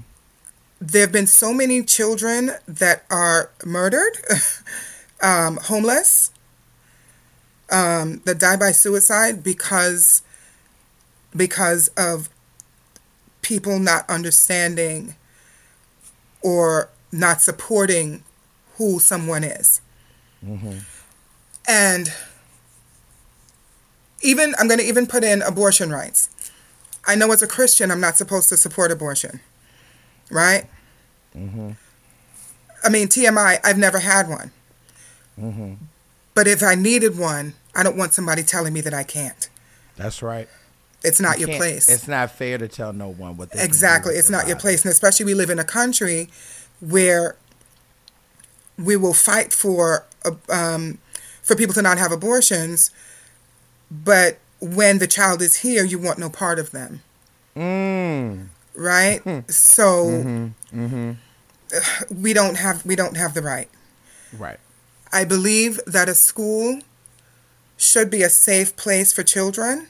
There 0.84 1.02
have 1.02 1.12
been 1.12 1.28
so 1.28 1.54
many 1.54 1.84
children 1.84 2.52
that 2.68 3.06
are 3.12 3.52
murdered, 3.64 4.18
um, 5.22 5.58
homeless, 5.58 6.32
um, 7.72 8.22
that 8.26 8.40
die 8.40 8.58
by 8.58 8.72
suicide 8.72 9.44
because 9.44 10.24
because 11.36 11.88
of 11.90 12.30
people 13.42 13.80
not 13.80 14.10
understanding 14.10 15.16
or 16.42 16.90
not 17.12 17.42
supporting 17.42 18.24
who 18.78 19.00
someone 19.00 19.44
is. 19.44 19.82
And 21.68 22.12
even 24.22 24.54
I'm 24.60 24.68
going 24.68 24.80
to 24.80 24.86
even 24.86 25.06
put 25.08 25.24
in 25.24 25.42
abortion 25.44 25.92
rights. 25.92 26.30
I 27.08 27.16
know 27.16 27.32
as 27.32 27.42
a 27.42 27.48
Christian, 27.48 27.92
I'm 27.92 28.02
not 28.02 28.18
supposed 28.18 28.50
to 28.50 28.58
support 28.58 28.92
abortion, 28.92 29.40
right? 30.32 30.66
I 32.84 32.90
mean, 32.90 33.08
TMI, 33.08 33.60
I've 33.64 33.78
never 33.78 34.00
had 34.00 34.28
one. 34.28 34.52
But 36.34 36.48
if 36.48 36.64
I 36.64 36.76
needed 36.76 37.18
one, 37.18 37.54
I 37.76 37.84
don't 37.84 37.98
want 37.98 38.14
somebody 38.14 38.44
telling 38.44 38.74
me 38.74 38.82
that 38.82 38.94
I 38.94 39.04
can't. 39.04 39.50
That's 39.98 40.22
right. 40.22 40.48
It's 41.04 41.20
not 41.20 41.40
your 41.40 41.50
place. 41.50 41.90
It's 41.90 42.08
not 42.08 42.32
fair 42.32 42.58
to 42.58 42.68
tell 42.68 42.94
no 42.94 43.10
one 43.10 43.36
what 43.38 43.52
they 43.52 43.64
Exactly. 43.64 44.14
It's 44.16 44.30
not 44.30 44.48
your 44.48 44.58
place. 44.58 44.84
And 44.84 44.92
especially 44.92 45.26
we 45.26 45.34
live 45.34 45.50
in 45.50 45.58
a 45.58 45.64
country 45.64 46.30
where 46.80 47.36
we 48.78 48.96
will 48.96 49.14
fight 49.14 49.52
for 49.52 50.06
uh, 50.24 50.32
um, 50.50 51.00
for 51.42 51.56
people 51.56 51.74
to 51.74 51.82
not 51.82 51.98
have 51.98 52.12
abortions, 52.12 52.92
but 53.90 54.38
when 54.60 55.00
the 55.00 55.08
child 55.08 55.42
is 55.42 55.58
here, 55.58 55.84
you 55.84 55.98
want 55.98 56.20
no 56.20 56.30
part 56.30 56.60
of 56.60 56.72
them. 56.72 57.02
Mm. 57.56 58.48
Right? 58.76 59.19
Hmm. 59.22 59.39
So 59.47 60.05
Mm-hmm. 60.05 60.86
mm-hmm. 60.86 61.11
we 62.22 62.34
don't 62.34 62.57
have 62.57 62.86
we 62.86 62.95
don't 62.95 63.17
have 63.17 63.34
the 63.34 63.41
right. 63.41 63.69
Right. 64.38 64.59
I 65.11 65.26
believe 65.26 65.80
that 65.86 66.07
a 66.07 66.15
school 66.15 66.82
should 67.78 68.09
be 68.09 68.22
a 68.22 68.30
safe 68.30 68.76
place 68.76 69.11
for 69.11 69.24
children, 69.24 69.88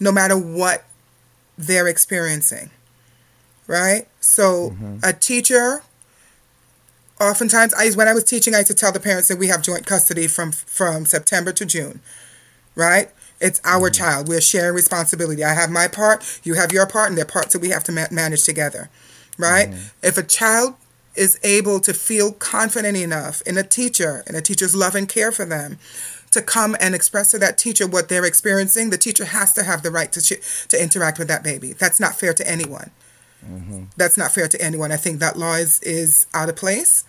no 0.00 0.12
matter 0.12 0.36
what 0.36 0.84
they're 1.56 1.88
experiencing. 1.88 2.70
Right? 3.66 4.08
So, 4.20 4.70
mm-hmm. 4.70 4.98
a 5.02 5.12
teacher, 5.12 5.82
oftentimes, 7.20 7.74
I, 7.74 7.90
when 7.90 8.08
I 8.08 8.14
was 8.14 8.24
teaching, 8.24 8.54
I 8.54 8.58
used 8.58 8.68
to 8.68 8.74
tell 8.74 8.92
the 8.92 9.00
parents 9.00 9.28
that 9.28 9.38
we 9.38 9.48
have 9.48 9.62
joint 9.62 9.86
custody 9.86 10.26
from, 10.26 10.52
from 10.52 11.04
September 11.04 11.52
to 11.52 11.66
June. 11.66 12.00
Right? 12.74 13.10
It's 13.40 13.60
our 13.64 13.88
mm-hmm. 13.90 13.94
child. 13.94 14.28
We're 14.28 14.40
sharing 14.40 14.74
responsibility. 14.74 15.44
I 15.44 15.54
have 15.54 15.70
my 15.70 15.88
part, 15.88 16.40
you 16.44 16.54
have 16.54 16.72
your 16.72 16.86
part, 16.86 17.08
and 17.08 17.16
there 17.16 17.24
are 17.24 17.28
parts 17.28 17.52
that 17.52 17.60
we 17.62 17.70
have 17.70 17.84
to 17.84 17.92
ma- 17.92 18.06
manage 18.10 18.44
together. 18.44 18.90
Right? 19.36 19.70
Mm-hmm. 19.70 20.06
If 20.06 20.18
a 20.18 20.22
child 20.22 20.74
is 21.14 21.38
able 21.42 21.80
to 21.80 21.94
feel 21.94 22.32
confident 22.32 22.96
enough 22.96 23.42
in 23.42 23.56
a 23.58 23.62
teacher 23.62 24.22
and 24.26 24.36
a 24.36 24.40
teacher's 24.40 24.74
love 24.74 24.94
and 24.94 25.08
care 25.08 25.32
for 25.32 25.44
them 25.44 25.78
to 26.30 26.42
come 26.42 26.76
and 26.80 26.94
express 26.94 27.30
to 27.30 27.38
that 27.38 27.58
teacher 27.58 27.86
what 27.86 28.08
they're 28.08 28.24
experiencing, 28.24 28.90
the 28.90 28.98
teacher 28.98 29.24
has 29.24 29.52
to 29.54 29.62
have 29.62 29.82
the 29.82 29.90
right 29.90 30.12
to 30.12 30.20
ch- 30.20 30.68
to 30.68 30.80
interact 30.80 31.18
with 31.18 31.28
that 31.28 31.42
baby. 31.42 31.72
That's 31.72 32.00
not 32.00 32.18
fair 32.18 32.34
to 32.34 32.48
anyone. 32.48 32.90
Mm-hmm. 33.44 33.84
That's 33.96 34.18
not 34.18 34.32
fair 34.32 34.48
to 34.48 34.60
anyone. 34.60 34.92
I 34.92 34.96
think 34.96 35.20
that 35.20 35.38
law 35.38 35.54
is, 35.54 35.80
is 35.82 36.26
out 36.34 36.48
of 36.48 36.56
place 36.56 37.04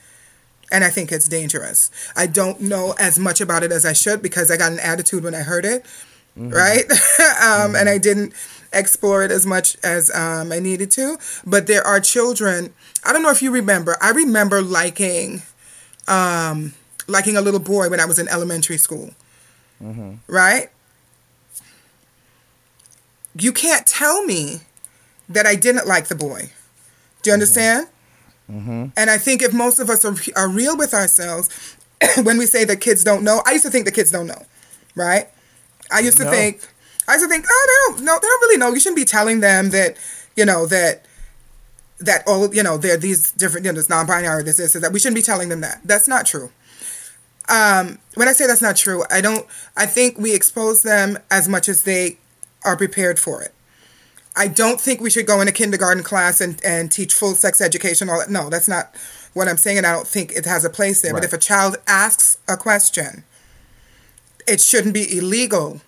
and 0.72 0.84
I 0.84 0.90
think 0.90 1.12
it's 1.12 1.28
dangerous. 1.28 1.92
I 2.16 2.28
don't 2.28 2.62
know 2.62 2.94
as 3.00 3.18
much 3.18 3.42
about 3.42 3.64
it 3.64 3.72
as 3.72 3.86
I 3.86 3.94
should 3.94 4.22
because 4.22 4.52
I 4.52 4.58
got 4.58 4.72
an 4.72 4.80
attitude 4.80 5.24
when 5.24 5.36
I 5.36 5.40
heard 5.42 5.66
it, 5.66 5.86
right? 6.50 6.84
um, 7.44 7.76
And 7.76 7.90
I 7.90 7.98
didn't 7.98 8.34
explore 8.72 9.24
it 9.24 9.32
as 9.32 9.46
much 9.46 9.78
as 9.84 10.10
um, 10.16 10.52
I 10.52 10.60
needed 10.60 10.92
to. 10.92 11.18
But 11.46 11.68
there 11.68 11.86
are 11.86 12.00
children. 12.00 12.74
I 13.06 13.14
don't 13.14 13.24
know 13.24 13.32
if 13.32 13.42
you 13.42 13.52
remember. 13.52 13.98
I 14.02 14.12
remember 14.12 14.62
liking, 14.62 15.42
um, 16.08 16.74
liking 17.08 17.36
a 17.38 17.42
little 17.42 17.60
boy 17.60 17.90
when 17.90 18.00
I 18.00 18.06
was 18.06 18.20
in 18.20 18.28
elementary 18.28 18.78
school, 18.78 19.12
right? 20.28 20.70
You 23.38 23.52
can't 23.54 23.86
tell 23.88 24.24
me 24.26 24.62
that 25.30 25.46
I 25.46 25.56
didn't 25.56 25.88
like 25.88 26.08
the 26.08 26.16
boy. 26.16 26.52
Do 27.22 27.30
you 27.30 27.34
understand? 27.34 27.88
And 28.98 29.10
I 29.10 29.18
think 29.18 29.42
if 29.42 29.54
most 29.54 29.80
of 29.80 29.90
us 29.90 30.04
are, 30.04 30.16
are 30.36 30.50
real 30.50 30.76
with 30.78 30.94
ourselves, 30.94 31.50
when 32.24 32.38
we 32.38 32.46
say 32.48 32.66
that 32.66 32.78
kids 32.82 33.04
don't 33.04 33.24
know, 33.24 33.42
I 33.46 33.52
used 33.52 33.66
to 33.66 33.70
think 33.72 33.86
the 33.86 33.92
kids 33.92 34.12
don't 34.12 34.26
know, 34.28 34.42
right? 34.96 35.28
I 35.92 36.00
used 36.00 36.18
to 36.18 36.26
No. 36.26 36.32
think, 36.32 36.68
I 37.08 37.14
used 37.14 37.26
to 37.26 37.30
think, 37.30 37.46
oh, 37.50 37.68
they 37.68 37.94
don't, 37.94 38.06
no, 38.06 38.14
they 38.16 38.28
don't 38.28 38.42
really 38.42 38.58
know. 38.58 38.74
You 38.74 38.80
shouldn't 38.80 38.98
be 38.98 39.06
telling 39.06 39.40
them 39.40 39.72
that, 39.72 39.98
you 40.36 40.46
know, 40.46 40.66
that 40.68 41.06
that 42.00 42.24
all, 42.28 42.54
you 42.54 42.64
know, 42.64 42.78
they're 42.78 42.98
these 42.98 43.32
different, 43.32 43.66
you 43.66 43.72
know, 43.72 43.76
this 43.76 43.90
non-binary, 43.90 44.44
this, 44.44 44.58
this, 44.58 44.74
that. 44.74 44.94
We 44.94 45.00
shouldn't 45.00 45.16
be 45.16 45.22
telling 45.22 45.50
them 45.50 45.62
that. 45.62 45.82
That's 45.84 46.08
not 46.08 46.26
true. 46.26 46.50
Um, 47.50 48.00
when 48.16 48.28
I 48.28 48.34
say 48.34 48.48
that's 48.48 48.62
not 48.62 48.78
true, 48.78 49.04
I 49.10 49.22
don't. 49.22 49.46
I 49.76 49.86
think 49.86 50.18
we 50.18 50.34
expose 50.34 50.84
them 50.84 51.18
as 51.32 51.50
much 51.50 51.68
as 51.68 51.84
they 51.84 52.18
are 52.64 52.78
prepared 52.78 53.20
for 53.20 53.42
it. 53.42 53.54
I 54.36 54.48
don't 54.48 54.80
think 54.80 55.02
we 55.02 55.10
should 55.10 55.26
go 55.26 55.42
in 55.42 55.48
a 55.48 55.52
kindergarten 55.52 56.04
class 56.04 56.40
and, 56.40 56.64
and 56.64 56.92
teach 56.92 57.14
full 57.14 57.34
sex 57.34 57.60
education. 57.60 58.08
All 58.08 58.20
that. 58.20 58.30
No, 58.30 58.50
that's 58.50 58.68
not 58.68 58.96
what 59.34 59.48
I'm 59.48 59.58
saying, 59.58 59.78
and 59.80 59.88
I 59.88 59.92
don't 59.92 60.08
think 60.08 60.32
it 60.32 60.46
has 60.46 60.64
a 60.64 60.70
place 60.70 61.02
there. 61.02 61.14
But 61.14 61.24
if 61.24 61.34
a 61.34 61.38
child 61.38 61.78
asks 61.88 62.38
a 62.48 62.56
question, 62.56 63.24
it 64.50 64.62
shouldn't 64.62 64.94
be 64.94 65.18
illegal 65.18 65.82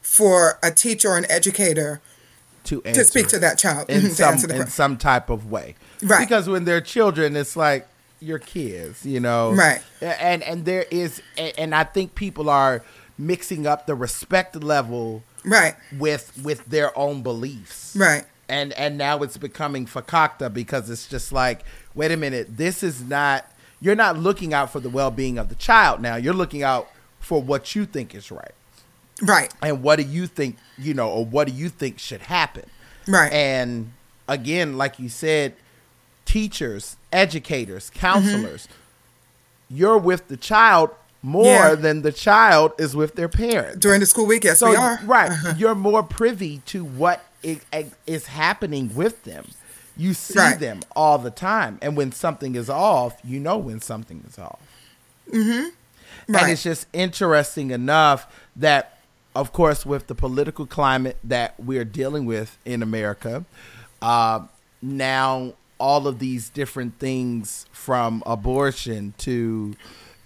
for 0.00 0.58
a 0.62 0.70
teacher 0.70 1.08
or 1.10 1.16
an 1.18 1.26
educator 1.30 2.00
To, 2.64 2.80
to 2.82 3.04
speak 3.04 3.28
to 3.28 3.38
that 3.40 3.58
child 3.58 3.90
in 3.90 4.10
some 4.14 4.38
in 4.50 4.66
some 4.68 4.96
type 4.96 5.28
of 5.30 5.50
way. 5.50 5.74
Right. 6.02 6.26
Because 6.26 6.48
when 6.48 6.64
they're 6.64 6.80
children, 6.80 7.36
it's 7.36 7.56
like 7.56 7.86
your 8.20 8.38
kids, 8.38 9.04
you 9.04 9.20
know. 9.20 9.52
Right. 9.52 9.82
And 10.00 10.42
and 10.42 10.64
there 10.64 10.86
is 10.90 11.20
and 11.36 11.52
and 11.58 11.74
I 11.74 11.84
think 11.84 12.14
people 12.14 12.48
are 12.48 12.82
mixing 13.18 13.66
up 13.66 13.86
the 13.86 13.94
respect 13.94 14.56
level 14.62 15.22
Right, 15.46 15.74
with 15.98 16.32
with 16.42 16.64
their 16.64 16.96
own 16.98 17.22
beliefs. 17.22 17.94
right, 17.94 18.24
and 18.48 18.72
and 18.72 18.96
now 18.96 19.22
it's 19.22 19.36
becoming 19.36 19.84
fakakta 19.86 20.50
because 20.52 20.88
it's 20.88 21.06
just 21.06 21.32
like 21.32 21.64
wait 21.94 22.10
a 22.12 22.16
minute 22.16 22.56
this 22.56 22.82
is 22.82 23.02
not 23.02 23.44
you're 23.78 23.94
not 23.94 24.16
looking 24.16 24.54
out 24.54 24.72
for 24.72 24.80
the 24.80 24.88
well-being 24.88 25.36
of 25.36 25.50
the 25.50 25.54
child 25.56 26.00
now 26.00 26.16
you're 26.16 26.32
looking 26.32 26.62
out 26.62 26.88
for 27.24 27.40
what 27.42 27.74
you 27.74 27.84
think 27.86 28.14
is 28.14 28.30
right 28.30 28.52
right, 29.22 29.52
and 29.62 29.82
what 29.82 29.96
do 29.96 30.02
you 30.02 30.26
think 30.26 30.56
you 30.78 30.92
know 30.94 31.08
or 31.08 31.24
what 31.24 31.46
do 31.46 31.52
you 31.52 31.68
think 31.68 31.98
should 31.98 32.20
happen 32.22 32.64
right. 33.08 33.32
and 33.32 33.92
again 34.28 34.76
like 34.76 34.98
you 34.98 35.08
said 35.08 35.54
teachers 36.24 36.96
educators 37.12 37.90
counselors 37.94 38.68
you're 39.68 39.98
with 39.98 40.28
the 40.28 40.36
child 40.36 40.90
more 41.22 41.46
Yeah. 41.46 41.74
than 41.74 42.02
the 42.02 42.12
child 42.12 42.72
is 42.78 42.94
with 42.94 43.14
their 43.14 43.28
parents 43.28 43.78
During 43.78 44.00
the 44.00 44.06
school 44.06 44.26
week, 44.26 44.44
yes, 44.44 44.58
so 44.58 44.70
we 44.70 44.76
are. 44.76 45.00
right, 45.04 45.32
you're 45.56 45.74
more 45.74 46.02
privy 46.02 46.58
to 46.66 46.84
what 46.84 47.24
is, 47.42 47.60
is 48.06 48.26
happening 48.26 48.94
with 48.94 49.24
them. 49.24 49.46
You 49.96 50.12
see 50.12 50.38
Right. 50.38 50.58
them 50.60 50.82
all 50.94 51.16
the 51.18 51.30
time, 51.30 51.78
and 51.80 51.96
when 51.96 52.12
something 52.12 52.54
is 52.56 52.68
off, 52.68 53.16
you 53.24 53.40
know 53.40 53.56
when 53.56 53.80
something 53.80 54.22
is 54.28 54.38
off. 54.38 54.60
Mm-hmm. 55.32 55.68
Right. 56.28 56.42
And 56.42 56.52
it's 56.52 56.62
just 56.62 56.86
interesting 56.92 57.70
enough 57.70 58.32
that, 58.56 58.98
of 59.34 59.52
course, 59.52 59.84
with 59.84 60.06
the 60.06 60.14
political 60.14 60.66
climate 60.66 61.18
that 61.24 61.54
we're 61.58 61.84
dealing 61.84 62.26
with 62.26 62.58
in 62.64 62.82
America, 62.82 63.44
uh, 64.02 64.40
now 64.80 65.54
all 65.78 66.06
of 66.06 66.18
these 66.18 66.48
different 66.50 66.98
things 66.98 67.66
from 67.72 68.22
abortion 68.26 69.14
to 69.18 69.74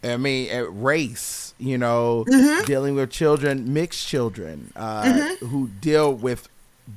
I 0.05 0.17
mean, 0.17 0.55
uh, 0.55 0.63
race, 0.71 1.55
you 1.59 1.77
know, 1.77 2.25
dealing 2.67 2.95
with 2.95 3.11
children, 3.11 3.73
mixed 3.73 4.07
children, 4.07 4.73
uh, 4.77 5.35
who 5.41 5.69
deal 5.81 6.13
with 6.15 6.49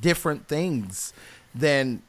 different 0.02 0.48
things 0.48 1.12
than 1.56 2.04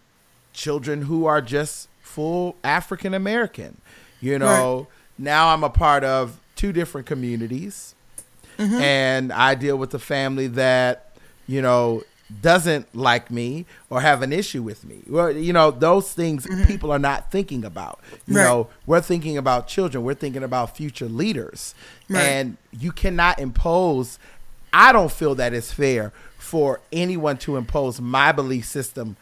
children 0.53 1.03
who 1.03 1.25
are 1.25 1.41
just 1.41 1.89
full 2.03 2.57
African 2.63 3.15
American. 3.15 3.81
You 4.21 4.39
know, 4.39 4.87
now 5.17 5.49
I'm 5.49 5.65
a 5.65 5.71
part 5.71 6.05
of 6.05 6.39
two 6.63 6.73
different 6.73 7.09
communities, 7.09 7.97
mm-hmm. 8.57 8.81
and 8.81 9.33
I 9.33 9.57
deal 9.57 9.77
with 9.77 9.93
a 9.95 9.99
family 9.99 10.47
that, 10.47 11.17
you 11.49 11.61
know, 11.61 12.05
doesn't 12.41 12.95
like 12.95 13.33
me 13.33 13.67
or 13.91 14.01
have 14.01 14.23
an 14.23 14.33
issue 14.33 14.63
with 14.63 14.85
me. 14.85 15.01
Well, 15.09 15.33
you 15.33 15.53
know, 15.53 15.73
those 15.73 16.13
things 16.13 16.47
mm-hmm. 16.47 16.63
people 16.63 16.93
are 16.93 17.01
not 17.01 17.33
thinking 17.33 17.65
about. 17.65 17.99
You 18.29 18.37
Right. 18.37 18.45
know, 18.45 18.69
we're 18.87 19.01
thinking 19.01 19.37
about 19.37 19.67
children, 19.67 20.05
we're 20.05 20.15
thinking 20.15 20.45
about 20.45 20.77
future 20.77 21.09
leaders. 21.09 21.75
Right. 22.09 22.23
And 22.23 22.57
you 22.71 22.93
cannot 22.93 23.41
impose 23.41 24.21
I 24.73 24.93
don't 24.93 25.11
feel 25.11 25.35
that 25.35 25.53
it's 25.53 25.73
fair 25.73 26.13
for 26.39 26.81
anyone 26.93 27.39
to 27.39 27.57
impose 27.57 28.01
my 28.01 28.31
belief 28.31 28.67
system 28.67 29.17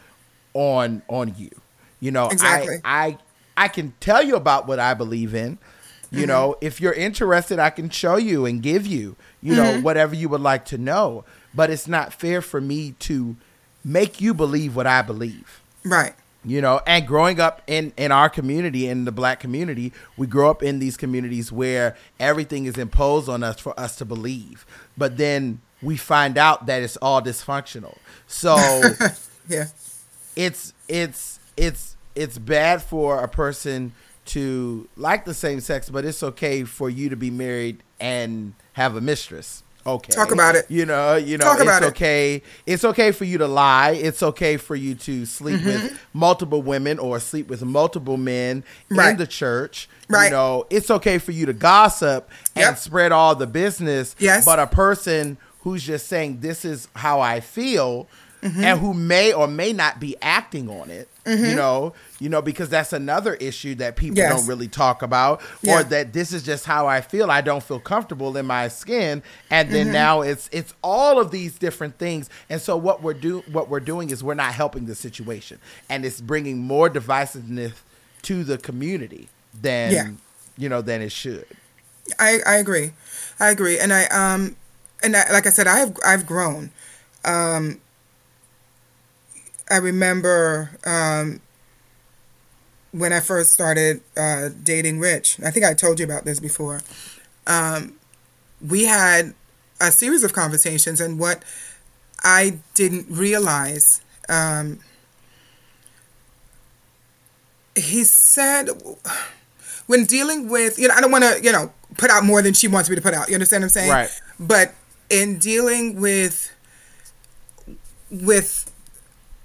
on 0.53 1.01
on 1.07 1.33
you. 1.39 1.49
You 1.99 2.11
know, 2.11 2.29
Exactly. 2.29 2.77
I 2.85 3.17
I 3.57 3.65
I 3.65 3.67
can 3.67 3.95
tell 3.99 4.21
you 4.21 4.35
about 4.35 4.67
what 4.67 4.77
I 4.79 4.93
believe 4.93 5.33
in. 5.33 5.57
You 6.11 6.27
know, 6.27 6.57
if 6.59 6.81
you're 6.81 6.93
interested, 6.93 7.57
I 7.57 7.69
can 7.69 7.89
show 7.89 8.17
you 8.17 8.45
and 8.45 8.61
give 8.61 8.85
you, 8.85 9.15
you 9.41 9.55
know, 9.55 9.63
mm-hmm. 9.63 9.81
whatever 9.81 10.13
you 10.13 10.27
would 10.27 10.41
like 10.41 10.65
to 10.65 10.77
know. 10.77 11.23
But 11.53 11.69
it's 11.69 11.87
not 11.87 12.13
fair 12.13 12.41
for 12.41 12.59
me 12.59 12.95
to 12.99 13.37
make 13.83 14.19
you 14.19 14.33
believe 14.33 14.75
what 14.75 14.87
I 14.87 15.01
believe. 15.01 15.61
Right, 15.85 16.13
you 16.43 16.59
know 16.59 16.81
and 16.87 17.05
growing 17.05 17.39
up 17.39 17.61
in 17.67 17.93
in 17.97 18.11
our 18.11 18.29
community 18.29 18.87
in 18.87 19.05
the 19.05 19.11
black 19.11 19.39
community 19.39 19.93
we 20.17 20.25
grow 20.25 20.49
up 20.49 20.63
in 20.63 20.79
these 20.79 20.97
communities 20.97 21.51
where 21.51 21.95
everything 22.19 22.65
is 22.65 22.77
imposed 22.77 23.29
on 23.29 23.43
us 23.43 23.59
for 23.59 23.79
us 23.79 23.95
to 23.97 24.05
believe. 24.05 24.65
But 24.97 25.17
then 25.17 25.61
we 25.81 25.97
find 25.97 26.37
out 26.37 26.65
that 26.65 26.81
it's 26.81 26.97
all 26.97 27.21
dysfunctional. 27.21 27.97
So 28.27 28.55
yeah, 29.47 29.65
it's 30.35 30.73
it's 30.87 31.39
it's 31.57 31.95
it's 32.15 32.37
bad 32.37 32.81
for 32.81 33.23
a 33.23 33.27
person 33.27 33.93
to 34.25 34.87
like 34.95 35.25
the 35.25 35.33
same 35.33 35.59
sex 35.59 35.89
but 35.89 36.05
it's 36.05 36.21
okay 36.23 36.63
for 36.63 36.89
you 36.89 37.09
to 37.09 37.15
be 37.15 37.29
married 37.31 37.81
and 37.99 38.53
have 38.73 38.95
a 38.95 39.01
mistress 39.01 39.63
okay. 39.83 40.13
Talk 40.13 40.31
about 40.31 40.53
it. 40.55 40.69
You 40.69 40.85
know, 40.85 41.15
you 41.15 41.39
know, 41.39 41.43
Talk 41.45 41.55
it's 41.55 41.63
about 41.63 41.81
it. 41.81 41.87
okay. 41.87 42.43
It's 42.67 42.85
okay 42.85 43.11
for 43.11 43.25
you 43.25 43.39
to 43.39 43.47
lie. 43.47 43.93
It's 43.93 44.21
okay 44.21 44.57
for 44.57 44.75
you 44.75 44.93
to 44.93 45.25
sleep 45.25 45.59
Mm-hmm. 45.61 45.65
with 45.85 45.99
multiple 46.13 46.61
women 46.61 46.99
or 46.99 47.19
sleep 47.19 47.47
with 47.47 47.63
multiple 47.63 48.15
men 48.17 48.63
in 48.91 49.17
the 49.17 49.25
church. 49.25 49.89
Right. 50.07 50.25
You 50.25 50.31
know, 50.33 50.67
it's 50.69 50.91
okay 50.91 51.17
for 51.17 51.31
you 51.31 51.47
to 51.47 51.53
gossip 51.53 52.29
and 52.55 52.61
Yep. 52.65 52.77
spread 52.77 53.11
all 53.11 53.33
the 53.33 53.47
business. 53.47 54.15
Yes. 54.19 54.45
But 54.45 54.59
a 54.59 54.67
person 54.67 55.37
who's 55.61 55.81
just 55.83 56.07
saying 56.07 56.41
this 56.41 56.63
is 56.63 56.87
how 56.95 57.19
I 57.19 57.39
feel 57.39 58.07
Mm-hmm. 58.43 58.63
and 58.63 58.79
who 58.79 58.93
may 58.93 59.33
or 59.33 59.47
may 59.47 59.71
not 59.73 59.99
be 59.99 60.15
acting 60.21 60.67
on 60.69 60.89
it, 60.91 61.09
you 61.25 61.55
know, 61.55 61.93
you 62.19 62.29
know, 62.29 62.41
because 62.41 62.69
that's 62.69 62.93
another 62.93 63.35
issue 63.35 63.75
that 63.75 63.95
people 63.95 64.17
Yes. 64.17 64.35
don't 64.35 64.47
really 64.47 64.67
talk 64.67 65.01
about, 65.03 65.41
Yeah. 65.61 65.79
or 65.79 65.83
that 65.83 66.13
this 66.13 66.33
is 66.33 66.41
just 66.43 66.65
how 66.65 66.87
I 66.87 67.01
feel. 67.01 67.29
I 67.29 67.41
don't 67.41 67.63
feel 67.63 67.79
comfortable 67.79 68.35
in 68.37 68.45
my 68.47 68.67
skin, 68.69 69.21
and 69.49 69.69
then 69.71 69.85
Mm-hmm. 69.87 69.93
now 69.93 70.21
it's 70.21 70.49
it's 70.51 70.73
all 70.83 71.19
of 71.19 71.29
these 71.31 71.53
different 71.59 71.97
things. 71.99 72.29
And 72.49 72.59
so 72.61 72.75
what 72.75 73.03
we're 73.03 73.13
do 73.13 73.43
what 73.51 73.69
we're 73.69 73.79
doing 73.79 74.09
is 74.09 74.23
we're 74.23 74.33
not 74.33 74.53
helping 74.53 74.85
the 74.87 74.95
situation, 74.95 75.59
and 75.89 76.05
it's 76.05 76.19
bringing 76.21 76.57
more 76.59 76.89
divisiveness 76.89 77.73
to 78.23 78.43
the 78.43 78.57
community 78.57 79.29
than 79.61 79.91
Yeah. 79.91 80.09
you 80.57 80.69
know 80.69 80.81
than 80.81 81.01
it 81.01 81.11
should. 81.11 81.45
I, 82.19 82.39
I 82.47 82.55
agree. 82.55 82.91
I 83.39 83.49
agree. 83.51 83.77
And 83.79 83.93
I 83.93 84.05
um 84.07 84.55
and 85.03 85.15
I, 85.15 85.31
like 85.31 85.45
I 85.45 85.49
said, 85.51 85.67
I've 85.67 85.95
I've 86.05 86.25
grown. 86.25 86.71
Um 87.25 87.79
I 89.71 89.77
remember 89.77 90.71
um 90.85 91.41
when 92.91 93.13
I 93.13 93.19
first 93.19 93.51
started 93.51 94.01
uh, 94.17 94.49
dating 94.63 94.99
Rich. 94.99 95.39
I 95.43 95.51
think 95.51 95.65
I 95.65 95.73
told 95.73 95.99
you 95.99 96.05
about 96.05 96.25
this 96.25 96.39
before. 96.39 96.81
Um, 97.47 97.93
we 98.65 98.83
had 98.83 99.33
a 99.79 99.91
series 99.91 100.23
of 100.23 100.33
conversations, 100.33 100.99
and 100.99 101.17
what 101.17 101.43
I 102.23 102.59
didn't 102.73 103.07
realize, 103.09 104.01
um, 104.29 104.79
he 107.75 108.03
said 108.03 108.69
when 109.87 110.05
dealing 110.05 110.49
with 110.49 110.77
you 110.77 110.87
know 110.87 110.93
I 110.93 111.01
don't 111.01 111.11
want 111.11 111.23
to 111.23 111.39
you 111.41 111.51
know 111.51 111.71
put 111.97 112.09
out 112.09 112.23
more 112.23 112.41
than 112.41 112.53
she 112.53 112.67
wants 112.67 112.89
me 112.89 112.95
to 112.95 113.01
put 113.01 113.13
out. 113.13 113.29
You 113.29 113.35
understand 113.35 113.61
what 113.61 113.65
I'm 113.65 113.69
saying? 113.69 113.89
Right. 113.89 114.21
But 114.39 114.73
in 115.09 115.39
dealing 115.39 115.99
with 115.99 116.53
with 118.09 118.70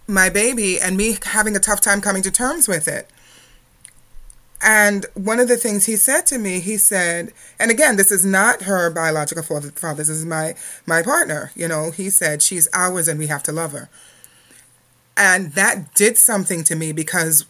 my 0.07 0.29
baby 0.31 0.79
and 0.81 0.97
me 0.97 1.17
having 1.23 1.57
a 1.57 1.61
tough 1.61 1.81
time 1.81 2.01
coming 2.01 2.23
to 2.23 2.31
terms 2.31 2.69
with 2.69 2.89
it. 2.89 3.11
And 4.63 5.05
one 5.15 5.39
of 5.39 5.49
the 5.49 5.57
things 5.57 5.85
he 5.85 5.97
said 5.97 6.27
to 6.27 6.39
me, 6.39 6.61
he 6.61 6.77
said, 6.77 7.33
and 7.59 7.71
again, 7.71 7.97
this 7.97 8.11
is 8.11 8.25
not 8.25 8.63
her 8.63 8.91
biological 8.91 9.43
father, 9.43 9.71
this 9.95 10.09
is 10.09 10.25
my 10.25 10.55
my 10.87 11.03
partner. 11.03 11.51
You 11.55 11.69
know, 11.69 11.91
he 11.91 12.09
said 12.09 12.43
she's 12.43 12.69
ours 12.73 13.07
and 13.07 13.19
we 13.19 13.27
have 13.27 13.43
to 13.45 13.53
love 13.53 13.73
her. 13.73 13.89
And 15.17 15.53
that 15.53 15.95
did 15.95 16.17
something 16.17 16.65
to 16.65 16.77
me 16.77 16.93
because 16.93 17.47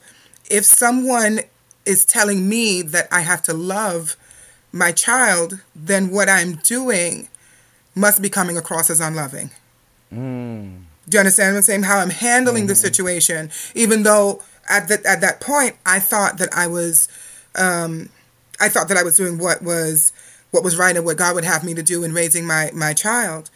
if 0.50 0.64
someone 0.64 1.40
is 1.84 2.04
telling 2.04 2.48
me 2.48 2.82
that 2.82 3.08
I 3.12 3.20
have 3.20 3.42
to 3.42 3.52
love 3.52 4.16
my 4.72 4.92
child, 4.92 5.60
then 5.74 6.10
what 6.10 6.28
I'm 6.28 6.56
doing 6.56 7.28
must 7.94 8.20
be 8.20 8.28
coming 8.28 8.56
across 8.56 8.90
as 8.90 9.00
unloving. 9.00 9.50
Mm. 10.12 10.85
Do 11.08 11.16
you 11.16 11.20
understand 11.20 11.54
what 11.54 11.58
I'm 11.58 11.62
saying? 11.62 11.82
How 11.84 11.98
I'm 11.98 12.10
handling 12.10 12.66
the 12.66 12.74
situation, 12.74 13.50
even 13.74 14.02
though 14.02 14.42
at 14.68 14.88
that 14.88 15.06
at 15.06 15.20
that 15.20 15.40
point 15.40 15.76
I 15.86 16.00
thought 16.00 16.38
that 16.38 16.48
I 16.52 16.66
was, 16.66 17.08
um, 17.54 18.08
I 18.60 18.68
thought 18.68 18.88
that 18.88 18.96
I 18.96 19.02
was 19.04 19.16
doing 19.16 19.38
what 19.38 19.62
was 19.62 20.12
what 20.50 20.64
was 20.64 20.76
right 20.76 20.96
and 20.96 21.04
what 21.04 21.16
God 21.16 21.34
would 21.34 21.44
have 21.44 21.62
me 21.62 21.74
to 21.74 21.82
do 21.82 22.02
in 22.02 22.12
raising 22.12 22.46
my 22.46 22.70
my 22.74 22.92
child. 22.92 23.50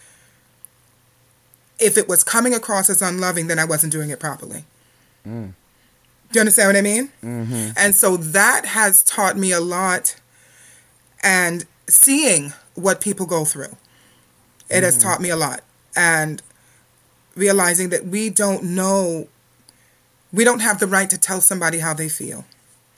If 1.81 1.97
it 1.97 2.09
was 2.09 2.23
coming 2.23 2.55
across 2.55 2.91
as 2.91 3.03
unloving, 3.03 3.47
then 3.47 3.59
I 3.59 3.65
wasn't 3.65 3.93
doing 3.93 4.11
it 4.11 4.21
properly. 4.21 4.65
Do 6.31 6.37
you 6.37 6.41
understand 6.41 6.69
what 6.69 6.77
I 6.77 6.83
mean? 6.83 7.09
Mm-hmm. 7.25 7.71
And 7.77 7.95
so 7.97 8.17
that 8.17 8.67
has 8.67 9.03
taught 9.03 9.37
me 9.37 9.51
a 9.51 9.61
lot, 9.61 10.15
and 11.25 11.65
seeing 11.89 12.53
what 12.75 13.01
people 13.01 13.27
go 13.27 13.45
through, 13.45 13.77
it 14.69 14.85
has 14.85 14.97
taught 15.03 15.21
me 15.21 15.31
a 15.31 15.37
lot, 15.37 15.63
and 15.97 16.43
realizing 17.35 17.91
that 17.91 18.07
we 18.07 18.31
don't 18.31 18.63
know, 18.63 19.29
we 20.33 20.45
don't 20.45 20.61
have 20.61 20.79
the 20.81 20.87
right 20.87 21.11
to 21.11 21.19
tell 21.19 21.41
somebody 21.41 21.79
how 21.79 21.95
they 21.95 22.09
feel. 22.09 22.45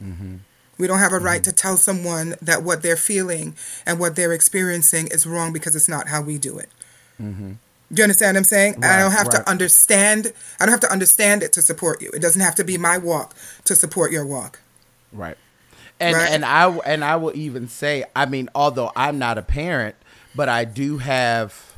Mm-hmm. 0.02 0.36
We 0.78 0.86
don't 0.86 0.98
have 0.98 1.12
a 1.12 1.18
right 1.18 1.42
mm-hmm. 1.42 1.50
to 1.50 1.52
tell 1.52 1.76
someone 1.76 2.34
that 2.42 2.62
what 2.62 2.82
they're 2.82 2.96
feeling 2.96 3.54
and 3.86 3.98
what 3.98 4.16
they're 4.16 4.32
experiencing 4.32 5.08
is 5.08 5.26
wrong 5.26 5.52
because 5.52 5.76
it's 5.76 5.88
not 5.88 6.08
how 6.08 6.22
we 6.22 6.38
do 6.38 6.58
it. 6.58 6.70
Mm-hmm. 7.20 7.52
Do 7.92 8.00
you 8.00 8.04
understand 8.04 8.34
what 8.34 8.38
I'm 8.38 8.44
saying? 8.44 8.84
I 8.84 8.98
don't 8.98 9.12
have 9.12 9.26
right. 9.26 9.44
to 9.44 9.50
understand. 9.50 10.32
I 10.58 10.64
don't 10.64 10.72
have 10.72 10.80
to 10.80 10.90
understand 10.90 11.42
it 11.42 11.52
to 11.52 11.62
support 11.62 12.00
you. 12.00 12.10
It 12.14 12.22
doesn't 12.22 12.40
have 12.40 12.54
to 12.54 12.64
be 12.64 12.78
my 12.78 12.96
walk 12.96 13.34
to 13.66 13.76
support 13.76 14.12
your 14.12 14.24
walk. 14.24 14.60
Right. 15.12 15.36
And 16.00 16.16
Right. 16.16 16.30
and 16.30 16.44
I 16.44 16.68
and 16.86 17.04
I 17.04 17.16
will 17.16 17.36
even 17.36 17.68
say, 17.68 18.04
I 18.16 18.24
mean, 18.24 18.48
although 18.54 18.90
I'm 18.96 19.18
not 19.18 19.36
a 19.36 19.42
parent, 19.42 19.94
but 20.34 20.48
I 20.48 20.64
do 20.64 20.98
have 20.98 21.71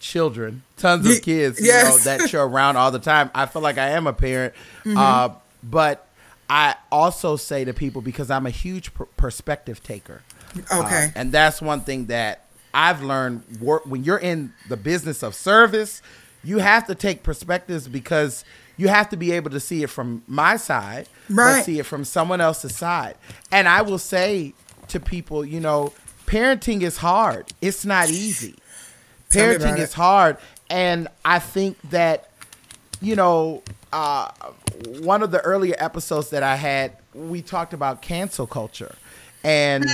children, 0.00 0.62
tons 0.76 1.06
of 1.06 1.22
kids, 1.22 1.60
you 1.60 1.68
know, 1.68 1.96
that 1.98 2.32
you're 2.32 2.46
around 2.46 2.76
all 2.76 2.90
the 2.90 2.98
time. 2.98 3.30
I 3.34 3.46
feel 3.46 3.62
like 3.62 3.78
I 3.78 3.90
am 3.90 4.06
a 4.06 4.12
parent. 4.12 4.54
Mm-hmm. 4.84 4.96
Uh, 4.96 5.28
but 5.62 6.06
I 6.48 6.74
also 6.90 7.36
say 7.36 7.64
to 7.64 7.72
people 7.72 8.02
because 8.02 8.30
I'm 8.30 8.46
a 8.46 8.50
huge 8.50 8.92
per- 8.94 9.04
perspective 9.04 9.82
taker. 9.82 10.22
Okay. 10.72 11.04
Uh, 11.04 11.08
and 11.14 11.30
that's 11.30 11.62
one 11.62 11.82
thing 11.82 12.06
that 12.06 12.46
I've 12.74 13.02
learned 13.02 13.44
work 13.60 13.86
when 13.86 14.02
you're 14.02 14.18
in 14.18 14.52
the 14.68 14.76
business 14.76 15.22
of 15.22 15.34
service, 15.34 16.02
you 16.42 16.58
have 16.58 16.86
to 16.88 16.94
take 16.94 17.22
perspectives 17.22 17.86
because 17.86 18.44
you 18.76 18.88
have 18.88 19.10
to 19.10 19.16
be 19.16 19.32
able 19.32 19.50
to 19.50 19.60
see 19.60 19.82
it 19.82 19.90
from 19.90 20.22
my 20.26 20.56
side, 20.56 21.06
Right. 21.28 21.64
see 21.64 21.78
it 21.78 21.86
from 21.86 22.04
someone 22.04 22.40
else's 22.40 22.74
side. 22.74 23.14
And 23.52 23.68
I 23.68 23.82
will 23.82 23.98
say 23.98 24.54
to 24.88 24.98
people, 24.98 25.44
you 25.44 25.60
know, 25.60 25.92
parenting 26.26 26.82
is 26.82 26.96
hard. 26.96 27.52
It's 27.60 27.84
not 27.84 28.08
easy. 28.08 28.54
Parenting 29.30 29.78
is 29.78 29.90
it. 29.90 29.94
hard. 29.94 30.36
And 30.68 31.08
I 31.24 31.38
think 31.38 31.78
that, 31.90 32.30
you 33.00 33.16
know, 33.16 33.62
uh, 33.92 34.30
one 35.00 35.22
of 35.22 35.30
the 35.30 35.40
earlier 35.40 35.74
episodes 35.78 36.30
that 36.30 36.42
I 36.42 36.56
had, 36.56 36.92
we 37.14 37.42
talked 37.42 37.72
about 37.72 38.02
cancel 38.02 38.46
culture. 38.46 38.94
And 39.42 39.86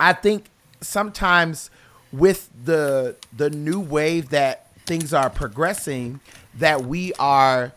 I 0.00 0.12
think 0.14 0.46
sometimes 0.80 1.70
with 2.12 2.48
the 2.64 3.16
the 3.36 3.50
new 3.50 3.78
wave 3.80 4.30
that 4.30 4.66
things 4.86 5.12
are 5.14 5.30
progressing, 5.30 6.20
that 6.58 6.84
we 6.84 7.12
are 7.14 7.72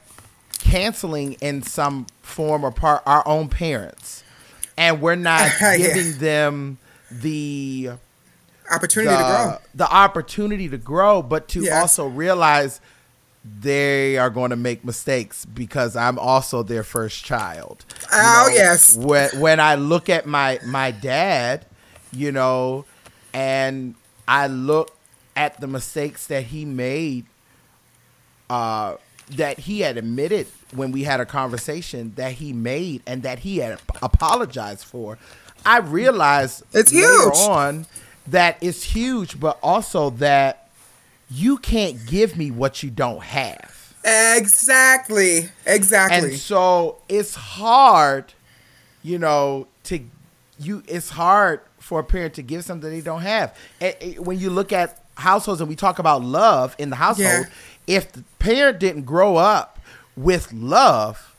canceling 0.60 1.34
in 1.34 1.62
some 1.64 2.08
form 2.22 2.64
or 2.64 2.72
part 2.72 3.04
our 3.06 3.26
own 3.28 3.48
parents, 3.50 4.24
and 4.78 5.02
we're 5.02 5.16
not 5.16 5.50
Yeah. 5.62 5.78
giving 5.78 6.18
them 6.20 6.78
the 7.12 7.92
Opportunity 8.72 9.16
to 9.16 9.24
grow. 9.24 9.58
the, 9.74 9.78
the 9.78 9.92
opportunity 9.92 10.70
to 10.70 10.78
grow, 10.78 11.22
but 11.22 11.48
to 11.50 11.62
Yes. 11.62 11.82
also 11.82 12.08
realize 12.08 12.82
they 13.62 14.18
are 14.18 14.30
going 14.30 14.50
to 14.50 14.56
make 14.58 14.84
mistakes 14.84 15.46
because 15.46 15.96
I'm 15.96 16.20
also 16.20 16.64
their 16.64 16.84
first 16.84 17.24
child. 17.24 17.86
Oh, 18.12 18.50
yes. 18.54 18.96
When 18.98 19.30
when 19.40 19.60
I 19.62 19.76
look 19.76 20.10
at 20.10 20.26
my 20.26 20.60
my 20.66 20.92
dad, 20.92 21.66
you 22.12 22.32
know, 22.34 22.84
and 23.34 23.96
I 24.28 24.48
look 24.48 24.92
at 25.38 25.62
the 25.62 25.68
mistakes 25.68 26.28
that 26.28 26.44
he 26.46 26.66
made, 26.66 27.26
uh, 28.50 28.96
that 29.32 29.60
he 29.60 29.82
had 29.82 29.98
admitted 29.98 30.48
when 30.74 30.92
we 30.92 31.04
had 31.04 31.20
a 31.20 31.26
conversation 31.26 32.14
that 32.16 32.34
he 32.34 32.54
made 32.54 33.02
and 33.08 33.24
that 33.24 33.40
he 33.40 33.58
had 33.58 33.80
apologized 34.02 34.84
for, 34.86 35.18
I 35.66 35.78
realized 35.80 36.64
It's 36.74 36.92
later 36.94 37.08
huge. 37.08 37.36
on 37.38 37.86
that 38.28 38.58
it's 38.62 38.84
huge, 38.84 39.40
but 39.40 39.58
also 39.62 40.10
that 40.12 40.70
you 41.30 41.58
can't 41.58 42.06
give 42.06 42.38
me 42.38 42.52
what 42.52 42.84
you 42.84 42.90
don't 42.90 43.24
have. 43.24 43.96
Exactly. 44.04 45.50
Exactly. 45.66 46.30
And 46.30 46.38
so 46.38 46.98
it's 47.10 47.36
hard, 47.36 48.34
you 49.04 49.20
know, 49.20 49.68
to 49.84 50.00
you. 50.60 50.84
It's 50.88 51.10
hard 51.10 51.62
for 51.80 52.00
a 52.00 52.04
parent 52.04 52.34
to 52.36 52.42
give 52.42 52.64
something 52.64 52.90
they 52.90 53.02
don't 53.02 53.22
have. 53.22 53.58
When 54.18 54.40
you 54.40 54.50
look 54.50 54.72
at 54.72 55.04
households 55.16 55.60
and 55.60 55.70
we 55.70 55.76
talk 55.76 56.00
about 56.00 56.24
love 56.24 56.76
in 56.78 56.90
the 56.90 56.96
household, 56.96 57.48
if 57.86 58.12
the 58.12 58.24
parent 58.40 58.80
didn't 58.80 59.04
grow 59.04 59.36
up 59.36 59.80
with 60.16 60.54
love, 60.54 61.36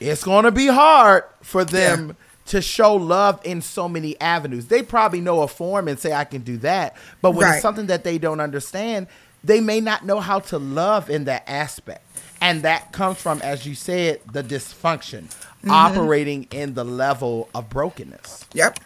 it's 0.00 0.22
going 0.24 0.44
to 0.44 0.50
be 0.50 0.66
hard 0.66 1.24
for 1.42 1.64
them 1.64 2.16
to 2.48 2.60
show 2.62 2.94
love 2.94 3.40
in 3.44 3.62
so 3.62 3.88
many 3.88 4.20
avenues. 4.20 4.66
They 4.66 4.82
probably 4.82 5.20
know 5.20 5.42
a 5.42 5.48
form 5.48 5.88
and 5.88 5.98
say, 5.98 6.12
I 6.12 6.24
can 6.24 6.42
do 6.42 6.56
that. 6.58 6.96
But 7.22 7.32
when 7.32 7.46
Right. 7.46 7.54
it's 7.54 7.62
something 7.62 7.86
that 7.86 8.04
they 8.04 8.18
don't 8.18 8.40
understand, 8.40 9.06
they 9.44 9.60
may 9.60 9.80
not 9.80 10.04
know 10.04 10.20
how 10.20 10.40
to 10.40 10.58
love 10.58 11.08
in 11.10 11.24
that 11.24 11.44
aspect. 11.46 12.04
And 12.40 12.62
that 12.62 12.92
comes 12.92 13.18
from, 13.20 13.40
as 13.42 13.66
you 13.66 13.74
said, 13.74 14.20
the 14.30 14.42
dysfunction 14.42 15.26
operating 15.68 16.46
in 16.50 16.74
the 16.74 16.84
level 16.84 17.48
of 17.52 17.68
brokenness 17.68 18.44
yep. 18.54 18.78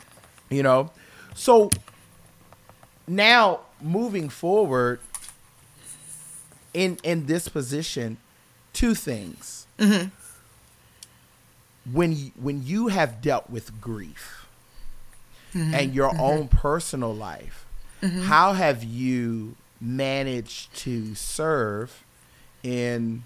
you 0.49 0.63
know 0.63 0.91
so 1.35 1.71
now 3.07 3.61
moving 3.81 4.29
forward 4.29 4.99
in 6.75 6.99
in 7.03 7.27
this 7.27 7.49
position, 7.49 8.17
two 8.73 8.95
things. 8.95 9.67
Mm-hmm. 9.79 10.09
When 11.91 12.13
you, 12.17 12.31
when 12.41 12.65
you 12.65 12.89
have 12.89 13.21
dealt 13.21 13.51
with 13.51 13.81
grief 13.81 14.39
Mm-hmm. 15.55 15.75
and 15.75 15.95
your 15.95 16.19
own 16.19 16.49
personal 16.49 17.15
life, 17.15 17.67
how 18.01 18.55
have 18.55 18.83
you 18.83 19.55
managed 19.81 20.75
to 20.77 21.15
serve 21.15 22.05
in 22.63 23.25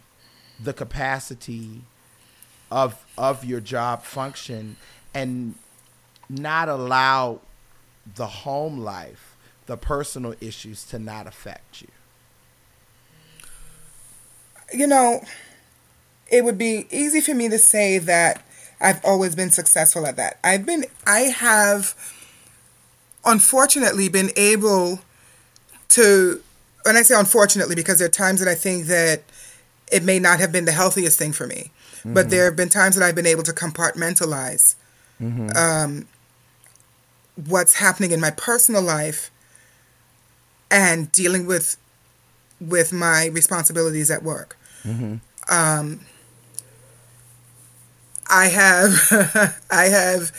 the 0.59 0.73
capacity 0.73 1.83
of 2.71 3.05
of 3.17 3.45
your 3.45 3.61
job 3.61 4.03
function 4.03 4.77
and 5.15 5.55
not 6.29 6.69
allow 6.69 7.41
the 8.17 8.27
home 8.27 8.79
life, 8.81 9.37
the 9.67 9.77
personal 9.77 10.35
issues 10.41 10.83
to 10.87 10.99
not 10.99 11.27
affect 11.29 11.81
you? 11.83 11.89
you 14.73 14.87
know, 14.87 15.21
it 16.31 16.45
would 16.45 16.59
be 16.59 16.87
easy 16.91 17.21
for 17.21 17.35
me 17.35 17.49
to 17.49 17.59
say 17.59 17.99
that 17.99 18.43
I've 18.81 19.05
always 19.05 19.35
been 19.35 19.51
successful 19.51 20.07
at 20.07 20.17
that. 20.17 20.39
I've 20.45 20.67
been, 20.67 20.85
I 21.07 21.21
have 21.21 21.95
unfortunately 23.25 24.09
been 24.09 24.31
able 24.37 25.01
to, 25.91 26.43
and 26.85 26.97
I 26.99 27.03
say 27.03 27.19
unfortunately 27.19 27.75
because 27.75 27.99
there 27.99 28.07
are 28.07 28.11
times 28.11 28.41
that 28.41 28.49
I 28.49 28.55
think 28.55 28.87
that 28.87 29.23
it 29.91 30.03
may 30.05 30.19
not 30.19 30.41
have 30.41 30.53
been 30.53 30.65
the 30.65 30.73
healthiest 30.73 31.19
thing 31.19 31.33
for 31.33 31.47
me, 31.47 31.71
but 32.05 32.31
there 32.31 32.45
have 32.45 32.55
been 32.57 32.69
times 32.69 32.97
that 32.97 33.05
I've 33.05 33.15
been 33.15 33.27
able 33.27 33.43
to 33.45 33.53
compartmentalize 33.53 34.75
um, 35.57 36.07
what's 37.47 37.75
happening 37.77 38.11
in 38.13 38.21
my 38.21 38.31
personal 38.31 38.83
life 38.83 39.31
and 40.71 41.11
dealing 41.13 41.47
with 41.47 41.77
with 42.61 42.93
my 42.93 43.27
responsibilities 43.27 44.11
at 44.11 44.23
work. 44.23 44.57
Um, 45.49 46.01
I 48.29 48.47
have 48.49 49.57
I 49.71 49.85
have 49.85 50.33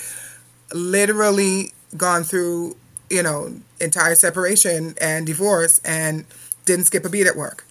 literally 0.74 1.74
gone 1.96 2.24
through 2.24 2.76
you 3.10 3.24
know 3.24 3.54
entire 3.80 4.16
separation 4.16 4.96
and 5.00 5.26
divorce 5.26 5.80
and 5.86 6.26
didn't 6.66 6.86
skip 6.86 7.06
a 7.06 7.10
beat 7.10 7.28
at 7.28 7.36
work, 7.36 7.66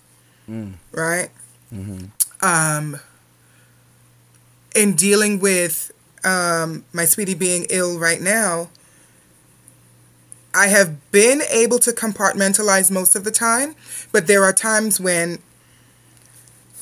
right? 0.92 1.30
Um, 2.40 3.00
in 4.74 4.94
dealing 4.94 5.38
with 5.40 5.90
um, 6.24 6.84
my 6.92 7.04
sweetie 7.04 7.34
being 7.34 7.66
ill 7.70 7.98
right 7.98 8.20
now, 8.20 8.68
I 10.54 10.68
have 10.68 11.10
been 11.10 11.42
able 11.50 11.78
to 11.80 11.92
compartmentalize 11.92 12.90
most 12.90 13.16
of 13.16 13.24
the 13.24 13.30
time, 13.30 13.74
but 14.12 14.26
there 14.26 14.44
are 14.44 14.52
times 14.52 14.98
when 15.00 15.38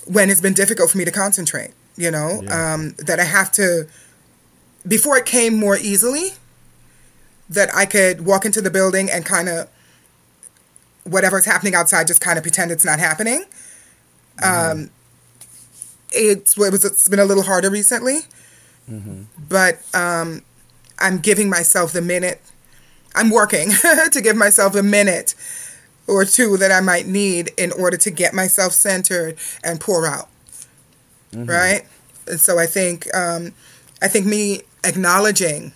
when 0.06 0.30
it's 0.30 0.40
been 0.40 0.54
difficult 0.54 0.90
for 0.90 0.98
me 0.98 1.04
to 1.04 1.10
concentrate, 1.10 1.72
you 1.96 2.10
know, 2.10 2.42
um, 2.50 2.94
that 2.98 3.18
I 3.20 3.24
have 3.24 3.52
to 3.52 3.86
before 4.86 5.16
it 5.16 5.24
came 5.24 5.56
more 5.56 5.76
easily 5.78 6.30
that 7.48 7.74
I 7.74 7.86
could 7.86 8.24
walk 8.26 8.44
into 8.44 8.60
the 8.60 8.70
building 8.70 9.10
and 9.10 9.24
kind 9.24 9.48
of 9.48 9.68
whatever's 11.04 11.44
happening 11.44 11.74
outside 11.74 12.06
just 12.06 12.20
kind 12.20 12.38
of 12.38 12.42
pretend 12.42 12.70
it's 12.70 12.84
not 12.84 12.98
happening. 12.98 13.44
Um, 14.42 14.90
it's 16.12 16.56
it 16.58 16.72
was 16.72 16.84
it's 16.84 17.08
been 17.08 17.18
a 17.18 17.24
little 17.24 17.42
harder 17.44 17.70
recently, 17.70 18.20
but 19.48 19.78
um, 19.94 20.42
I'm 20.98 21.18
giving 21.18 21.48
myself 21.50 21.92
the 21.92 22.02
minute. 22.02 22.40
I'm 23.14 23.30
working 23.30 23.70
to 24.10 24.20
give 24.20 24.36
myself 24.36 24.74
a 24.74 24.82
minute 24.82 25.34
or 26.06 26.24
two 26.24 26.56
that 26.58 26.72
I 26.72 26.80
might 26.80 27.06
need 27.06 27.52
in 27.56 27.72
order 27.72 27.96
to 27.96 28.10
get 28.10 28.34
myself 28.34 28.72
centered 28.72 29.36
and 29.62 29.80
pour 29.80 30.06
out. 30.06 30.28
Right? 31.34 31.82
And 32.26 32.40
so 32.40 32.58
I 32.58 32.66
think 32.66 33.14
um, 33.14 33.52
I 34.00 34.08
think 34.08 34.26
me 34.26 34.62
acknowledging 34.84 35.72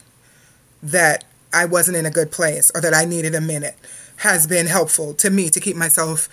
that 0.83 1.25
I 1.53 1.65
wasn't 1.65 1.97
in 1.97 2.07
a 2.07 2.11
good 2.11 2.31
place 2.31 2.71
or 2.75 2.81
that 2.81 2.95
I 2.95 3.05
needed 3.05 3.35
a 3.35 3.41
minute 3.41 3.77
has 4.19 4.47
been 4.47 4.67
helpful 4.67 5.15
to 5.15 5.31
me 5.31 5.49
to 5.51 5.61
keep 5.61 5.77
myself 5.77 6.29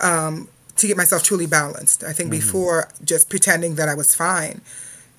um, 0.00 0.48
to 0.76 0.86
get 0.86 0.96
myself 0.96 1.22
truly 1.22 1.46
balanced. 1.46 2.02
I 2.04 2.12
think 2.12 2.30
before 2.30 2.88
just 3.04 3.28
pretending 3.28 3.74
that 3.76 3.88
I 3.88 3.94
was 3.94 4.14
fine 4.14 4.60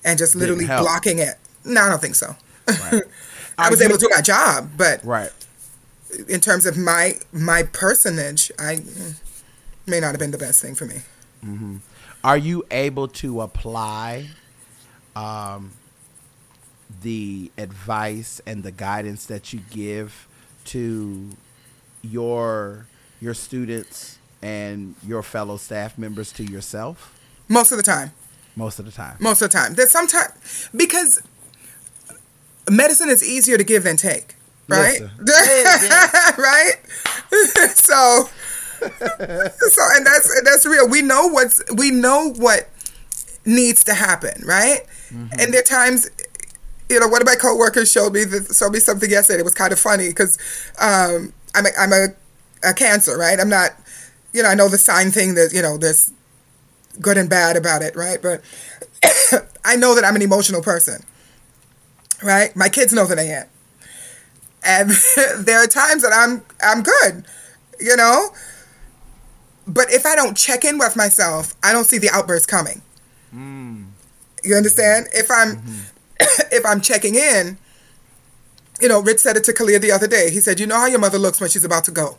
and 0.04 0.18
just 0.18 0.34
literally 0.34 0.66
blocking 0.66 1.18
it. 1.18 1.34
No, 1.64 1.82
I 1.82 1.88
don't 1.88 2.00
think 2.00 2.16
so. 2.16 2.36
Right. 2.68 3.02
I 3.58 3.70
was 3.70 3.80
able 3.82 3.96
to 3.96 4.06
do 4.06 4.08
my 4.10 4.22
job, 4.22 4.70
but 4.76 5.04
Right. 5.04 5.30
in 6.28 6.40
terms 6.40 6.66
of 6.66 6.76
my 6.76 7.14
my 7.32 7.62
personage, 7.64 8.50
I 8.58 8.76
mm, 8.76 9.14
may 9.86 10.00
not 10.00 10.10
have 10.12 10.18
been 10.18 10.30
the 10.32 10.38
best 10.38 10.60
thing 10.62 10.74
for 10.74 10.86
me. 10.86 11.02
Are 12.24 12.36
you 12.36 12.64
able 12.70 13.08
to 13.08 13.40
apply 13.40 14.28
um, 15.16 15.72
the 17.02 17.50
advice 17.58 18.40
and 18.46 18.62
the 18.62 18.70
guidance 18.70 19.26
that 19.26 19.52
you 19.52 19.60
give 19.70 20.28
to 20.66 21.30
your 22.02 22.86
your 23.20 23.34
students 23.34 24.18
and 24.40 24.94
your 25.06 25.22
fellow 25.22 25.56
staff 25.56 25.96
members 25.96 26.32
to 26.32 26.44
yourself 26.44 27.16
Most 27.48 27.70
of 27.70 27.76
the 27.78 27.82
time. 27.84 28.12
most 28.56 28.78
of 28.78 28.84
the 28.84 28.90
time? 28.90 29.16
Most 29.20 29.40
of 29.42 29.50
the 29.50 29.56
time. 29.56 29.74
There's 29.74 29.90
sometimes 29.90 30.68
because 30.74 31.22
medicine 32.70 33.08
is 33.08 33.22
easier 33.24 33.56
to 33.58 33.64
give 33.64 33.84
than 33.84 33.96
take, 33.96 34.34
right? 34.68 35.00
right? 36.38 36.74
so 37.74 38.28
so 38.88 39.82
and 39.92 40.06
that's 40.06 40.42
that's 40.44 40.66
real. 40.66 40.88
We 40.88 41.02
know 41.02 41.28
what's 41.28 41.62
we 41.74 41.90
know 41.90 42.32
what 42.32 42.68
needs 43.44 43.84
to 43.84 43.94
happen, 43.94 44.42
right? 44.44 44.80
And 45.38 45.52
there 45.52 45.60
are 45.60 45.64
times 45.64 46.08
you 46.92 47.00
know, 47.00 47.08
one 47.08 47.22
of 47.22 47.26
my 47.26 47.34
coworkers 47.34 47.90
showed 47.90 48.12
me 48.12 48.24
this, 48.24 48.58
showed 48.58 48.72
me 48.72 48.78
something 48.78 49.10
yesterday. 49.10 49.40
It 49.40 49.44
was 49.44 49.54
kind 49.54 49.72
of 49.72 49.78
funny 49.78 50.08
because 50.08 50.36
um, 50.78 51.32
I'm 51.54 51.66
a, 51.66 51.70
I'm 51.78 51.92
a, 51.92 52.08
a 52.62 52.74
cancer, 52.74 53.16
right? 53.16 53.40
I'm 53.40 53.48
not, 53.48 53.70
you 54.32 54.42
know, 54.42 54.48
I 54.50 54.54
know 54.54 54.68
the 54.68 54.78
sign 54.78 55.10
thing 55.10 55.34
that 55.34 55.52
you 55.52 55.62
know 55.62 55.78
there's 55.78 56.12
good 57.00 57.16
and 57.16 57.30
bad 57.30 57.56
about 57.56 57.82
it, 57.82 57.96
right? 57.96 58.20
But 58.20 58.42
I 59.64 59.76
know 59.76 59.94
that 59.94 60.04
I'm 60.04 60.16
an 60.16 60.22
emotional 60.22 60.62
person, 60.62 61.02
right? 62.22 62.54
My 62.54 62.68
kids 62.68 62.92
know 62.92 63.06
that 63.06 63.18
I 63.18 63.22
am, 63.22 63.46
and 64.64 64.90
there 65.46 65.62
are 65.62 65.66
times 65.66 66.02
that 66.02 66.12
I'm 66.14 66.42
I'm 66.62 66.82
good, 66.82 67.24
you 67.80 67.96
know. 67.96 68.28
But 69.66 69.92
if 69.92 70.04
I 70.06 70.14
don't 70.16 70.36
check 70.36 70.64
in 70.64 70.78
with 70.78 70.96
myself, 70.96 71.54
I 71.62 71.72
don't 71.72 71.84
see 71.84 71.98
the 71.98 72.10
outburst 72.10 72.48
coming. 72.48 72.82
You 74.44 74.56
understand? 74.56 75.06
If 75.12 75.30
I'm 75.30 75.62
if 76.50 76.66
I'm 76.66 76.80
checking 76.80 77.14
in, 77.14 77.58
you 78.80 78.88
know, 78.88 79.00
Rich 79.00 79.20
said 79.20 79.36
it 79.36 79.44
to 79.44 79.52
Kalia 79.52 79.80
the 79.80 79.92
other 79.92 80.08
day. 80.08 80.30
He 80.30 80.40
said, 80.40 80.58
"You 80.58 80.66
know 80.66 80.76
how 80.76 80.86
your 80.86 80.98
mother 80.98 81.18
looks 81.18 81.40
when 81.40 81.48
she's 81.48 81.64
about 81.64 81.84
to 81.84 81.90
go," 81.92 82.18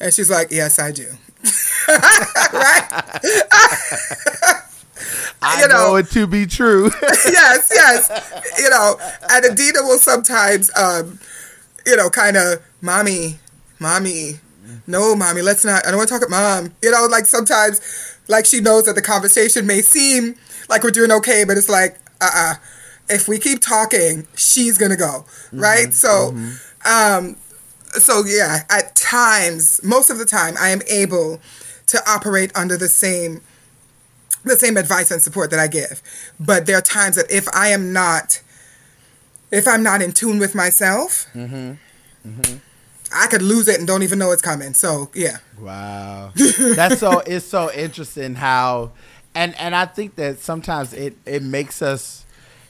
and 0.00 0.12
she's 0.12 0.28
like, 0.28 0.50
"Yes, 0.50 0.78
I 0.80 0.90
do." 0.90 1.06
right? 1.88 2.88
I 5.42 5.62
you 5.62 5.68
know- 5.68 5.88
know 5.90 5.96
it 5.96 6.10
to 6.10 6.26
be 6.26 6.46
true. 6.46 6.90
yes, 7.02 7.70
yes. 7.72 8.10
You 8.58 8.68
know, 8.68 8.98
and 9.30 9.44
Adina 9.46 9.82
will 9.82 9.98
sometimes, 9.98 10.70
um, 10.76 11.18
you 11.86 11.96
know, 11.96 12.10
kind 12.10 12.36
of, 12.36 12.60
mommy, 12.82 13.38
mommy, 13.78 14.40
no, 14.86 15.14
mommy, 15.14 15.42
let's 15.42 15.64
not, 15.64 15.86
I 15.86 15.90
don't 15.90 15.98
want 15.98 16.08
to 16.08 16.14
talk 16.14 16.22
at 16.22 16.30
mom. 16.30 16.74
You 16.82 16.90
know, 16.90 17.06
like 17.10 17.26
sometimes, 17.26 17.80
like 18.28 18.46
she 18.46 18.60
knows 18.60 18.84
that 18.84 18.94
the 18.94 19.02
conversation 19.02 19.66
may 19.66 19.82
seem 19.82 20.36
like 20.68 20.82
we're 20.84 20.90
doing 20.90 21.10
okay, 21.12 21.44
but 21.44 21.56
it's 21.56 21.68
like, 21.68 21.98
uh 22.20 22.30
uh 22.34 22.54
If 23.08 23.26
we 23.26 23.38
keep 23.38 23.60
talking, 23.60 24.26
she's 24.36 24.78
going 24.78 24.90
to 24.92 24.96
go. 24.96 25.24
Right? 25.52 25.92
So, 25.94 26.34
um, 26.84 27.36
so 27.98 28.24
yeah, 28.24 28.60
at 28.70 28.94
times, 28.94 29.80
most 29.82 30.10
of 30.10 30.18
the 30.18 30.24
time, 30.24 30.54
I 30.60 30.68
am 30.70 30.80
able 30.88 31.40
to 31.86 31.98
operate 32.08 32.52
under 32.54 32.76
the 32.76 32.88
same 32.88 33.40
the 34.44 34.56
same 34.56 34.76
advice 34.76 35.10
and 35.10 35.20
support 35.20 35.50
that 35.50 35.58
I 35.58 35.66
give. 35.66 36.00
But 36.38 36.66
there 36.66 36.76
are 36.78 36.82
times 36.82 37.16
that 37.16 37.30
if 37.30 37.46
I 37.52 37.68
am 37.68 37.92
not, 37.92 38.40
if 39.50 39.66
I'm 39.66 39.82
not 39.82 40.00
in 40.02 40.12
tune 40.12 40.38
with 40.38 40.54
myself, 40.54 41.26
I 43.12 43.26
could 43.26 43.42
lose 43.42 43.68
it 43.68 43.78
and 43.78 43.86
don't 43.86 44.02
even 44.02 44.18
know 44.18 44.30
it's 44.32 44.42
coming. 44.42 44.74
So 44.74 45.10
yeah, 45.14 45.38
Wow, 45.58 46.32
that's 46.58 46.98
so. 46.98 47.18
It's 47.20 47.44
so 47.46 47.70
interesting 47.72 48.34
how, 48.36 48.92
and 49.34 49.54
and 49.58 49.74
I 49.74 49.86
think 49.86 50.14
that 50.16 50.38
sometimes 50.38 50.92
it 50.92 51.16
it 51.26 51.42
makes 51.42 51.82
us, 51.82 52.24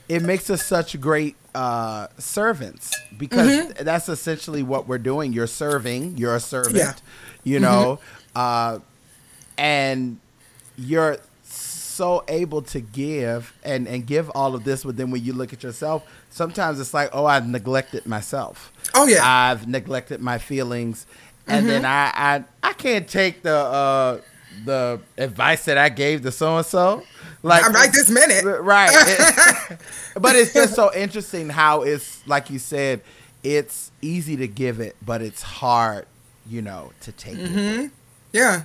it 0.09 0.23
makes 0.23 0.51
us 0.51 0.65
such 0.65 1.01
great 1.01 1.37
uh, 1.55 2.09
servants 2.19 2.93
because 3.19 3.73
that's 3.75 4.09
essentially 4.09 4.63
what 4.63 4.89
we're 4.89 4.99
doing. 4.99 5.33
You're 5.33 5.47
serving. 5.47 6.17
You're 6.19 6.35
a 6.35 6.41
servant. 6.41 6.77
Yeah. 6.77 6.95
You 7.45 7.61
know, 7.61 8.01
uh, 8.35 8.79
and 9.57 10.19
you're 10.77 11.19
so 12.01 12.25
able 12.29 12.63
to 12.75 12.81
give 12.81 13.53
and 13.63 13.87
and 13.87 14.07
give 14.07 14.31
all 14.31 14.55
of 14.55 14.65
this, 14.65 14.85
but 14.85 14.97
then 14.97 15.11
when 15.11 15.23
you 15.25 15.33
look 15.35 15.53
at 15.53 15.63
yourself, 15.63 16.03
sometimes 16.31 16.81
it's 16.81 16.95
like, 16.95 17.11
oh, 17.13 17.27
I've 17.27 17.47
neglected 17.49 18.07
myself. 18.07 18.73
Oh, 18.95 19.07
yeah. 19.07 19.21
I've 19.23 19.67
neglected 19.69 20.21
my 20.21 20.39
feelings, 20.39 21.07
and 21.47 21.69
then 21.69 21.83
Mm-hmm. 21.83 22.23
I, 22.23 22.35
I 22.63 22.71
I 22.71 22.73
can't 22.75 23.07
take 23.09 23.43
the 23.43 23.55
uh 23.57 24.21
the 24.65 25.01
advice 25.17 25.65
that 25.67 25.79
I 25.79 25.89
gave 25.91 26.23
to 26.23 26.33
so 26.33 26.57
and 26.57 26.67
so. 26.67 27.03
Like 27.43 27.65
I'm 27.65 27.73
right 27.73 27.93
this 27.93 28.11
minute. 28.11 28.45
right. 28.63 28.91
It- 28.93 29.79
but 30.25 30.37
it's 30.37 30.53
just 30.53 30.75
so 30.75 30.91
interesting 30.95 31.49
how 31.51 31.83
it's 31.83 32.27
like 32.27 32.51
you 32.51 32.59
said, 32.59 33.01
it's 33.43 33.91
easy 34.03 34.37
to 34.37 34.49
give 34.49 34.81
it, 34.81 34.97
but 35.05 35.23
it's 35.23 35.43
hard, 35.43 36.05
you 36.47 36.63
know, 36.63 36.93
to 37.05 37.13
take 37.13 37.37
Mm-hmm. 37.39 37.85
it. 37.87 37.91
Yeah. 38.33 38.65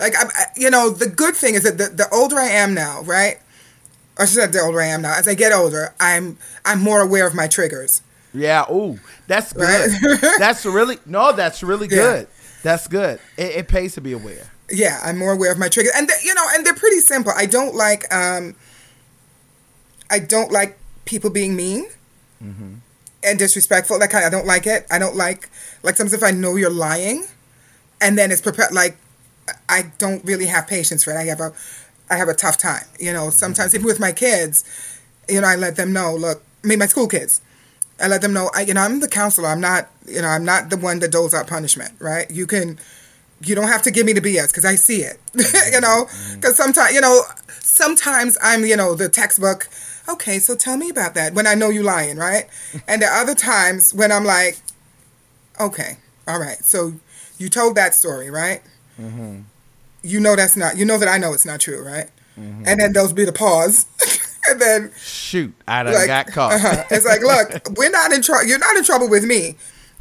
Like, 0.00 0.16
I, 0.16 0.24
I- 0.24 0.46
you 0.56 0.70
know, 0.70 0.90
the 0.90 1.08
good 1.08 1.36
thing 1.36 1.54
is 1.54 1.62
that 1.64 1.78
the, 1.78 1.88
the 1.94 2.08
older 2.12 2.38
I 2.38 2.48
am 2.48 2.74
now, 2.74 3.02
right? 3.02 3.36
Or 4.18 4.26
should 4.26 4.40
I 4.42 4.46
say 4.46 4.52
the 4.52 4.60
older 4.60 4.80
I 4.80 4.86
am 4.86 5.02
now, 5.02 5.14
as 5.16 5.28
I 5.28 5.34
get 5.34 5.52
older, 5.52 5.94
I'm 6.00 6.36
I'm 6.64 6.80
more 6.82 7.00
aware 7.00 7.26
of 7.26 7.34
my 7.34 7.46
triggers. 7.46 8.02
Yeah. 8.34 8.64
Ooh, 8.70 8.98
that's 9.26 9.52
good. 9.52 9.62
Right? 10.22 10.34
that's 10.38 10.64
really 10.66 10.98
no. 11.06 11.32
That's 11.32 11.62
really 11.62 11.86
Yeah. 11.88 11.96
good. 11.96 12.28
That's 12.62 12.86
good. 12.88 13.18
It, 13.38 13.56
it 13.56 13.68
pays 13.68 13.94
to 13.94 14.00
be 14.00 14.12
aware. 14.12 14.50
Yeah, 14.70 15.00
I'm 15.02 15.16
more 15.18 15.32
aware 15.32 15.50
of 15.50 15.58
my 15.58 15.68
triggers, 15.68 15.92
and 15.96 16.08
you 16.22 16.34
know, 16.34 16.44
and 16.54 16.64
they're 16.66 16.74
pretty 16.74 17.00
simple. 17.00 17.32
I 17.36 17.46
don't 17.46 17.74
like 17.74 18.12
um, 18.14 18.54
I 20.10 20.18
don't 20.18 20.52
like 20.52 20.78
people 21.04 21.30
being 21.30 21.56
mean 21.56 21.86
and 23.22 23.38
disrespectful. 23.38 23.98
Like 23.98 24.14
I 24.14 24.28
don't 24.30 24.46
like 24.46 24.66
it. 24.66 24.86
I 24.90 24.98
don't 24.98 25.16
like 25.16 25.48
like 25.82 25.96
sometimes 25.96 26.12
if 26.12 26.22
I 26.22 26.30
know 26.30 26.56
you're 26.56 26.70
lying, 26.70 27.24
and 28.00 28.16
then 28.18 28.30
it's 28.30 28.40
prepared. 28.42 28.72
Like 28.72 28.96
I 29.68 29.92
don't 29.98 30.24
really 30.24 30.46
have 30.46 30.66
patience 30.66 31.04
for 31.04 31.12
it. 31.12 31.16
I 31.16 31.24
have 31.24 31.40
a 31.40 31.52
I 32.10 32.16
have 32.16 32.28
a 32.28 32.34
tough 32.34 32.58
time. 32.58 32.84
You 32.98 33.12
know, 33.12 33.30
sometimes 33.30 33.74
even 33.74 33.86
with 33.86 34.00
my 34.00 34.12
kids, 34.12 34.64
you 35.28 35.40
know, 35.40 35.46
I 35.46 35.56
let 35.56 35.76
them 35.76 35.92
know. 35.92 36.14
Look, 36.14 36.42
I 36.64 36.66
mean, 36.66 36.78
my 36.78 36.86
school 36.86 37.06
kids. 37.06 37.40
I 38.02 38.08
let 38.08 38.22
them 38.22 38.32
know. 38.32 38.50
I, 38.54 38.62
you 38.62 38.74
know, 38.74 38.80
I'm 38.80 39.00
the 39.00 39.08
counselor. 39.08 39.48
I'm 39.48 39.60
not. 39.60 39.88
You 40.06 40.22
know, 40.22 40.28
I'm 40.28 40.44
not 40.44 40.70
the 40.70 40.76
one 40.76 40.98
that 41.00 41.12
doles 41.12 41.34
out 41.34 41.46
punishment. 41.46 41.92
Right? 41.98 42.30
You 42.30 42.46
can. 42.46 42.78
You 43.42 43.54
don't 43.54 43.68
have 43.68 43.82
to 43.82 43.90
give 43.90 44.04
me 44.04 44.12
the 44.12 44.20
BS 44.20 44.48
because 44.48 44.66
I 44.66 44.74
see 44.74 45.02
it. 45.02 45.18
you 45.34 45.80
know, 45.80 46.04
mm-hmm. 46.04 46.34
because 46.34 46.56
sometimes 46.56 46.92
you 46.94 47.00
know, 47.00 47.22
sometimes 47.60 48.36
I'm 48.42 48.64
you 48.64 48.76
know 48.76 48.94
the 48.94 49.08
textbook. 49.08 49.68
Okay, 50.08 50.38
so 50.40 50.56
tell 50.56 50.76
me 50.76 50.90
about 50.90 51.14
that 51.14 51.34
when 51.34 51.46
I 51.46 51.54
know 51.54 51.68
you 51.68 51.82
lying, 51.82 52.16
right? 52.16 52.48
And 52.88 53.02
there 53.02 53.10
are 53.10 53.22
other 53.22 53.34
times 53.34 53.94
when 53.94 54.10
I'm 54.10 54.24
like, 54.24 54.58
okay, 55.60 55.98
all 56.26 56.40
right, 56.40 56.58
so 56.64 56.94
you 57.38 57.48
told 57.48 57.76
that 57.76 57.94
story, 57.94 58.30
right? 58.30 58.62
Mm-hmm. 59.00 59.40
You 60.02 60.20
know 60.20 60.36
that's 60.36 60.56
not. 60.56 60.76
You 60.76 60.84
know 60.84 60.98
that 60.98 61.08
I 61.08 61.18
know 61.18 61.32
it's 61.32 61.46
not 61.46 61.60
true, 61.60 61.84
right? 61.84 62.06
Mm-hmm. 62.38 62.64
And 62.66 62.80
then 62.80 62.92
those 62.92 63.12
be 63.12 63.24
the 63.24 63.32
pause, 63.32 63.86
and 64.48 64.60
then 64.60 64.92
Shoot, 64.98 65.52
I 65.66 65.82
done 65.82 65.94
like, 65.94 66.06
got 66.06 66.26
caught. 66.28 66.52
uh-huh. 66.54 66.84
It's 66.90 67.04
like, 67.04 67.20
look, 67.22 67.76
we're 67.78 67.90
not 67.90 68.12
in 68.12 68.22
trouble. 68.22 68.46
You're 68.46 68.58
not 68.58 68.76
in 68.76 68.84
trouble 68.84 69.08
with 69.08 69.24
me. 69.24 69.56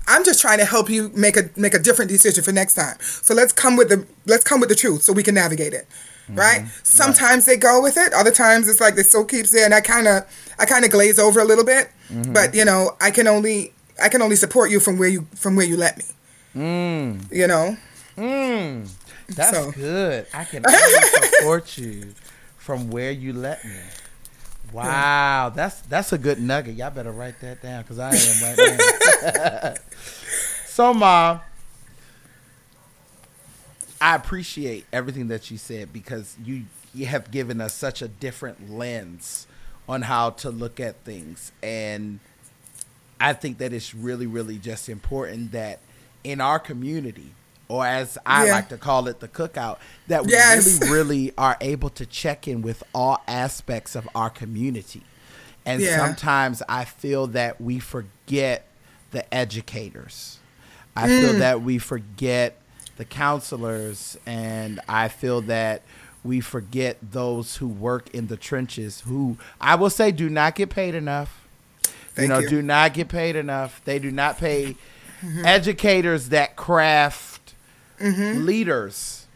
I'm 0.08 0.24
just 0.24 0.42
trying 0.42 0.58
to 0.60 0.66
help 0.66 0.90
you 0.90 1.12
make 1.16 1.38
a 1.38 1.50
make 1.56 1.74
a 1.74 1.80
different 1.80 2.10
decision 2.10 2.44
for 2.44 2.52
next 2.52 2.76
time. 2.76 2.98
So 3.00 3.34
let's 3.34 3.54
come 3.54 3.76
with 3.76 3.90
the 3.90 4.08
let's 4.26 4.44
come 4.44 4.60
with 4.60 4.70
the 4.70 4.76
truth 4.76 5.04
so 5.04 5.14
we 5.14 5.24
can 5.24 5.36
navigate 5.36 5.74
it. 5.74 5.88
Mm-hmm. 6.26 6.36
Right? 6.36 6.68
Sometimes 6.84 7.46
they 7.46 7.58
go 7.58 7.82
with 7.82 7.98
it. 7.98 8.14
Other 8.14 8.32
times 8.32 8.70
it's 8.70 8.80
like 8.80 8.96
they 8.96 9.04
still 9.04 9.26
keeps 9.26 9.52
there, 9.52 9.66
and 9.66 9.74
I 9.74 9.82
kind 9.82 10.08
of 10.08 10.24
I 10.60 10.66
kind 10.66 10.86
of 10.86 10.92
glaze 10.92 11.20
over 11.20 11.40
a 11.40 11.46
little 11.46 11.66
bit. 11.66 11.90
But 12.34 12.56
you 12.56 12.66
know, 12.66 12.96
I 13.02 13.12
can 13.12 13.28
only 13.28 13.74
I 14.02 14.10
can 14.10 14.22
only 14.22 14.36
support 14.36 14.72
you 14.72 14.80
from 14.80 14.98
where 14.98 15.10
you 15.10 15.28
from 15.36 15.56
where 15.56 15.66
you 15.66 15.78
let 15.78 15.98
me. 15.98 16.06
Mm. 16.56 17.32
You 17.32 17.48
know. 17.48 17.78
Mm, 18.20 18.90
that's 19.30 19.52
So- 19.58 19.72
good. 19.72 20.28
I 20.34 20.44
can 20.44 20.64
support 21.40 21.78
you 21.78 22.14
from 22.58 22.90
where 22.90 23.12
you 23.12 23.34
let 23.34 23.64
me. 23.64 23.72
Wow, 24.72 25.52
that's 25.56 25.82
that's 25.82 26.14
a 26.14 26.18
good 26.18 26.40
nugget. 26.40 26.76
Y'all 26.76 26.92
better 26.92 27.12
write 27.12 27.40
that 27.42 27.62
down 27.64 27.82
because 27.82 27.98
I 27.98 28.14
am 28.14 28.58
right 28.58 29.34
now. 29.36 29.74
so, 30.68 30.94
mom, 30.94 31.40
I 34.02 34.16
appreciate 34.16 34.86
everything 34.94 35.28
that 35.30 35.50
you 35.50 35.58
said 35.58 35.92
because 35.92 36.36
you 36.44 36.66
you 36.94 37.06
have 37.08 37.32
given 37.32 37.62
us 37.62 37.74
such 37.74 38.02
a 38.02 38.08
different 38.08 38.72
lens 38.72 39.48
on 39.88 40.04
how 40.04 40.30
to 40.32 40.50
look 40.52 40.80
at 40.80 41.04
things, 41.04 41.52
and 41.64 42.20
I 43.20 43.34
think 43.34 43.58
that 43.58 43.74
it's 43.74 43.96
really, 43.96 44.28
really 44.28 44.58
just 44.60 44.88
important 44.88 45.52
that 45.52 45.80
in 46.24 46.40
our 46.42 46.60
community, 46.60 47.32
or 47.70 47.86
as 47.86 48.18
I 48.26 48.48
Yeah. 48.48 48.52
like 48.54 48.70
to 48.70 48.78
call 48.78 49.08
it, 49.08 49.20
the 49.22 49.28
cookout, 49.28 49.78
that 50.08 50.26
we 50.26 50.32
Yes. 50.34 50.80
really, 50.82 50.92
really 50.92 51.34
are 51.38 51.56
able 51.62 51.90
to 51.92 52.06
check 52.06 52.48
in 52.48 52.62
with 52.62 52.84
all 52.94 53.22
aspects 53.28 53.96
of 53.96 54.10
our 54.14 54.30
community. 54.30 55.04
And 55.66 55.82
Yeah. 55.82 55.98
sometimes 55.98 56.62
I 56.68 56.84
feel 56.84 57.28
that 57.28 57.62
we 57.62 57.80
forget 57.80 58.66
the 59.12 59.32
educators. 59.34 60.40
I 60.96 61.08
feel 61.08 61.36
mm. 61.36 61.40
that 61.40 61.62
we 61.62 61.78
forget 61.78 62.58
the 62.98 63.06
counselors, 63.06 64.18
and 64.26 64.82
I 64.90 65.08
feel 65.08 65.42
that 65.42 65.84
we 66.24 66.42
forget 66.42 66.98
those 67.02 67.58
who 67.58 67.68
work 67.68 68.10
in 68.10 68.28
the 68.28 68.36
trenches 68.36 69.04
who 69.06 69.38
I 69.62 69.76
will 69.76 69.90
say 69.90 70.12
do 70.12 70.30
not 70.30 70.56
get 70.56 70.70
paid 70.70 70.94
enough 70.94 71.40
Thank 72.20 72.28
you 72.28 72.34
know, 72.34 72.40
you. 72.40 72.50
do 72.50 72.62
not 72.62 72.94
get 72.94 73.08
paid 73.08 73.36
enough. 73.36 73.82
They 73.86 74.00
do 74.00 74.12
not 74.12 74.38
pay 74.38 74.76
mm-hmm. 75.22 75.46
educators 75.46 76.30
that 76.30 76.56
craft 76.56 77.29
leaders. 78.02 79.28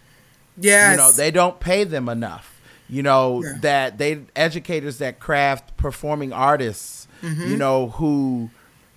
Yes. 0.58 0.92
You 0.92 0.98
know, 0.98 1.12
they 1.12 1.32
don't 1.32 1.60
pay 1.60 1.84
them 1.84 2.08
enough. 2.10 2.50
You 2.90 3.02
know 3.02 3.44
Yeah. 3.44 3.54
that 3.62 3.98
they 3.98 4.22
educators 4.36 4.98
that 5.00 5.20
craft 5.20 5.76
performing 5.78 6.32
artists. 6.34 7.08
Mm-hmm. 7.22 7.50
You 7.52 7.58
know 7.58 7.88
who 7.90 8.50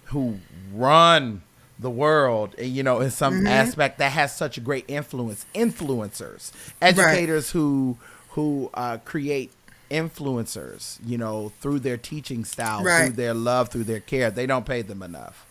who 0.06 0.38
run 0.72 1.42
the 1.78 1.90
world. 1.90 2.54
and, 2.58 2.68
You 2.68 2.82
know, 2.82 3.00
in 3.00 3.10
some 3.10 3.34
Mm-hmm. 3.34 3.46
aspect 3.46 3.98
that 3.98 4.12
has 4.12 4.34
such 4.36 4.58
a 4.58 4.60
great 4.60 4.84
influence. 4.88 5.46
Influencers, 5.54 6.52
educators 6.82 7.50
who 7.50 7.96
who 8.30 8.70
uh, 8.74 8.98
create 9.04 9.50
influencers. 9.90 10.98
You 11.04 11.18
know, 11.18 11.52
through 11.60 11.80
their 11.80 11.96
teaching 11.96 12.44
style, 12.44 12.80
through 12.82 13.10
their 13.16 13.34
love, 13.34 13.68
through 13.70 13.84
their 13.84 14.00
care. 14.00 14.30
They 14.30 14.46
don't 14.46 14.66
pay 14.66 14.82
them 14.82 15.02
enough. 15.02 15.46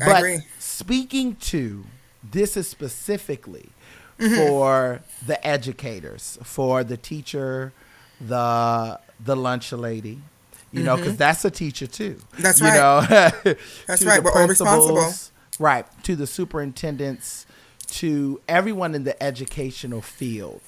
I 0.00 0.04
But 0.06 0.16
agree. 0.18 0.38
speaking 0.58 1.36
to 1.36 1.84
this 2.30 2.56
is 2.56 2.68
specifically 2.68 3.70
Mm-hmm. 4.18 4.34
for 4.34 5.00
the 5.24 5.46
educators, 5.46 6.40
for 6.42 6.82
the 6.82 6.96
teacher, 6.96 7.72
the 8.20 8.98
the 9.24 9.36
lunch 9.36 9.70
lady, 9.70 10.18
you 10.72 10.82
know, 10.82 10.96
because 10.96 11.16
that's 11.16 11.44
a 11.44 11.52
teacher 11.52 11.86
too. 11.86 12.14
Mm-hmm. 12.14 12.42
That's 12.42 12.60
you 12.60 12.66
right. 12.66 12.74
Know, 13.44 13.54
That's 13.86 14.04
right. 14.04 14.20
We're 14.20 14.32
all 14.32 14.48
responsible. 14.48 15.12
Right. 15.60 15.86
To 16.02 16.16
the 16.16 16.26
superintendents, 16.26 17.46
to 17.90 18.40
everyone 18.48 18.96
in 18.96 19.04
the 19.04 19.20
educational 19.22 20.02
field. 20.02 20.62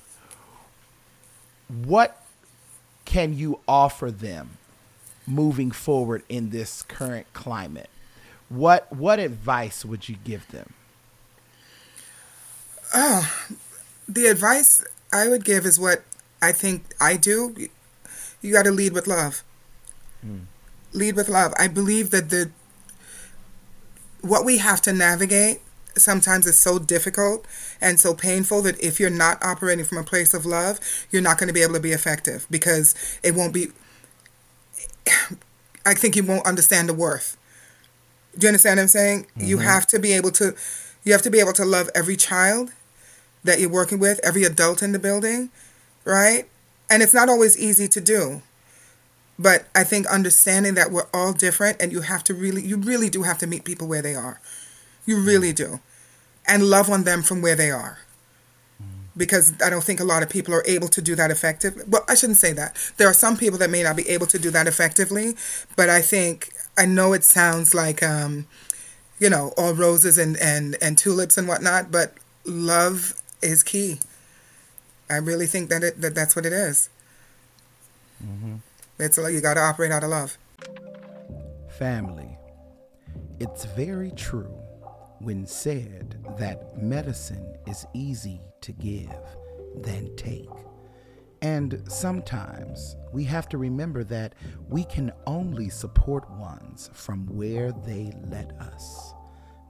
What 1.68 2.24
can 3.04 3.34
you 3.36 3.58
offer 3.66 4.12
them 4.12 4.58
moving 5.26 5.72
forward 5.72 6.22
in 6.28 6.50
this 6.50 6.82
current 6.82 7.26
climate? 7.32 7.90
What 8.48 8.92
what 8.92 9.18
advice 9.18 9.84
would 9.84 10.08
you 10.08 10.16
give 10.22 10.46
them? 10.52 10.74
Oh, 12.92 13.32
the 14.08 14.26
advice 14.26 14.84
I 15.12 15.28
would 15.28 15.44
give 15.44 15.64
is 15.64 15.78
what 15.78 16.02
I 16.42 16.52
think 16.52 16.84
I 17.00 17.16
do. 17.16 17.54
You 18.40 18.52
got 18.52 18.64
to 18.64 18.70
lead 18.70 18.92
with 18.92 19.06
love. 19.06 19.42
Hmm. 20.22 20.40
Lead 20.92 21.16
with 21.16 21.28
love. 21.28 21.52
I 21.58 21.68
believe 21.68 22.10
that 22.10 22.30
the 22.30 22.50
what 24.22 24.44
we 24.44 24.58
have 24.58 24.82
to 24.82 24.92
navigate 24.92 25.60
sometimes 25.96 26.46
is 26.46 26.58
so 26.58 26.78
difficult 26.78 27.46
and 27.80 27.98
so 27.98 28.14
painful 28.14 28.62
that 28.62 28.78
if 28.82 29.00
you're 29.00 29.10
not 29.10 29.42
operating 29.42 29.84
from 29.84 29.98
a 29.98 30.02
place 30.02 30.34
of 30.34 30.46
love, 30.46 30.78
you're 31.10 31.22
not 31.22 31.38
going 31.38 31.48
to 31.48 31.54
be 31.54 31.62
able 31.62 31.74
to 31.74 31.80
be 31.80 31.92
effective 31.92 32.46
because 32.50 32.94
it 33.22 33.34
won't 33.34 33.54
be. 33.54 33.68
I 35.86 35.94
think 35.94 36.16
you 36.16 36.24
won't 36.24 36.46
understand 36.46 36.88
the 36.88 36.94
worth. 36.94 37.36
Do 38.38 38.44
you 38.44 38.48
understand 38.48 38.76
what 38.76 38.82
I'm 38.82 38.88
saying? 38.88 39.26
You 39.36 39.56
mm-hmm. 39.56 39.66
have 39.66 39.86
to 39.88 39.98
be 39.98 40.12
able 40.12 40.30
to, 40.32 40.54
you 41.04 41.12
have 41.12 41.22
to 41.22 41.30
be 41.30 41.40
able 41.40 41.54
to 41.54 41.64
love 41.64 41.90
every 41.94 42.16
child 42.16 42.72
that 43.44 43.60
you're 43.60 43.70
working 43.70 43.98
with, 43.98 44.20
every 44.22 44.44
adult 44.44 44.82
in 44.82 44.92
the 44.92 44.98
building, 44.98 45.50
right? 46.04 46.44
And 46.90 47.02
it's 47.02 47.14
not 47.14 47.28
always 47.28 47.58
easy 47.58 47.88
to 47.88 48.00
do. 48.00 48.42
But 49.38 49.66
I 49.74 49.84
think 49.84 50.06
understanding 50.06 50.74
that 50.74 50.90
we're 50.90 51.08
all 51.14 51.32
different 51.32 51.80
and 51.80 51.92
you 51.92 52.02
have 52.02 52.22
to 52.24 52.34
really, 52.34 52.62
you 52.62 52.76
really 52.76 53.08
do 53.08 53.22
have 53.22 53.38
to 53.38 53.46
meet 53.46 53.64
people 53.64 53.88
where 53.88 54.02
they 54.02 54.14
are. 54.14 54.38
You 55.06 55.18
really 55.18 55.52
do. 55.52 55.80
And 56.46 56.64
love 56.64 56.90
on 56.90 57.04
them 57.04 57.22
from 57.22 57.40
where 57.40 57.56
they 57.56 57.70
are. 57.70 58.00
Because 59.16 59.54
I 59.64 59.70
don't 59.70 59.82
think 59.82 59.98
a 59.98 60.04
lot 60.04 60.22
of 60.22 60.28
people 60.28 60.52
are 60.54 60.64
able 60.66 60.88
to 60.88 61.00
do 61.00 61.14
that 61.14 61.30
effectively. 61.30 61.84
Well, 61.88 62.04
I 62.06 62.14
shouldn't 62.14 62.38
say 62.38 62.52
that. 62.52 62.76
There 62.98 63.08
are 63.08 63.14
some 63.14 63.36
people 63.36 63.58
that 63.58 63.70
may 63.70 63.82
not 63.82 63.96
be 63.96 64.08
able 64.08 64.26
to 64.26 64.38
do 64.38 64.50
that 64.50 64.66
effectively. 64.66 65.36
But 65.74 65.88
I 65.88 66.02
think, 66.02 66.52
I 66.76 66.84
know 66.84 67.14
it 67.14 67.24
sounds 67.24 67.74
like, 67.74 68.02
um, 68.02 68.46
you 69.18 69.30
know, 69.30 69.52
all 69.56 69.72
roses 69.74 70.18
and, 70.18 70.36
and, 70.36 70.76
and 70.82 70.98
tulips 70.98 71.38
and 71.38 71.48
whatnot, 71.48 71.90
but 71.90 72.14
love 72.44 73.14
is 73.42 73.62
key. 73.62 74.00
I 75.08 75.16
really 75.16 75.46
think 75.46 75.70
that 75.70 75.82
it 75.82 76.00
that 76.00 76.14
that's 76.14 76.36
what 76.36 76.46
it 76.46 76.52
is. 76.52 76.88
Mm-hmm. 78.24 78.56
It's 78.98 79.18
like 79.18 79.32
you 79.32 79.40
got 79.40 79.54
to 79.54 79.60
operate 79.60 79.90
out 79.90 80.04
of 80.04 80.10
love. 80.10 80.38
Family. 81.78 82.36
It's 83.38 83.64
very 83.64 84.10
true 84.12 84.54
when 85.20 85.46
said 85.46 86.22
that 86.38 86.80
medicine 86.82 87.56
is 87.66 87.86
easy 87.94 88.40
to 88.60 88.72
give 88.72 89.10
than 89.76 90.14
take. 90.16 90.48
And 91.42 91.82
sometimes 91.88 92.96
we 93.12 93.24
have 93.24 93.48
to 93.48 93.58
remember 93.58 94.04
that 94.04 94.34
we 94.68 94.84
can 94.84 95.10
only 95.26 95.70
support 95.70 96.30
ones 96.32 96.90
from 96.92 97.26
where 97.26 97.72
they 97.72 98.12
let 98.28 98.52
us. 98.60 99.14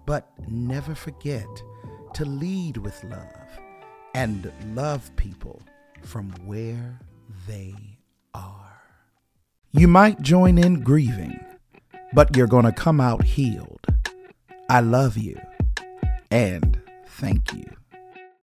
But 0.05 0.29
never 0.49 0.97
forget 0.97 1.47
to 2.15 2.25
lead 2.25 2.77
with 2.77 3.03
love 3.05 3.50
and 4.15 4.53
love 4.75 5.15
people 5.17 5.63
from 6.03 6.31
where 6.45 6.99
they 7.47 7.75
are. 8.35 8.83
You 9.73 9.89
might 9.89 10.21
join 10.21 10.59
in 10.59 10.81
grieving, 10.83 11.39
but 12.13 12.37
you're 12.37 12.47
going 12.47 12.65
to 12.65 12.73
come 12.73 13.01
out 13.01 13.23
healed. 13.23 13.87
I 14.69 14.81
love 14.81 15.17
you 15.17 15.41
and 16.31 16.81
thank 17.07 17.53
you. 17.53 17.80